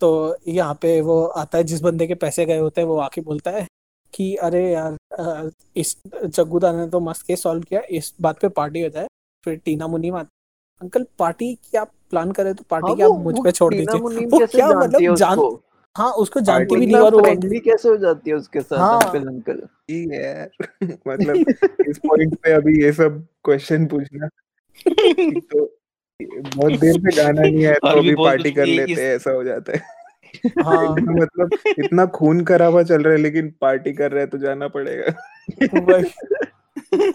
तो 0.00 0.08
यहाँ 0.48 0.74
पे 0.82 1.00
वो 1.00 1.24
आता 1.42 1.58
है 1.58 1.64
जिस 1.64 1.80
बंदे 1.80 2.06
के 2.06 2.14
पैसे 2.22 2.46
गए 2.46 2.58
होते 2.58 2.80
हैं 2.80 2.88
वो 2.88 2.96
आके 3.00 3.20
बोलता 3.20 3.50
है 3.50 3.66
कि 4.14 4.34
अरे 4.46 4.62
यार 4.72 5.50
इस 5.76 5.96
जग्गूदा 6.08 6.72
ने 6.72 6.86
तो 6.90 7.00
मस्त 7.00 7.26
केस 7.26 7.42
सॉल्व 7.42 7.62
किया 7.68 7.80
इस 7.98 8.12
बात 8.20 8.40
पे 8.40 8.48
पार्टी 8.58 8.82
हो 8.82 8.88
जाए 8.88 9.06
फिर 9.44 9.56
टीना 9.64 9.86
मुनीम 9.86 10.18
अंकल 10.80 11.06
पार्टी 11.18 11.54
की 11.54 11.78
आप 11.78 11.90
प्लान 12.10 12.32
करें 12.32 12.54
तो 12.54 12.64
पार्टी 12.70 12.86
हाँ 12.88 12.96
की 12.96 13.02
आप 13.02 13.20
मुझ 13.24 13.34
पे 13.44 13.50
छोड़ 13.52 13.72
दीजिए। 13.74 14.26
वो 14.26 14.46
क्या 14.46 14.68
मतलब 14.68 15.14
जान 15.16 15.38
हाँ 15.96 16.10
उसको 16.12 16.40
जानती 16.40 16.76
भी 16.76 16.86
नहीं 16.86 16.96
और 16.96 17.14
वो 17.14 17.20
फ्रेंडली 17.20 17.58
कैसे 17.60 17.88
हो 17.88 17.96
जाती 17.96 18.30
है 18.30 18.36
उसके 18.36 18.60
साथ 18.60 18.78
हाँ। 18.78 19.00
Uncle 19.00 19.26
uncle? 19.28 19.58
ठीक 19.88 20.12
है 20.12 20.22
यार 20.24 20.48
मतलब 21.08 21.36
इस 21.88 21.98
पॉइंट 21.98 22.34
पे 22.42 22.52
अभी 22.52 22.82
ये 22.84 22.92
सब 22.92 23.26
क्वेश्चन 23.44 23.86
पूछना। 23.86 24.28
तो 25.52 25.64
बहुत 26.20 26.72
देर 26.80 26.92
से 26.94 27.16
गाना 27.16 27.40
नहीं 27.42 27.64
आया 27.66 27.74
तो 27.74 27.92
भी 27.92 28.08
अभी 28.08 28.14
पार्टी 28.14 28.50
कर 28.50 28.66
लेते 28.66 28.92
हैं 28.92 29.14
ऐसा 29.14 29.30
हो 29.30 29.44
जाता 29.44 29.72
है। 29.72 29.82
हाँ। 30.64 30.84
इतना 30.84 31.12
मतलब 31.12 31.58
इतना 31.78 32.06
खून 32.14 32.44
खराबा 32.44 32.82
चल 32.82 33.02
रहा 33.02 33.12
है 33.12 33.20
लेकिन 33.20 33.52
पार्टी 33.60 33.92
कर 33.92 34.10
रहे 34.12 34.20
हैं 34.22 34.30
तो 34.30 34.38
जाना 34.38 34.68
पड़ेगा। 34.68 35.12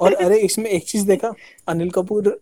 और 0.02 0.14
अरे 0.14 0.38
इसमें 0.40 0.70
एक 0.70 0.88
चीज़ 0.88 1.08
देखा 1.08 1.34
अनिल 1.68 1.90
कपूर 1.90 2.40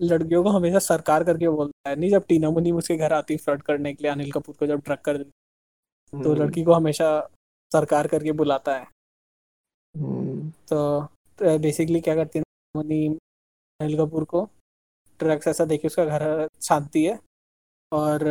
लड़कियों 0.00 0.42
को 0.44 0.50
हमेशा 0.50 0.78
सरकार 0.78 1.24
करके 1.24 1.48
बोलता 1.48 1.88
है 1.90 1.96
नहीं 1.96 2.10
जब 2.10 2.24
टीना 2.28 2.50
मुनीम 2.50 2.76
उसके 2.76 2.96
घर 2.96 3.12
आती 3.12 3.36
फ्लर्ट 3.36 3.62
करने 3.62 3.92
के 3.94 4.02
लिए 4.02 4.12
अनिल 4.12 4.30
कपूर 4.32 4.54
को 4.58 4.66
जब 4.66 4.80
ड्रग 4.80 4.98
कर 5.04 5.18
देती 5.18 6.22
तो 6.24 6.34
लड़की 6.34 6.62
को 6.64 6.72
हमेशा 6.72 7.08
सरकार 7.72 8.06
करके 8.06 8.32
बुलाता 8.32 8.76
है। 8.76 8.86
हम्म, 9.94 10.50
तो 10.68 11.58
बेसिकली 11.58 12.00
क्या 12.00 12.14
करती 12.14 12.38
है 12.38 12.44
मुनीम 12.76 13.16
अनिल 13.80 13.96
कपूर 13.98 14.24
को 14.24 14.48
ड्रग्स 15.20 15.48
ऐसा 15.48 15.64
देके 15.64 15.88
उसका 15.88 16.04
घर 16.04 16.48
छानती 16.62 17.04
है 17.04 17.18
और 17.92 18.26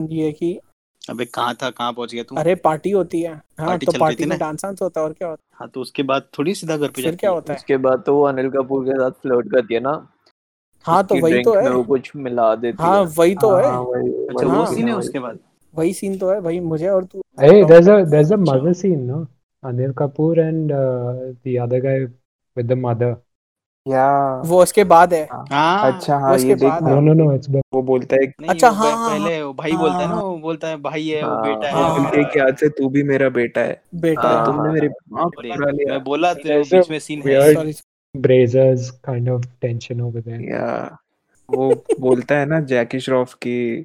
ये 0.00 0.30
कि 0.32 0.58
अबे 1.02 1.24
कहाँ 1.24 1.54
था 1.54 1.70
कहाँ 1.70 1.92
पहुँच 1.92 2.12
गया 2.14 2.22
तू? 2.24 2.36
अरे 2.36 2.54
पार्टी 2.54 2.90
होती 2.90 3.20
है। 3.22 3.32
हाँ 3.32 3.66
पार्टी 3.66 3.86
तो 3.86 3.92
चल 3.92 3.98
रही 3.98 4.00
पार्टी 4.00 4.24
में 4.24 4.28
ना? 4.28 4.36
डांस 4.36 4.64
वांस 4.64 4.82
होता 4.82 5.00
है 5.00 5.06
और 5.06 5.12
क्या 5.12 5.28
होता 5.28 5.42
है? 5.42 5.56
हाँ 5.58 5.68
तो 5.68 5.80
उसके 5.80 6.02
बाद 6.02 6.28
थोड़ी 6.38 6.54
सीधा 6.54 6.76
घर 6.76 6.86
पे 6.86 6.92
फिर 6.92 7.04
जाती 7.04 7.16
क्या 7.16 7.30
है। 7.30 7.34
होता 7.36 7.52
है? 7.52 7.56
उसके 7.58 7.76
बाद 7.76 8.02
तो 8.06 8.14
वो 8.14 8.22
अनिल 8.24 8.50
कपूर 8.50 8.84
के 8.84 8.98
साथ 8.98 9.20
फ्लर्ट 9.22 9.50
करती 9.52 9.74
है 9.74 9.80
ना? 9.80 9.92
हाँ 10.86 11.02
तो 11.06 11.20
वही 11.22 11.42
तो 11.44 11.54
है। 11.54 11.70
वो 11.70 11.82
कुछ 11.84 12.10
मिला 12.16 12.54
देती 12.54 12.82
हाँ 12.82 13.00
वही 13.18 13.34
तो 13.34 13.54
है 13.56 13.64
हाँ। 13.66 13.84
अच्छा 13.84 14.46
वो 14.46 14.50
हाँ। 14.52 14.66
सीन 14.74 14.88
है 14.88 14.94
उसके 14.94 15.18
बाद। 15.18 15.38
वही 15.74 15.92
सीन 15.92 16.18
तो 16.18 16.30
है 16.30 16.40
भाई 16.40 16.60
मुझे 16.60 16.88
और 16.88 17.04
तू 17.04 17.22
Hey, 17.40 17.62
there's 17.64 17.88
a 17.88 17.96
there's 18.12 18.30
a 18.30 18.36
अच्छा। 18.36 18.52
mother 18.52 18.74
scene, 18.74 19.06
no? 19.06 19.18
Anil 19.62 19.92
Kapoor 19.94 20.38
and 20.44 20.72
uh, 20.72 21.32
the 21.44 21.58
other 21.64 21.80
guy 21.80 21.98
with 22.56 22.68
the 22.68 22.76
mother. 22.84 23.16
या 23.86 24.06
वो 24.46 24.62
उसके 24.62 24.84
बाद 24.84 25.12
है। 25.14 25.22
हाँ। 25.32 25.92
अच्छा 25.92 26.16
हाँ 26.18 26.36
ये 26.38 26.54
बाद 26.54 26.60
देखना 26.60 26.94
No, 26.94 27.00
no, 27.00 27.14
no, 27.20 27.28
it's 27.36 27.48
वो 27.74 27.82
बोलता 27.82 28.16
है 28.16 28.26
अच्छा, 28.48 28.68
हाँ, 28.70 28.90
हाँ, 28.96 29.08
पहले 29.10 29.42
वो 29.42 29.52
भाई 29.52 29.70
हाँ, 29.72 29.80
बोलता 29.80 29.98
है 29.98 30.06
ना 30.08 30.14
हाँ। 30.14 30.22
वो 30.22 30.36
बोलता 30.38 30.68
है 30.68 30.76
भाई 30.82 31.06
है 31.08 31.22
वो 31.22 31.34
हाँ, 31.34 31.42
बेटा 31.46 31.70
हाँ, 31.72 31.88
है 31.88 32.00
बोलती 32.00 32.18
है। 32.18 32.24
कि 32.24 32.40
आज 32.40 32.58
से 32.60 32.68
तू 32.68 32.88
भी 32.88 33.02
मेरा 33.02 33.28
बेटा 33.38 33.60
है। 33.60 33.80
बेटा 33.94 34.28
हाँ, 34.28 34.44
तुमने 34.46 34.72
मेरी 34.72 34.88
माँ 35.12 35.28
को 35.30 35.42
लिया 35.42 35.92
मैं 35.92 36.02
बोला 36.04 36.32
तेरे 36.34 36.58
बीच 36.72 36.90
में 36.90 36.98
सीन 36.98 37.22
है। 37.28 37.72
Brazers 38.16 38.90
kind 38.90 39.28
of 39.28 39.44
tension 39.60 40.00
over 40.00 40.22
there. 40.22 40.40
या 40.40 40.98
वो 41.50 41.84
बोलता 42.00 42.38
है 42.38 42.46
ना 42.46 42.60
जैकी 42.60 43.00
श्रॉफ 43.00 43.34
की 43.34 43.82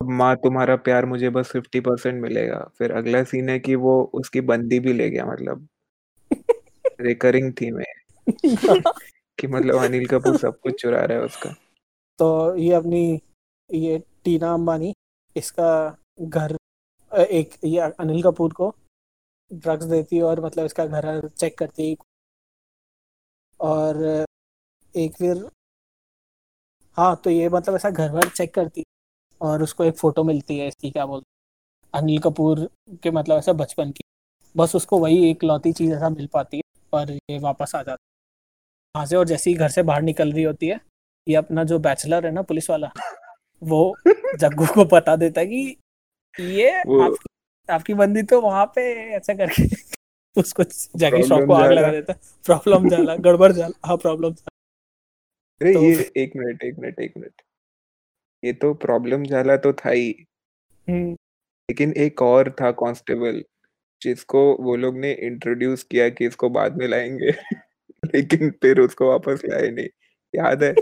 अब 0.00 0.10
माँ 0.10 0.36
तुम्हारा 0.36 0.76
प्यार 0.76 1.06
मुझे 1.06 1.30
बस 1.30 1.50
फिफ्टी 1.50 1.80
परसेंट 1.80 2.22
मिलेगा। 2.22 2.70
फिर 2.78 2.92
अगला 2.92 3.24
सीन 3.24 3.48
है 3.48 3.58
कि 3.58 3.74
वो 3.74 4.10
उसकी 4.14 4.40
बंदी 4.40 4.80
भी 4.80 4.92
ले 4.92 5.10
गया 5.10 5.26
मतलब 5.26 5.68
रिकरिंग 7.00 7.52
थीम 7.52 7.78
है। 7.78 7.94
कि 9.38 9.46
मतलब 9.46 9.84
अनिल 9.84 10.06
कपूर 10.06 10.36
सब 10.36 10.58
कुछ 10.60 10.82
चुरा 10.82 11.04
रहा 11.04 11.18
है 11.18 11.24
उसका। 11.24 11.50
तो 12.18 12.56
ये 12.56 12.72
अपनी 12.72 13.20
ये 13.74 14.02
टीना 14.24 14.54
अंबानी 14.54 14.94
इसका 15.36 15.98
घर 16.20 16.56
एक 17.18 17.50
ये 17.64 17.80
अनिल 17.80 18.22
कपूर 18.22 18.52
को 18.52 18.74
ड्रग्स 19.52 19.84
देती 19.84 20.16
है 20.16 20.22
और 20.22 20.44
मतलब 20.44 20.64
इसका 20.64 20.86
घर 20.86 21.28
चेक 21.28 21.58
करती 21.58 21.90
है 21.90 21.96
और 23.60 24.04
एक 24.94 25.16
फिर 25.16 25.46
हाँ 26.98 27.14
तो 27.24 27.30
ये 27.30 27.48
मतलब 27.48 27.74
ऐसा 27.74 27.90
घर 27.90 28.10
वर 28.10 28.28
चेक 28.28 28.54
करती 28.54 28.80
है 28.80 28.84
और 29.40 29.62
उसको 29.62 29.84
एक 29.84 29.96
फ़ोटो 29.98 30.24
मिलती 30.24 30.58
है 30.58 30.68
इसकी 30.68 30.90
क्या 30.90 31.06
बोलते 31.06 31.26
अनिल 31.94 32.18
कपूर 32.18 32.68
के 33.02 33.10
मतलब 33.10 33.38
ऐसा 33.38 33.52
बचपन 33.52 33.90
की। 33.90 34.04
बस 34.56 34.74
उसको 34.76 34.98
वही 34.98 35.30
एक 35.30 35.44
लौती 35.44 35.72
चीज़ 35.72 35.92
ऐसा 35.94 36.08
मिल 36.08 36.26
पाती 36.32 36.56
है 36.56 36.62
और 36.92 37.10
ये 37.12 37.38
वापस 37.38 37.72
आ 37.76 37.82
जाती 37.82 37.90
है। 37.92 38.08
वहाँ 38.94 39.06
से 39.06 39.16
और 39.16 39.26
जैसे 39.26 39.50
ही 39.50 39.56
घर 39.56 39.68
से 39.68 39.82
बाहर 39.82 40.02
निकल 40.02 40.32
रही 40.32 40.42
होती 40.42 40.68
है 40.68 40.80
ये 41.26 41.34
अपना 41.36 41.64
जो 41.64 41.78
बैचलर 41.78 42.26
है 42.26 42.32
ना 42.32 42.42
पुलिस 42.42 42.70
वाला 42.70 42.90
वो 43.62 43.94
जग्गू 44.38 44.66
को 44.66 44.84
बता 44.84 45.16
देता 45.16 45.40
है 45.40 45.46
कि 45.46 45.76
ये 46.34 46.70
आपकी 46.80 47.72
आपकी 47.72 47.94
बंदी 47.94 48.22
तो 48.22 48.40
वहाँ 48.40 48.64
पे 48.74 48.82
ऐसा 49.16 49.34
करके 49.34 49.66
उसको 50.38 50.62
जैकी 50.98 51.22
श्रॉफ 51.22 51.46
को 51.46 51.52
आग 51.52 51.72
लगा 51.72 51.90
देता 51.90 52.12
प्रॉब्लम 52.46 52.88
जाला 52.88 53.16
गड़बड़ 53.16 53.52
जाला। 53.52 53.88
हाँ 53.88 53.96
प्रॉब्लम 53.96 54.34
अरे 55.62 55.74
तो 55.74 55.82
ये 55.82 56.12
एक 56.16 56.32
मिनट 56.36 56.62
एक 56.62 56.78
मिनट 56.78 57.00
एक 57.00 57.12
मिनट। 57.16 57.42
ये 58.44 58.52
तो 58.52 58.74
प्रॉब्लम 58.74 59.24
झाला 59.24 59.56
तो 59.56 59.72
था 59.72 59.90
ही। 59.90 60.26
हम्म। 60.88 61.12
लेकिन 61.70 61.92
एक 61.92 62.22
और 62.22 62.56
था 62.60 62.70
कांस्टेबल 62.70 63.44
जिसको 64.02 64.56
वो 64.56 64.76
लोग 64.76 64.98
ने 64.98 65.12
इंट्रोड्यूस 65.12 65.82
किया 65.82 66.08
कि 66.08 66.26
इसको 66.26 66.48
बाद 66.48 66.76
में 66.76 66.88
लाएँगे। 66.88 67.30
लेकिन 68.14 68.50
फिर 68.50 68.80
उसको 68.80 69.08
वापस 69.08 69.42
लाए 69.44 69.68
नहीं। 69.68 69.88
याद 70.34 70.64
है? 70.64 70.74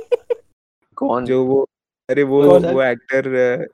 कौन? 0.96 1.24
जो 1.24 1.44
वो 1.46 1.66
अरे 2.10 2.22
वो? 2.22 2.60
वो 2.60 2.82
एक्टर 2.82 3.28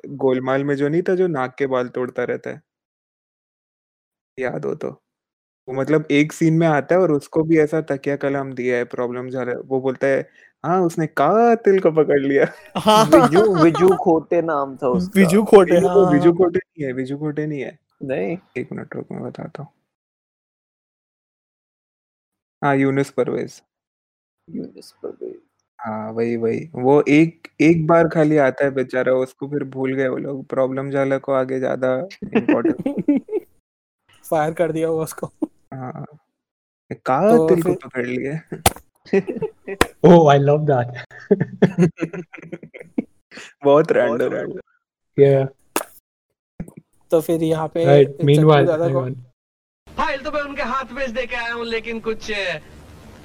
गोलमाल 0.06 0.64
में 0.64 0.74
जो 0.74 0.88
नहीं 0.88 1.02
था 1.02 1.14
जो 1.14 1.26
नाक 1.26 1.54
के 1.58 1.66
बाल 1.66 1.88
तोड़ता 1.88 2.24
रहता 2.24 2.50
है। 2.50 2.62
याद 4.38 4.64
हो 4.64 4.74
तो। 4.74 5.01
वो 5.68 5.74
मतलब 5.74 6.06
एक 6.10 6.32
सीन 6.32 6.54
में 6.54 6.66
आता 6.66 6.94
है 6.94 7.00
और 7.00 7.12
उसको 7.12 7.42
भी 7.42 7.58
ऐसा 7.58 7.80
तकिया 7.80 8.16
कलम 8.16 8.52
दिया 8.52 8.76
है 8.76 8.84
प्रॉब्लम 8.86 9.28
जा 9.30 9.42
रहा 9.42 9.54
है। 9.54 9.60
वो 9.62 9.80
बोलता 9.80 10.06
है 10.06 10.20
हाँ 10.64 10.80
उसने 10.82 11.06
कातिल 11.16 11.78
को 11.80 11.90
पकड़ 11.92 12.20
लिया। 12.20 12.46
हाँ। 12.78 13.04
विजू 13.06 13.44
विजू 13.62 13.88
खोते 13.96 14.40
नाम 14.42 14.76
था 14.76 14.88
उसका। 14.88 15.20
बिजू 15.20 15.42
खोटे 15.44 15.74
विजू 15.74 15.88
हाँ। 15.88 16.12
विजू 16.12 16.32
कोटे 16.32 16.58
नहीं 16.58 16.86
है 16.86 16.92
विजू 16.92 17.16
कोटे 17.18 17.46
नहीं 17.46 17.60
है। 17.60 17.78
नहीं। 18.02 18.36
एक 18.58 18.72
मिनट 18.72 18.94
रुक 18.96 19.06
मैं 19.12 19.22
बताता 19.22 19.62
हूँ। 19.62 19.72
हाँ 22.62 22.74
यूनुस 22.76 23.10
परवेज। 23.10 23.60
यूनिस 24.48 24.90
परवेज। 25.02 25.36
हाँ 25.78 26.10
वही 26.12 26.36
वही। 26.36 26.58
वो 26.74 27.02
एक 27.08 27.48
एक 27.60 27.86
बार 27.86 28.08
खाली 28.08 28.36
आता 28.38 28.64
है 28.64 28.70
बेचारा 28.70 29.12
उसको 29.14 29.48
फिर 29.48 29.64
भूल 29.68 29.94
गए 29.94 30.08
वो 30.08 30.16
लोग। 30.16 30.44
प्रॉब्लम 30.46 30.90
जाला 30.90 31.18
को 31.18 31.32
आगे 31.32 31.58
ज़्यादा 31.58 31.94
इम्पोर्टेंट 32.36 33.16
फायर 34.24 34.52
कर 34.54 34.72
दिया 34.72 34.90
वो 34.90 35.02
उसको। 35.02 35.32
हाँ। 35.72 36.06
कातिल 36.92 37.62
को 37.62 37.74
पकड़ 37.74 38.06
लिए। 38.06 38.40
Oh, 40.04 40.28
I 40.28 40.38
love 40.38 40.66
that. 40.66 41.04
बहुत 43.64 43.92
रैंडम 43.92 44.36
है। 44.36 44.46
Yeah. 45.18 45.46
तो 47.10 47.20
फिर 47.20 47.42
यहाँ 47.42 47.68
पे 47.68 47.84
on. 48.94 49.14
फ़ाइल 49.96 50.22
तो 50.22 50.30
मैं 50.30 50.42
उनके 50.42 50.62
हाथ 50.62 50.84
में 50.92 51.14
दे 51.14 51.26
के 51.26 51.36
आया 51.36 51.52
हूँ 51.52 51.64
लेकिन 51.64 52.00
कुछ 52.00 52.30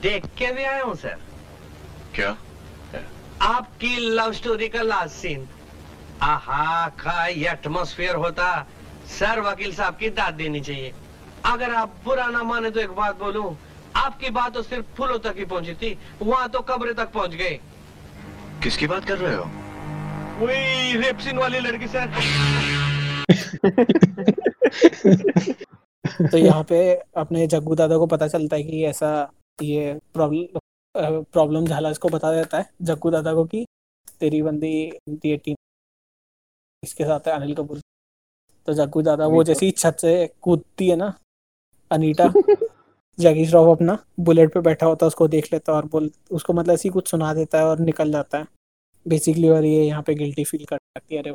देख 0.01 0.25
के 0.25 0.51
भी 0.51 0.63
आया 0.63 0.83
हूँ 0.83 0.95
सर। 0.95 1.17
क्या? 2.15 2.37
आपकी 3.41 3.97
लव 3.97 4.31
स्टोरी 4.31 4.69
का 4.69 4.81
लास्ट 4.81 5.15
सीन 5.15 5.47
आहा 6.21 6.89
का 6.89 7.27
ये 7.27 7.49
एटमोस्फियर 7.49 8.15
होता। 8.15 8.67
सर 9.19 9.39
वकील 9.39 9.75
साहब 9.75 9.97
की 9.97 10.09
दाद 10.09 10.33
देनी 10.33 10.59
चाहिए। 10.59 10.93
अगर 11.47 11.73
आप 11.75 11.95
बुरा 12.05 12.27
ना 12.27 12.43
माने 12.43 12.69
तो 12.71 12.79
एक 12.79 12.91
बात 12.95 13.19
बोलूँ 13.19 13.55
आपकी 13.95 14.29
बात 14.29 14.53
तो 14.53 14.61
सिर्फ़ 14.63 14.85
फूलों 14.97 15.17
तक 15.19 15.35
ही 15.37 15.45
पहुँची 15.45 15.73
थी 15.73 15.97
वहाँ 16.21 16.49
तो 16.49 16.59
कब्र 16.69 16.93
तक 16.93 17.11
पहुँच 17.13 17.35
गए। 17.35 17.59
किसकी 18.63 18.87
बात 18.87 19.05
कर 19.07 19.17
रहे 19.17 19.35
हो? 19.35 19.43
वही 20.39 20.97
रेप 20.97 21.17
सीन 21.19 21.37
वाली 21.37 21.59
लड़की 21.59 21.87
सर। 21.87 22.07
तो 26.31 26.37
यहाँ 26.37 26.63
पे 26.63 26.77
अपने 27.17 27.47
जग्गू 27.47 27.75
दादा 27.75 27.97
को 27.97 28.05
पता 28.07 28.27
चलता 28.27 28.55
है 28.55 28.63
कि 28.63 28.83
ऐसा 28.85 29.09
ये 29.59 29.93
प्रॉब्लम 30.13 30.59
प्रॉब्लम 31.33 31.65
झाला 31.65 31.89
इसको 31.89 32.09
बता 32.09 32.31
देता 32.33 32.57
है 32.57 32.69
जग्गू 32.81 33.09
दादा 33.11 33.33
को 33.33 33.43
कि 33.45 33.65
तेरी 34.19 34.41
बंदी 34.41 34.73
ये 35.25 35.37
टीम 35.37 35.55
इसके 36.83 37.03
साथ 37.05 37.27
है 37.27 37.33
अनिल 37.33 37.53
कपूर। 37.55 37.79
तो 38.67 38.73
जग्गू 38.73 39.01
दादा 39.01 39.27
वो 39.27 39.43
तो। 39.43 39.47
जैसी 39.47 39.65
ही 39.65 39.71
छत 39.71 39.97
से 40.01 40.13
कूदती 40.41 40.89
है 40.89 40.95
ना 40.95 41.13
अनीटा 41.91 42.33
जैकी 43.19 43.45
श्रॉफ 43.45 43.77
अपना 43.77 44.05
बुलेट 44.19 44.53
पे 44.53 44.59
बैठा 44.59 44.85
होता 44.85 45.05
है 45.05 45.07
उसको 45.07 45.27
देख 45.27 45.53
लेता 45.53 45.71
है 45.71 45.77
और 45.77 45.85
बोल 45.85 46.11
उसको 46.31 46.53
मतलब 46.53 46.73
ऐसी 46.73 46.89
कुछ 46.89 47.07
सुना 47.07 47.33
देता 47.33 47.57
है 47.57 47.65
और 47.65 47.79
निकल 47.79 48.11
जाता 48.11 48.37
है। 48.37 48.45
बेसिकली 49.07 49.49
और 49.49 49.65
ये 49.65 49.83
यहाँ 49.83 50.03
पे 50.03 50.15
गिल्टी 50.15 50.43
फील 50.43 50.65
करती 50.65 51.15
है 51.15 51.21
अरे 51.21 51.33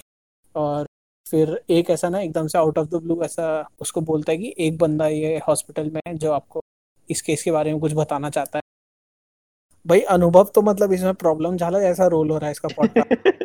और 0.57 0.87
फिर 1.31 1.63
एक 1.71 1.91
ऐसा 1.91 2.09
ना 2.09 2.21
एकदम 2.21 2.47
से 2.47 2.59
आउट 2.59 2.79
ऑफ़ 2.79 2.89
द 2.89 2.95
ब्लू 2.95 3.23
ऐसा 3.23 3.69
उसको 3.81 4.01
बोलता 4.01 4.33
है 4.33 4.39
कि 4.39 4.55
एक 4.59 4.79
बंदा 4.79 5.07
ये 5.07 5.39
हॉस्पिटल 5.39 5.91
में 5.91 6.01
है 6.09 6.15
जो 6.15 6.33
आपको 6.33 6.61
इस 7.11 7.23
केस 7.23 7.43
के 7.43 7.51
बारे 7.51 7.73
में 7.73 7.81
कुछ 7.81 7.93
बताना 7.95 8.31
चाहता 8.31 8.59
है। 8.59 8.63
भाई 9.87 10.01
अनुभव 10.01 10.45
तो 10.45 10.63
मतलब 10.63 10.93
इसमें 10.93 11.15
प्रॉब्लम 11.15 11.57
झाला 11.57 11.79
ऐसा 11.79 12.07
रोल 12.07 12.31
हो 12.31 12.39
रहा 12.39 12.47
है 12.47 12.53
इसका 12.53 12.69
पॉडकास्ट 12.77 13.45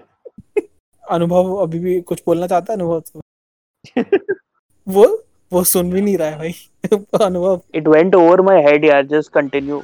अनुभव 1.09 1.55
अभी 1.55 1.79
भी 1.79 2.01
कुछ 2.01 2.23
बोलना 2.25 2.47
चाहता 2.47 2.73
है 2.73 2.79
अनुभव 2.79 2.99
तो। 2.99 3.21
वो 4.87 5.23
वो 5.53 5.63
सुन 5.63 5.91
भी 5.91 6.01
नहीं 6.01 6.17
रहा 6.17 6.27
है 6.27 6.37
भाई। 6.37 6.53
अनुभव। 7.25 7.61
It 7.75 7.87
went 7.87 8.15
over 8.15 8.41
my 8.41 8.61
head 8.61 8.85
यार 8.85 9.05
जस्ट 9.05 9.31
कंटिन्यू 9.31 9.81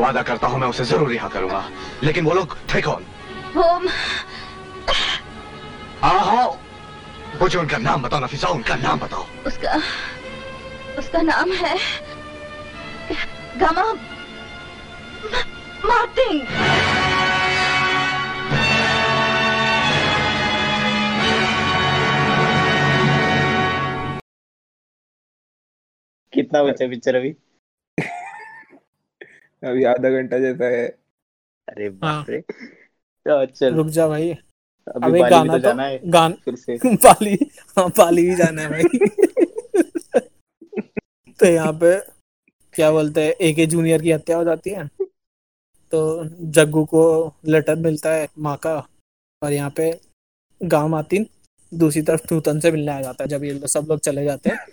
वादा 0.00 0.22
करता 0.22 0.46
हूँ 0.46 0.58
मैं 0.60 0.68
उसे 0.68 0.84
ज़रूर 0.84 1.08
रिहा 1.08 1.28
करूँगा। 1.28 1.62
लेकिन 2.02 2.24
वो 2.24 2.34
लोग 2.34 2.56
थे 2.74 2.80
कौन? 2.82 3.04
वो 3.54 3.62
हाँ 6.02 6.20
हाँ 6.26 6.46
मुझे 7.40 7.58
उनका 7.58 7.78
नाम 7.78 8.02
बताओ 8.02 8.20
नफीसा 8.20 8.48
उनका 8.50 8.74
नाम 8.76 8.98
बताओ। 9.00 9.26
उसका 9.46 9.80
उसका 10.98 11.20
नाम 11.22 11.52
है 11.54 11.76
गामा 13.60 13.92
मार्टिन। 15.84 16.40
कितना 26.32 26.62
बचा 26.62 26.86
पिक्चर 26.88 27.14
अभी? 27.16 27.34
अभी 29.62 29.84
आधा 29.84 30.10
घंटा 30.10 30.38
जैसा 30.38 30.64
है। 30.64 30.86
अरे 31.68 31.86
हाँ। 31.86 31.92
बाप 31.92 32.30
रे। 32.30 32.42
चल 33.26 33.46
चल। 33.46 33.74
रुक 33.74 33.86
जा 33.86 34.08
भाई। 34.08 34.36
अभी 34.86 35.20
अब 35.20 35.30
गाना 35.30 35.52
तो 35.52 35.52
तो 35.52 35.58
जाना 35.58 35.82
है। 35.82 36.10
गान 36.10 36.32
फिर 36.44 36.56
से। 36.56 36.76
पाली 36.96 37.38
हाँ 37.78 37.88
पाली 37.88 38.28
भी 38.28 38.36
जाना 38.36 38.62
है 38.62 38.70
भाई। 38.70 38.82
तो 41.40 41.46
यहाँ 41.46 41.72
पे 41.72 42.00
क्या 42.74 42.90
बोलते 42.90 43.24
हैं 43.24 43.32
एके 43.40 43.66
जूनियर 43.66 44.02
की 44.02 44.12
हत्या 44.12 44.36
हो 44.36 44.44
जाती 44.44 44.70
है। 44.70 44.88
तो 45.92 46.24
जग्गू 46.50 46.84
को 46.84 47.34
लेटर 47.46 47.76
मिलता 47.76 48.12
है 48.12 48.28
माँ 48.38 48.56
का 48.56 48.86
और 49.42 49.52
यहाँ 49.52 49.70
पे 49.70 50.00
गाँव 50.60 50.88
मातिन 50.88 51.26
दूसरी 51.72 52.02
तरफ़ 52.02 52.34
नूतन 52.34 52.60
से 52.60 52.72
मिलने 52.72 52.92
आ 52.92 53.00
जाता 53.00 53.24
है 53.24 53.28
जब 53.28 53.44
ये 53.44 53.68
सब 53.68 53.86
लोग 53.88 54.00
चले 54.00 54.24
जाते 54.24 54.50
हैं। 54.50 54.66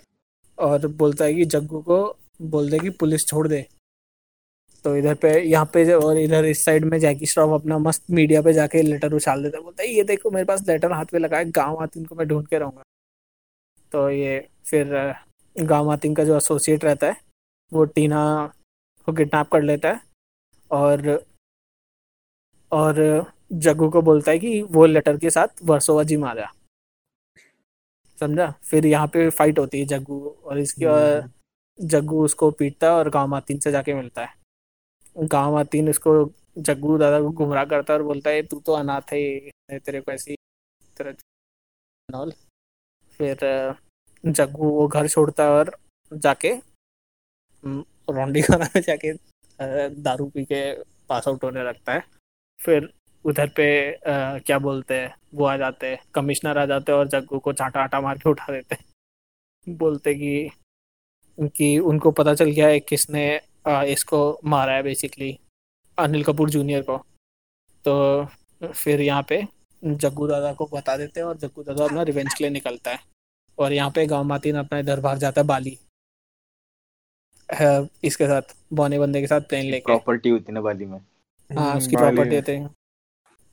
और 0.58 0.86
बोलता 0.86 1.24
है 1.24 1.34
कि 1.34 1.44
जग्गू 1.44 1.82
को 1.82 2.16
बोल 2.42 2.70
दे 2.70 2.78
कि 2.78 2.90
पुलिस 2.90 3.26
छोड़ 3.26 3.48
दे। 3.48 3.66
तो 4.84 4.96
इधर 4.96 5.14
पे 5.14 5.40
यहाँ 5.40 5.70
पे 5.74 5.84
जो- 5.84 6.04
और 6.04 6.18
इधर 6.18 6.44
इस 6.44 6.64
साइड 6.64 6.84
में 6.84 6.98
जैकी 6.98 7.26
श्रॉफ 7.26 7.60
अपना 7.60 7.78
मस्त 7.78 8.10
मीडिया 8.10 8.42
पे 8.42 8.52
जाके 8.52 8.82
लेटर 8.82 9.12
उछाल 9.12 9.42
देता 9.42 9.58
है। 9.58 9.64
बोलता 9.64 9.82
है 9.82 9.88
ये 9.88 10.04
देखो 10.04 10.30
मेरे 10.30 10.44
पास 10.44 10.68
लेटर 10.68 10.92
हाथ 10.92 11.04
में 11.14 11.20
लगा 11.20 11.38
है 11.38 11.50
गाँव 11.50 11.82
आती 11.82 12.00
इनको 12.00 12.14
मैं 12.14 12.28
ढूंढ 12.28 12.46
के 12.46 12.58
रहूँगा। 12.58 12.82
तो 13.92 14.10
ये 14.10 14.48
फिर 14.66 15.14
गाँव 15.58 15.92
आतिन 15.92 16.14
का 16.14 16.24
जो 16.24 16.36
एसोसिएट 16.36 16.84
रहता 16.84 17.06
है 17.06 17.16
वो 17.72 17.84
टीना 17.84 18.52
को 19.06 19.12
किडनैप 19.12 19.48
कर 19.52 19.62
लेता 19.62 19.88
है 19.88 20.00
और 20.70 21.24
और 22.72 23.24
जग्गू 23.52 23.90
को 23.90 24.02
बोलता 24.02 24.30
है 24.30 24.38
कि 24.38 24.62
वो 24.62 24.86
लेटर 24.86 25.16
के 25.16 25.30
साथ 25.30 25.48
वर्सोवा 25.62 26.02
जी 26.02 26.16
मारा। 26.16 26.52
समझा? 28.20 28.54
फिर 28.62 28.86
यहाँ 28.86 29.06
पे 29.06 29.30
फाइट 29.30 29.58
होती 29.58 29.78
है 29.80 29.84
जग्गू 29.84 30.36
और 30.44 30.58
इसकी 30.58 30.84
और 30.84 31.30
जग्गू 31.80 32.24
उसको 32.24 32.50
पीटता 32.50 32.86
है 32.86 32.92
और 32.92 33.10
गाँव 33.10 33.28
मातिन 33.28 33.58
से 33.58 33.70
जाके 33.70 33.94
मिलता 33.94 34.24
है। 34.24 34.37
गाँव 35.18 35.52
मातिन 35.54 35.88
उसको 35.90 36.12
जग्गू 36.58 36.98
दादा 36.98 37.20
को 37.20 37.30
गुमराह 37.30 37.64
करता 37.64 37.92
है 37.92 37.98
और 37.98 38.04
बोलता 38.04 38.30
है 38.30 38.42
तू 38.42 38.60
तो 38.60 38.72
अनाथ 38.72 39.12
है 39.12 39.78
तेरे 39.78 40.00
को 40.00 40.12
ऐसी 40.12 40.36
तरह 40.96 41.12
फिर 43.20 43.38
जग्गू 44.24 44.68
वो 44.70 44.86
घर 44.88 45.08
छोड़ता 45.08 45.44
है 45.44 45.50
और 45.50 45.76
जाके 46.12 46.52
रौंडी 48.10 48.42
खाना 48.42 48.68
में 48.76 48.82
जाके 48.82 49.12
दारू 50.02 50.26
पी 50.26 50.44
के 50.44 50.60
पास 51.08 51.28
आउट 51.28 51.44
होने 51.44 51.62
लगता 51.64 51.92
है। 51.92 52.02
फिर 52.60 52.88
उधर 53.24 53.48
पे 53.56 53.92
अ, 53.92 54.38
क्या 54.38 54.58
बोलते 54.58 54.94
हैं 54.94 55.14
वो 55.34 55.44
आ 55.44 55.56
जाते 55.56 55.86
हैं 55.86 55.98
कमिश्नर 56.14 56.58
आ 56.58 56.66
जाते 56.66 56.92
हैं 56.92 56.98
और 56.98 57.08
जग्गू 57.08 57.38
को 57.38 57.52
चाटा 57.52 57.80
आटा 57.80 58.00
मार 58.00 58.18
के 58.18 58.30
उठा 58.30 58.52
देते 58.52 58.74
हैं। 58.74 59.76
बोलते 59.78 60.14
कि 60.14 60.50
कि 61.56 61.78
उनको 61.78 62.10
पता 62.10 62.34
चल 62.34 62.50
गया 62.50 62.68
है 62.68 62.80
किसने 62.80 63.24
इसको 63.66 64.40
मारा 64.44 64.72
है 64.72 64.82
बेसिकली 64.82 65.38
अनिल 65.98 66.24
कपूर 66.24 66.50
जूनियर 66.50 66.82
को। 66.82 66.96
तो 67.84 68.24
फिर 68.72 69.00
यहाँ 69.00 69.22
पे 69.28 69.46
जग्गू 69.84 70.26
दादा 70.26 70.52
को 70.52 70.66
बता 70.66 70.96
देते 70.96 71.20
हैं 71.20 71.26
और 71.26 71.36
जग्गू 71.36 71.62
दादा 71.62 71.84
अपना 71.84 72.02
रिवेंज 72.02 72.34
के 72.34 72.44
लिए 72.44 72.50
निकलता 72.50 72.90
है। 72.90 72.98
और 73.58 73.72
यहाँ 73.72 73.90
पे 73.90 74.06
गाँव 74.06 74.24
मातीन 74.24 74.56
अपना 74.56 74.78
इधर 74.78 75.00
भाग 75.00 75.18
जाता 75.18 75.40
है 75.40 75.46
बाली। 75.46 75.78
है, 77.48 77.88
इसके 78.04 78.26
साथ 78.26 78.54
बौने 78.72 78.98
बंदे 78.98 79.20
के 79.20 79.26
साथ 79.26 79.40
प्लेन 79.40 79.66
लेके। 79.66 79.84
प्रॉपर्टी 79.84 80.28
होती 80.28 80.52
ना 80.52 80.60
बाली 80.60 80.86
में। 80.86 80.98
हाँ 81.50 81.76
उसकी 81.76 81.96
बाली 81.96 82.16
प्रॉपर्टी। 82.16 82.36
होते 82.36 82.56
हैं। 82.56 82.74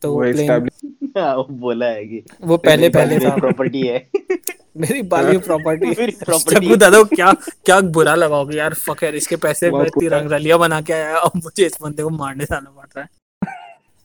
तो 0.02 0.12
वो 0.12 0.16
वो 0.16 0.32
प्लेन 0.32 0.70
हाँ, 1.18 1.36
वो 1.36 1.44
बोला 1.44 1.86
है 1.86 2.06
कि 2.06 2.24
वो 2.42 2.58
पहले 2.58 2.90
पहले 2.90 3.18
में 3.18 3.40
प्रॉपर्टी 3.40 3.88
है। 3.88 4.10
मेरी 4.78 5.02
बाली 5.02 5.38
प्रॉपर्टी 5.38 5.88
है। 5.88 6.76
दादा 6.78 7.04
क्या 7.04 7.32
क्या 7.66 7.80
बुरा 7.82 8.16
लगाओगे 8.16 8.58
यार 8.58 8.74
फक 8.74 9.04
यार 9.04 9.16
इसके 9.16 9.36
पैसे 9.36 9.72
मैं 9.72 9.86
इतनी 9.86 10.06
पूरा- 10.06 10.22
रंगरलिया 10.22 10.58
बना 10.58 10.82
के 10.82 10.94
आया 10.94 11.18
अब 11.18 11.32
मुझे 11.36 11.66
इस 11.66 11.78
बंदे 11.82 12.04
को 12.04 12.10
मारने 12.10 12.46
जाना 12.46 12.70
पड़ 12.70 12.88
रहा 12.98 13.04
है। 13.04 13.10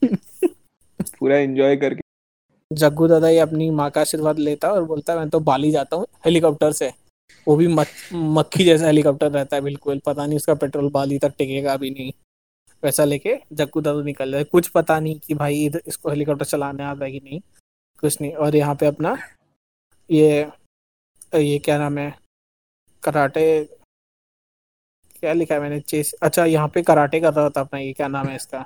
पूरा 1.19 1.37
एंजॉय 1.37 1.77
करके। 1.77 2.01
जग्गू 2.73 3.09
दादा 3.09 3.29
ये 3.29 3.39
अपनी 3.39 3.71
माँ 3.71 3.91
का 3.91 4.01
आशीर्वाद 4.01 4.39
लेता 4.39 4.69
है 4.69 4.75
और 4.75 4.85
बोलता 4.85 5.13
है 5.13 5.19
मैं 5.19 5.29
तो 5.31 5.41
बाली 5.41 5.71
जाता 5.71 5.97
हूँ 5.97 6.07
हेलीकॉप्टर 6.25 6.73
से। 6.73 6.93
वो 7.49 7.57
भी 7.57 7.67
मक, 7.69 7.87
मक्खी 8.13 8.65
जैसा 8.65 8.87
हेलीकॉप्टर 8.87 9.31
रहता 9.31 9.57
है 9.57 9.63
बिल्कुल। 9.63 10.01
पता 10.07 10.27
नहीं 10.27 10.37
उसका 10.37 10.55
पेट्रोल 10.55 10.91
बाली 10.91 11.19
तक 11.19 11.33
टिकेगा 11.39 11.77
भी 11.77 11.91
नहीं। 11.91 12.13
वैसा 12.85 13.05
लेके 13.05 13.37
जग्गू 13.53 13.81
दादा 13.81 14.03
निकल 14.03 14.35
रहे। 14.35 14.45
कुछ 14.45 14.69
पता 14.69 15.01
नहीं 15.01 15.21
कि 15.21 15.35
भाई 15.35 15.71
इसको 15.87 16.11
हेलीकॉप्टर 16.11 16.45
चलाने 16.45 16.83
आता 16.83 17.05
है 17.05 17.13
कि 17.13 17.21
नहीं 17.25 17.41
कुछ 18.01 18.21
नहीं। 18.21 18.33
और 18.33 18.57
यहाँ 18.57 18.75
पे 18.75 18.87
अपना 18.87 19.19
ये 20.11 20.49
ये 21.33 21.59
क्या 21.59 21.79
नाम 21.79 21.99
है? 21.99 22.13
कराटे 23.03 23.43
क्या 25.17 25.33
लिखा 25.33 25.55
है 25.55 25.61
मैंने? 25.61 25.81
चेस। 25.81 26.13
अच्छा 26.23 26.45
यहाँ 26.45 26.69
पे 26.75 26.83
कराटे 26.83 27.21
कर 27.21 27.33
रहा 27.35 27.49
था 27.51 27.61
अपना 27.61 27.81
ये 27.81 27.93
क्या 27.93 28.09
नाम 28.09 28.29
है 28.29 28.37
इसका? 28.37 28.65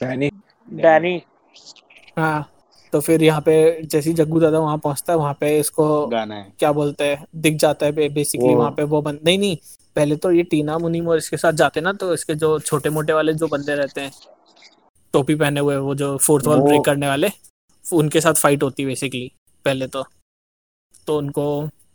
डैनी 0.00 0.30
डैनी 0.68 1.20
हाँ 2.18 2.48
तो 2.92 3.00
फिर 3.00 3.22
यहाँ 3.22 3.40
पे 3.40 3.54
जैसे 3.84 4.12
जग्गू 4.12 4.40
दादा 4.40 4.58
वहाँ 4.58 4.76
पहुँचता 4.78 5.12
है 5.12 5.18
वहाँ 5.18 5.34
पे 5.40 5.58
इसको 5.58 6.06
गाना 6.08 6.34
है। 6.34 6.52
क्या 6.58 6.72
बोलते 6.72 7.04
हैं? 7.04 7.24
दिख 7.36 7.56
जाता 7.56 7.86
है 7.86 8.08
बेसिकली 8.08 8.48
वो- 8.48 8.56
वहाँ 8.58 8.70
पे 8.70 8.82
वो 8.84 9.00
बंद 9.02 9.20
नहीं 9.24 9.38
नहीं 9.38 9.56
पहले 9.96 10.16
तो 10.16 10.30
ये 10.32 10.42
टीना 10.42 10.78
मुनीम 10.78 11.08
और 11.08 11.18
इसके 11.18 11.36
साथ 11.36 11.52
जाते 11.54 11.80
ना 11.80 11.92
तो 11.92 12.12
इसके 12.14 12.34
जो 12.34 12.58
छोटे 12.60 12.90
मोटे 12.90 13.12
वाले 13.12 13.32
जो 13.34 13.46
बंदे 13.48 13.74
रहते 13.74 14.00
हैं 14.00 14.10
टोपी 15.14 15.34
पहने 15.34 15.60
हुए 15.60 15.76
वो 15.78 15.94
जो 15.94 16.16
फोर्थ 16.18 16.46
वॉल 16.46 16.60
ब्रेक 16.62 16.84
करने 16.84 17.08
वाले 17.08 17.30
उनके 17.84 18.20
साथ 18.20 18.34
फाइट 18.34 18.62
होती 18.62 18.82
है 18.82 18.88
बेसिकली 18.88 19.30
पहले 19.64 19.86
तो। 19.86 20.04
तो 21.08 21.16
उनको 21.18 21.44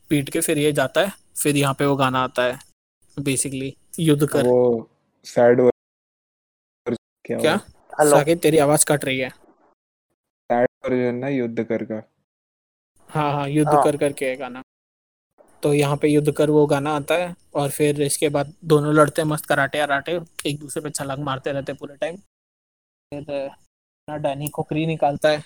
पीट 0.10 0.30
के 0.30 0.42
फिर 0.42 0.58
ये 0.58 0.72
जाता 0.74 1.02
है 1.02 1.12
फिर 1.42 1.58
यहाँ 1.58 1.74
पे 1.80 1.86
वो 1.86 1.96
गाना 1.96 2.20
आता 2.24 2.44
है 2.44 2.58
बेसिकली 3.18 3.74
युद्ध 4.00 4.26
कर। 4.28 4.48
वो 4.48 4.90
सैड 5.26 5.62
क्या 7.26 7.38
क्या? 7.40 7.56
हेलो 8.00 8.12
साकेत 8.12 8.42
तेरी 8.42 8.58
आवाज़ 8.58 8.86
कट 8.88 9.06
रही 9.06 9.20
है। 9.20 9.30
सैड 9.30 10.68
वर्जन 10.86 11.16
ना 11.16 11.28
युद्ध 11.28 11.64
कर 11.64 11.84
का। 11.84 12.02
हाँ 13.10 13.32
हाँ 13.34 13.48
युद्ध 13.50 13.70
हाँ। 13.70 13.84
कर 13.84 13.98
करके 13.98 14.26
है 14.26 14.36
गाना। 14.38 14.62
तो 15.64 15.74
यहाँ 15.74 15.98
पे 15.98 16.08
युद्ध 16.08 16.32
कर 16.32 16.50
वो 16.50 16.66
गाना 16.68 16.96
आता 16.96 17.16
है 17.16 17.34
और 17.56 17.70
फिर 17.70 18.02
इसके 18.02 18.30
बाद 18.30 18.54
दोनों 18.66 18.94
लड़ते 18.96 19.24
मस्त 19.24 19.46
कराटे 19.46 19.80
अराटे 19.80 20.20
एक 20.46 20.60
दूसरे 20.60 20.84
पे 20.84 20.90
छलांग 20.90 21.24
मारते 21.24 21.52
रहते 21.52 21.74
पूरे 21.74 21.96
टाइम 21.96 22.18
फिर 23.12 23.50
ना 24.08 24.18
डैनी 24.18 24.48
खुखरी 24.50 24.86
निकालता 24.86 25.30
है। 25.30 25.44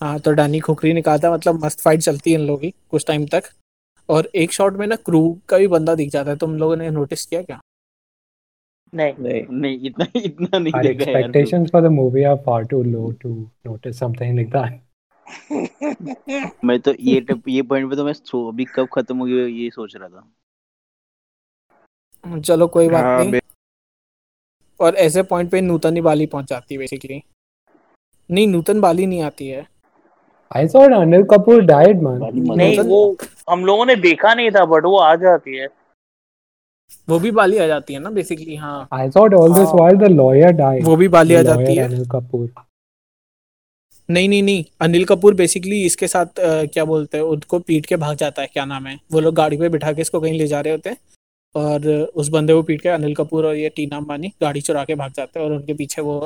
हाँ 0.00 0.18
तो 0.20 0.32
डैनी 0.32 0.60
खुखरी 0.60 1.02
कहा 1.02 1.18
था 1.18 1.32
मतलब 1.34 1.64
मस्त 1.64 1.80
फाइट 1.80 2.00
चलती 2.00 2.32
है 2.32 2.38
इन 2.40 2.46
लोगों 2.46 2.60
की 2.60 2.70
कुछ 2.90 3.06
टाइम 3.06 3.26
तक। 3.26 3.42
और 4.08 4.30
एक 4.34 4.52
शॉट 4.52 4.76
में 4.76 4.86
ना 4.86 4.96
क्रू 4.96 5.20
का 5.48 5.58
भी 5.58 5.66
बंदा 5.68 5.94
दिख 5.94 6.10
जाता 6.10 6.30
है 6.30 6.36
तुम 6.36 6.56
लोगों 6.58 6.76
ने 6.76 6.90
नोटिस 6.90 7.24
किया 7.26 7.42
क्या? 7.42 7.60
नहीं 8.92 9.14
नहीं। 9.20 9.42
नहीं 9.60 9.78
इतना 9.86 10.06
इतना 10.16 10.58
नहीं 10.58 10.72
देखा 10.82 11.10
यार 11.10 11.22
तू। 11.22 11.28
expectations 11.28 11.70
for 11.70 11.80
the 11.86 11.90
movie 11.94 12.24
are 12.24 12.38
far 12.44 12.60
too 12.72 12.82
low 12.90 13.06
to 13.22 13.30
notice 13.68 13.98
something 14.02 14.32
मैं 16.64 16.78
तो 16.80 16.92
ये 17.00 17.20
टप, 17.20 17.48
ये 17.48 17.62
पॉइंट 17.62 17.90
पे 17.90 17.96
तो 17.96 18.04
मैं 18.04 18.12
सो 18.12 18.48
अभी 18.48 18.64
कब 18.64 18.88
खत्म 18.94 19.16
हो 19.18 19.24
गया 19.24 19.46
ये 19.46 19.70
सोच 19.70 19.96
रहा 19.96 20.08
था। 20.08 20.30
चलो 22.40 22.66
कोई 22.68 22.88
बात 22.88 23.04
हाँ, 23.04 23.24
नहीं। 23.24 23.40
और 24.80 24.94
ऐसे 24.96 25.22
पॉइंट 25.22 25.50
पे 25.50 25.60
नूतन 25.60 25.94
ही 25.94 26.00
बाली 26.00 26.26
पहुँच 26.26 26.48
जाती 26.48 26.74
है 26.74 26.78
बेसिकली 26.78 27.22
नहीं 28.30 28.46
नूतन 28.48 28.80
बाली 28.80 29.06
नहीं 29.06 29.22
आती 29.22 29.48
है। 29.48 29.66
I 30.50 30.66
thought 30.66 30.90
Anil 30.92 31.24
Kapoor 31.26 31.58
died, 31.66 32.02
man. 32.02 32.18
बाली 32.20 32.40
मर 32.40 32.56
नहीं 32.56 32.78
वो 32.88 33.00
हम 33.50 33.64
लोगों 33.64 33.86
ने 33.86 33.96
देखा 34.02 34.34
नहीं 34.34 34.50
था 34.50 34.64
बट 34.66 34.84
वो 34.84 34.98
आ 35.00 35.14
जाती 35.16 35.56
है 35.56 35.68
वो 37.08 37.18
भी 37.18 37.30
बाली 37.32 37.58
आ 37.58 37.66
जाती 37.66 37.94
है 37.94 38.00
ना 38.00 38.10
बेसिकली 38.10 38.56
हाँ 38.56 38.76
I 38.94 39.08
thought 39.08 39.34
all 39.34 39.54
this 39.54 39.66
हाँ। 39.66 39.80
while 39.80 39.98
the 39.98 40.10
lawyer 40.12 40.52
died. 40.60 40.84
वो 40.84 40.96
भी 40.96 41.08
बाली 41.08 41.34
आ 41.34 41.42
जाती 41.44 41.74
है 41.76 41.88
Anil 41.88 42.06
Kapoor. 42.14 42.48
नहीं 44.08 44.28
नहीं 44.28 44.42
नहीं 44.42 44.64
अनिल 44.80 45.04
कपूर 45.04 45.34
बेसिकली 45.34 45.82
इसके 45.84 46.08
साथ 46.08 46.38
अ, 46.40 46.64
क्या 46.74 46.84
बोलते 46.84 47.18
हैं 47.18 47.24
उनको 47.26 47.58
पीट 47.60 47.86
के 47.86 47.96
भाग 47.96 48.16
जाता 48.16 48.42
है 48.42 48.48
क्या 48.52 48.64
नाम 48.64 48.86
है 48.86 48.98
वो 49.12 49.20
लोग 49.20 49.34
गाड़ी 49.34 49.56
पे 49.56 49.68
बिठा 49.68 49.92
के 49.92 50.00
इसको 50.02 50.20
कहीं 50.20 50.38
ले 50.38 50.46
जा 50.46 50.60
रहे 50.60 50.72
होते 50.72 50.90
हैं 50.90 50.96
और 51.54 51.88
उस 52.14 52.28
बंदे 52.28 52.52
को 52.54 52.62
पीट 52.62 52.80
के 52.82 52.88
अनिल 52.88 53.14
कपूर 53.14 53.46
और 53.46 53.56
ये 53.56 53.68
टीना 53.76 53.96
अंबानी 53.96 54.32
गाड़ी 54.42 54.60
चुरा 54.68 54.84
के 54.84 54.94
भाग 54.94 55.12
जाते 55.16 55.40
हैं 55.40 55.46
और 55.46 55.52
उनके 55.52 55.74
पीछे 55.74 56.02
वो 56.02 56.18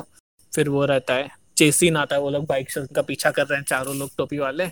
फिर 0.53 0.69
वो 0.69 0.85
रहता 0.85 1.15
है 1.15 1.29
चेस 1.61 1.77
सीन 1.77 1.97
आता 1.97 2.17
है, 2.17 2.21
वो 2.23 2.31
लोग 2.31 2.47
बाइक 2.47 2.71
से 2.71 2.81
उनका 2.81 3.03
पीछा 3.03 3.31
कर 3.31 3.47
रहे 3.47 3.59
हैं, 3.59 3.65
चारों 3.65 3.97
लोग 3.97 4.11
टोपी 4.19 4.39
वाले। 4.39 4.71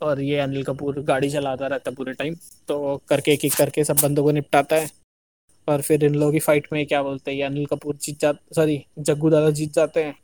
और 0.00 0.20
ये 0.22 0.38
अनिल 0.40 0.64
कपूर 0.64 1.00
गाड़ी 1.04 1.30
चलाता 1.30 1.66
रहता 1.66 1.90
है 1.90 1.94
पूरे 1.96 2.12
टाइम 2.14 2.34
तो 2.68 2.96
करके 3.08 3.32
एक 3.32 3.44
एक 3.44 3.54
करके 3.54 3.84
सब 3.84 3.96
बंदों 4.02 4.22
को 4.24 4.30
निपटाता 4.30 4.76
है। 4.76 4.88
और 5.68 5.82
फिर 5.82 6.04
इन 6.04 6.14
लोगों 6.14 6.32
की 6.32 6.38
फाइट 6.40 6.66
में 6.72 6.84
क्या 6.86 7.02
बोलते 7.02 7.30
हैं, 7.30 7.38
ये 7.38 7.44
अनिल 7.44 7.66
कपूर 7.66 7.96
जीत 7.96 8.18
जा 8.20 8.32
सॉरी 8.54 8.84
जग्गू 9.00 9.30
दादा 9.30 9.50
जीत 9.52 9.72
जाते 9.72 10.04
हैं। 10.04 10.14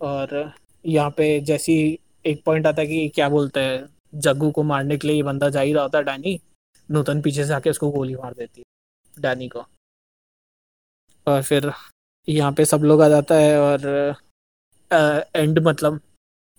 और 0.00 0.52
यहाँ 0.84 1.10
पे 1.10 1.28
जैसी 1.42 1.76
एक 2.26 2.42
पॉइंट 2.44 2.66
आता 2.66 2.82
है 2.82 2.86
कि 2.88 3.08
क्या 3.14 3.28
बोलते 3.28 3.60
हैं, 3.60 3.86
जग्गू 4.16 4.50
को 4.50 4.62
मारने 4.64 4.96
के 4.96 5.08
लिए 5.08 5.16
ये 5.16 5.22
बंदा 5.22 5.48
जा 5.48 5.60
ही 5.60 5.72
रहा 5.72 5.82
होता 5.82 5.98
है, 5.98 6.04
डैनी। 6.04 6.38
नूतन 6.88 7.20
पीछे 7.22 7.44
से 7.44 7.54
आके 7.54 7.70
उसको 7.70 7.90
गोली 7.90 8.14
मार 8.14 8.34
देती 8.34 8.60
है, 8.60 9.22
डैनी 9.22 9.48
को। 9.48 9.64
और 11.26 11.42
फिर 11.42 11.70
यहाँ 12.28 12.52
पे 12.52 12.64
सब 12.64 12.82
लोग 12.82 13.02
आ 13.02 13.08
जाता 13.08 13.34
है 13.34 13.58
और 13.60 14.14
एंड 14.90 15.58
मतलब 15.58 16.00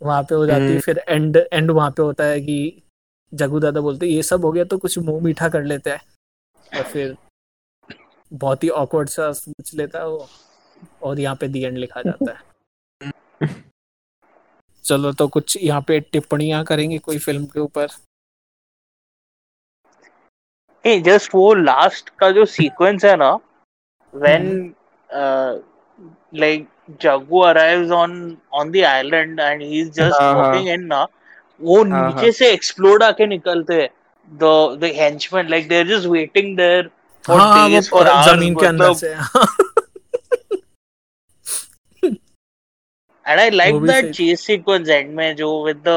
वहाँ 0.02 0.24
पे 0.24 0.36
हो 0.36 0.46
जाती 0.46 0.64
है 0.64 0.70
हम्म। 0.70 0.80
फिर 0.80 1.04
एंड 1.08 1.38
एंड 1.54 1.72
वहाँ 1.72 1.92
पे 1.92 2.02
होता 2.02 2.24
है 2.24 2.40
कि 2.42 2.82
जग्गू 3.34 3.60
दादा 3.60 3.82
बोलते 3.82 4.08
ये 4.08 4.24
सब 4.24 4.46
हो 4.46 4.52
गया 4.52 4.64
तो 4.64 4.78
कुछ 4.78 4.98
मुँह 5.00 5.24
मीठा 5.24 5.50
कर 5.50 5.64
लेते 5.64 5.90
हैं। 5.90 6.02
और 6.72 6.84
फिर 6.84 7.16
बहुत 8.32 8.64
ही 8.64 8.70
ऑकवर्ड 8.72 9.10
सा 9.10 9.32
सोच 9.34 9.74
लेता 9.76 10.00
है 10.00 10.08
वो 10.08 10.28
और 11.04 11.20
यहाँ 11.20 11.36
पे 11.36 11.48
दी 11.48 11.64
एंड 11.64 11.78
लिखा 11.78 12.02
जाता 12.02 12.32
है। 12.32 12.46
चलो 14.86 15.12
तो 15.14 15.28
कुछ 15.28 15.58
यहाँ 15.58 15.82
पे 15.88 16.00
टिप्पणियाँ 16.02 16.64
करेंगे 16.66 16.98
कोई 17.00 17.18
फ़िल्म 17.20 17.46
के 17.46 17.60
ऊपर? 17.60 17.88
ए 20.86 21.00
जस्ट 21.02 21.36
वो 21.36 21.54
लास्ट 21.54 22.10
का 22.20 22.30
जो 22.32 22.46
सीक्वेंस 22.46 23.06
है 23.06 23.16
ना 23.18 23.32
when 24.14 24.74
like 26.36 26.68
Jagu 27.02 27.40
arrives 27.44 27.92
on 27.92 28.12
on 28.54 28.72
the 28.72 28.84
island 28.88 29.40
and 29.40 29.62
he 29.62 29.80
is 29.82 29.90
just 29.92 30.22
walking 30.22 30.68
in 30.70 30.86
ना 30.86 31.06
वो 31.62 31.78
uh-huh. 31.78 31.94
नीचे 31.94 32.32
से 32.32 32.52
एक्सप्लोड 32.52 33.04
आके 33.04 33.26
निकलते 33.28 33.90
the 34.32 34.44
the 34.82 34.92
henchman 34.96 35.48
like 35.50 35.68
they 35.70 35.80
are 35.80 35.88
just 35.88 36.08
waiting 36.08 36.56
there 36.58 36.90
for 37.24 37.40
days 37.70 37.90
और 37.94 38.08
ज़मीन 38.26 38.56
के 38.56 38.66
अंदर 38.66 38.94
से। 38.94 39.10
And 43.26 43.40
I 43.40 43.50
like 43.50 43.76
that 43.84 44.12
chase 44.16 44.46
sequence 44.46 44.90
end 44.90 45.16
में 45.16 45.36
जो 45.36 45.48
with 45.66 45.78
the 45.88 45.90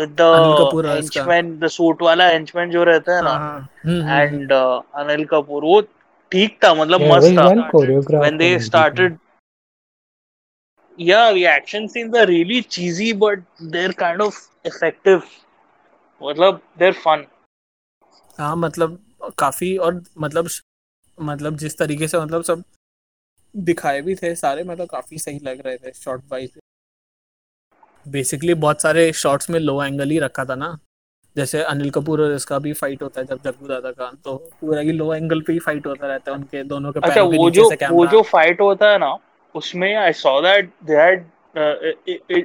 with 0.00 0.16
the 0.20 0.22
henchman 0.86 1.58
the 1.60 1.68
suit 1.76 2.02
वाला 2.02 2.26
हेंचमैन 2.28 2.70
जो 2.70 2.84
रहता 2.84 3.16
है 3.16 3.22
ना। 3.24 3.68
एंड 4.22 4.52
अनिल 4.52 5.24
कपूर 5.30 5.64
वो 5.64 5.80
ठीक 6.32 6.58
था 6.64 6.74
मतलब 6.74 7.00
मस्त 7.12 7.38
था। 7.38 8.18
When 8.18 8.36
they 8.36 8.58
started 8.60 9.16
yeah 10.98 11.32
the 11.32 11.46
action 11.46 11.88
scenes 11.88 12.14
are 12.14 12.26
really 12.26 12.62
cheesy 12.62 13.12
but 13.12 13.40
they're 13.72 13.92
kind 13.92 14.20
of 14.20 14.34
effective. 14.64 15.22
मतलब 16.20 16.60
they're 16.78 17.00
fun. 17.04 17.24
हाँ 18.38 18.56
मतलब 18.56 18.98
काफ़ी 19.38 19.76
और 19.76 20.02
मतलब 20.18 20.48
मतलब 21.18 21.56
जिस 21.56 21.78
तरीके 21.78 22.08
से 22.08 22.18
मतलब 22.20 22.42
सब 22.42 22.62
दिखाए 23.56 24.00
भी 24.02 24.14
थे 24.14 24.34
सारे 24.34 24.64
मतलब 24.64 24.88
काफ़ी 24.88 25.18
सही 25.18 25.38
लग 25.38 25.60
रहे 25.66 25.76
थे 25.76 25.92
शॉर्ट 25.92 26.22
वाइज 26.32 26.50
बेसिकली 28.08 28.54
बहुत 28.54 28.82
सारे 28.82 29.12
शॉट्स 29.12 29.50
में 29.50 29.58
लो 29.60 29.82
एंगल 29.82 30.10
ही 30.10 30.18
रखा 30.18 30.44
था 30.44 30.54
ना। 30.54 30.78
जैसे 31.36 31.62
अनिल 31.62 31.90
कपूर 31.90 32.20
और 32.20 32.32
इसका 32.32 32.58
भी 32.58 32.72
फाइट 32.72 33.02
होता 33.02 33.20
है 33.20 33.26
जब 33.26 33.42
जग्गू 33.44 33.68
दादा 33.68 33.90
का 33.92 34.10
तो 34.24 34.36
पूरा 34.60 34.80
ही 34.80 34.92
लो 34.92 35.12
एंगल 35.14 35.40
पे 35.40 35.52
ही 35.52 35.58
फाइट 35.58 35.86
होता 35.86 36.06
रहता 36.06 36.30
है 36.30 36.36
उनके 36.38 36.62
दोनों 36.64 36.92
के 36.92 37.00
अच्छा 37.00 37.22
वो 37.22 37.50
जो 37.50 37.70
वो 37.90 38.06
जो 38.06 38.22
फाइट 38.22 38.60
होता 38.60 38.90
है 38.90 38.98
ना 38.98 39.16
उसमें 39.54 39.94
I 39.94 40.12
saw 40.12 40.40
that 40.40 40.70
they 40.84 40.96
had 40.96 41.24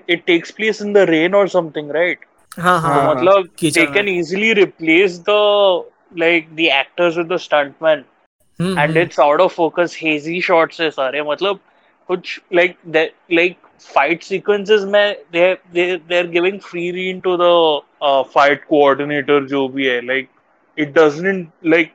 it 0.09 0.25
takes 0.25 0.51
place 0.51 0.81
in 0.81 0.93
the 0.93 0.97
rain 0.97 1.35
और 1.35 1.47
समथिंग 1.47 1.91
राइट 1.91 2.25
हाँ 2.59 2.79
हाँ 2.81 2.93
तो 2.93 2.99
हाँ 2.99 3.03
हाँ 3.03 3.15
मतलब 3.15 3.49
easily 4.07 4.53
replace 4.53 5.17
the 5.19 5.83
like 6.15 6.55
the 6.55 6.69
actors 6.71 7.15
with 7.17 7.27
the 7.27 7.37
stuntmen 7.37 8.03
hmm 8.61 8.77
and 8.79 8.91
hmm 8.91 9.01
it's 9.01 9.19
out 9.19 9.41
of 9.41 9.51
focus 9.51 9.95
hazy 9.95 10.39
shots 10.39 10.81
है 10.81 10.89
सारे 10.89 11.21
मतलब 11.21 11.59
कुछ 12.07 12.39
like 12.53 12.75
that 12.87 13.09
like 13.31 13.57
fight 13.95 14.23
sequences 14.23 14.85
में 14.85 15.15
they 15.31 15.55
they 15.73 15.87
they're 16.09 16.27
giving 16.27 16.59
free 16.59 16.91
rein 16.91 17.21
to 17.21 17.37
the 17.37 17.81
uh, 18.01 18.23
fight 18.35 18.63
coordinator 18.69 19.39
जो 19.47 19.67
भी 19.67 19.87
है 19.87 19.99
like 20.01 20.29
it 20.77 20.93
doesn't 20.93 21.47
like 21.75 21.91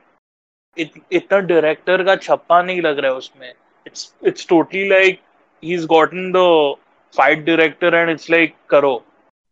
it 0.77 0.99
इतना 1.11 1.39
director 1.47 2.05
का 2.05 2.15
छप्पा 2.15 2.61
नहीं 2.61 2.81
लग 2.81 2.99
रहा 2.99 3.11
है 3.11 3.17
उसमें 3.17 3.53
it's 3.85 4.13
it's 4.21 4.45
totally 4.45 4.87
like 4.89 5.21
he's 5.63 5.85
gotten 5.85 6.31
the 6.31 6.75
fight 7.13 7.45
director 7.45 7.93
and 8.01 8.09
it's 8.09 8.29
like 8.29 8.55
करो 8.69 9.01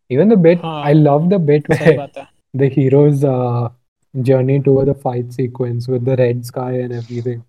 Even 0.10 0.30
the 0.30 0.38
bit, 0.38 0.60
I 0.60 0.94
हाँ 0.94 0.94
love 0.96 1.30
the 1.30 1.38
bit 1.40 1.68
where 1.70 2.08
the 2.54 2.68
hero's 2.70 3.24
uh, 3.24 3.70
journey 4.16 4.60
toward 4.62 4.88
the 4.88 4.94
fight 4.96 5.34
sequence 5.34 5.88
with 5.88 6.06
the 6.06 6.16
red 6.16 6.46
sky 6.46 6.72
and 6.84 6.94
everything. 6.94 7.44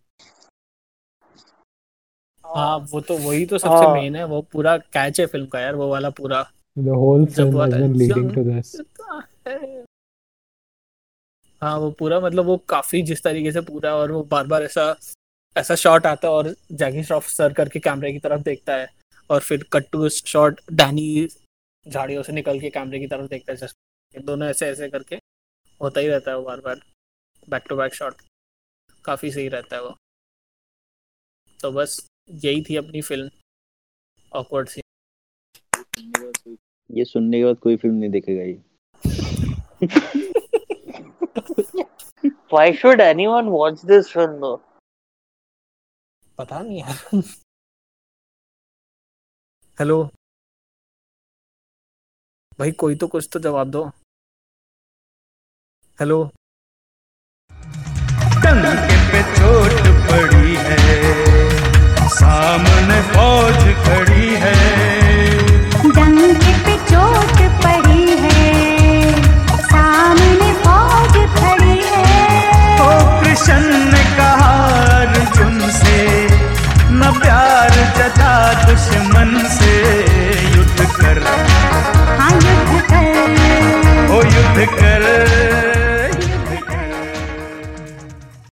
हाँ 2.44 2.76
वो 2.92 3.00
तो 3.00 3.16
वही 3.18 3.44
तो 3.46 3.58
सबसे 3.58 3.84
हाँ 3.86 3.94
main 3.94 4.16
है 4.16 4.24
वो 4.26 4.40
पूरा 4.52 4.76
कैच 4.78 5.20
है 5.20 5.26
फ़िल्म 5.26 5.46
का 5.46 5.60
यार 5.60 5.74
वो 5.74 5.88
वाला 5.88 6.10
पूरा 6.20 6.44
The 6.76 6.94
whole 6.94 7.26
film 7.26 7.56
has 7.56 7.74
been 7.74 7.94
leading 7.98 8.30
to 8.34 8.42
this. 8.44 8.76
हाँ 11.62 11.76
वो 11.78 11.90
पूरा 11.98 12.20
मतलब 12.20 12.46
वो 12.46 12.56
काफ़ी 12.68 13.02
जिस 13.02 13.22
तरीके 13.22 13.52
से 13.52 13.60
पूरा 13.60 13.94
और 13.96 14.12
वो 14.12 14.22
बार 14.32 14.46
बार 14.46 14.62
ऐसा 14.62 14.92
ऐसा 15.56 15.74
शॉट 15.74 16.06
आता 16.06 16.28
है 16.28 16.34
और 16.34 16.54
जैकी 16.72 17.02
श्रॉफ 17.04 17.28
सर 17.28 17.52
करके 17.52 17.78
कैमरे 17.80 18.12
की 18.12 18.18
तरफ़ 18.18 18.42
देखता 18.42 18.74
है 18.76 18.88
और 19.30 19.40
फिर 19.40 19.64
कट 19.72 19.90
टू 19.92 20.08
शॉट 20.08 20.60
डैनी 20.72 21.28
झाड़ियों 21.86 22.22
से 22.22 22.32
निकल 22.32 22.60
के 22.60 22.70
कैमरे 22.70 22.98
की 22.98 23.06
तरफ़ 23.06 23.28
देखता 23.30 23.52
है 23.52 23.58
just 23.58 24.24
दोनों 24.24 24.48
ऐसे 24.48 24.66
ऐसे 24.66 24.88
करके 24.90 25.16
होता 25.80 26.00
ही 26.00 26.08
रहता 26.08 26.30
है 26.30 26.36
वो 26.36 26.42
बार 26.44 26.60
बार। 26.60 26.80
बैक 27.48 27.64
टू 27.68 27.76
बैक 27.76 27.94
शॉट 27.94 28.22
काफ़ी 29.04 29.30
सही 29.30 29.48
रहता 29.48 29.76
है 29.76 29.82
वो। 29.82 29.94
तो 31.60 31.70
बस 31.72 31.98
यही 32.30 32.62
थी 32.70 32.76
अपनी 32.76 33.00
फ़िल्म 33.02 33.30
ऑकवर्ड 34.32 34.68
सी 34.68 34.80
ये 36.90 37.04
सुनने 37.04 37.38
के 37.38 37.44
बाद 37.44 37.56
कोई 37.62 37.76
फ़िल्म 37.76 37.94
नहीं 37.94 38.10
देखेगा 38.10 38.42
ये। 38.42 38.62
Why 42.52 42.66
should 42.80 43.00
anyone 43.00 43.50
watch 43.54 43.82
this 43.88 44.08
film 44.12 44.40
though? 44.40 44.60
पता 46.38 46.58
नहीं 46.62 46.78
यार। 46.78 47.22
हेलो। 49.78 50.04
भाई 52.58 52.72
कोई 52.72 52.94
तो 52.94 53.06
कुछ 53.06 53.28
तो 53.32 53.40
जवाब 53.40 53.70
दो। 53.70 53.84
हेलो। 56.00 56.18
पे 59.12 59.22
चोट 59.34 59.86
पड़ी 60.08 60.54
है 60.56 60.78
सामने 62.08 63.00
फौज 63.12 63.62
खड़ी 63.84 64.28
है। 64.42 64.54
डंके 65.96 66.52
पे 66.64 66.74
चोट 66.90 67.38
पड़ी 67.64 68.04
है 68.22 68.40
सामने 69.64 70.50
फौज 70.64 71.14
खड़ी 71.38 71.78
है। 71.94 72.22
ओ 72.80 72.90
कृष्ण 73.22 73.97
प्यार 77.12 77.70
जता 77.98 78.32
दुश्मन 78.64 79.48
से 79.48 79.74
युद्ध 80.56 80.86
कर। 80.96 81.22
हाँ 82.20 82.32
युद्ध 82.32 82.82
कर। 82.92 84.12
ओ 84.12 84.22
युद्ध 84.22 84.66
कर। 84.74 85.67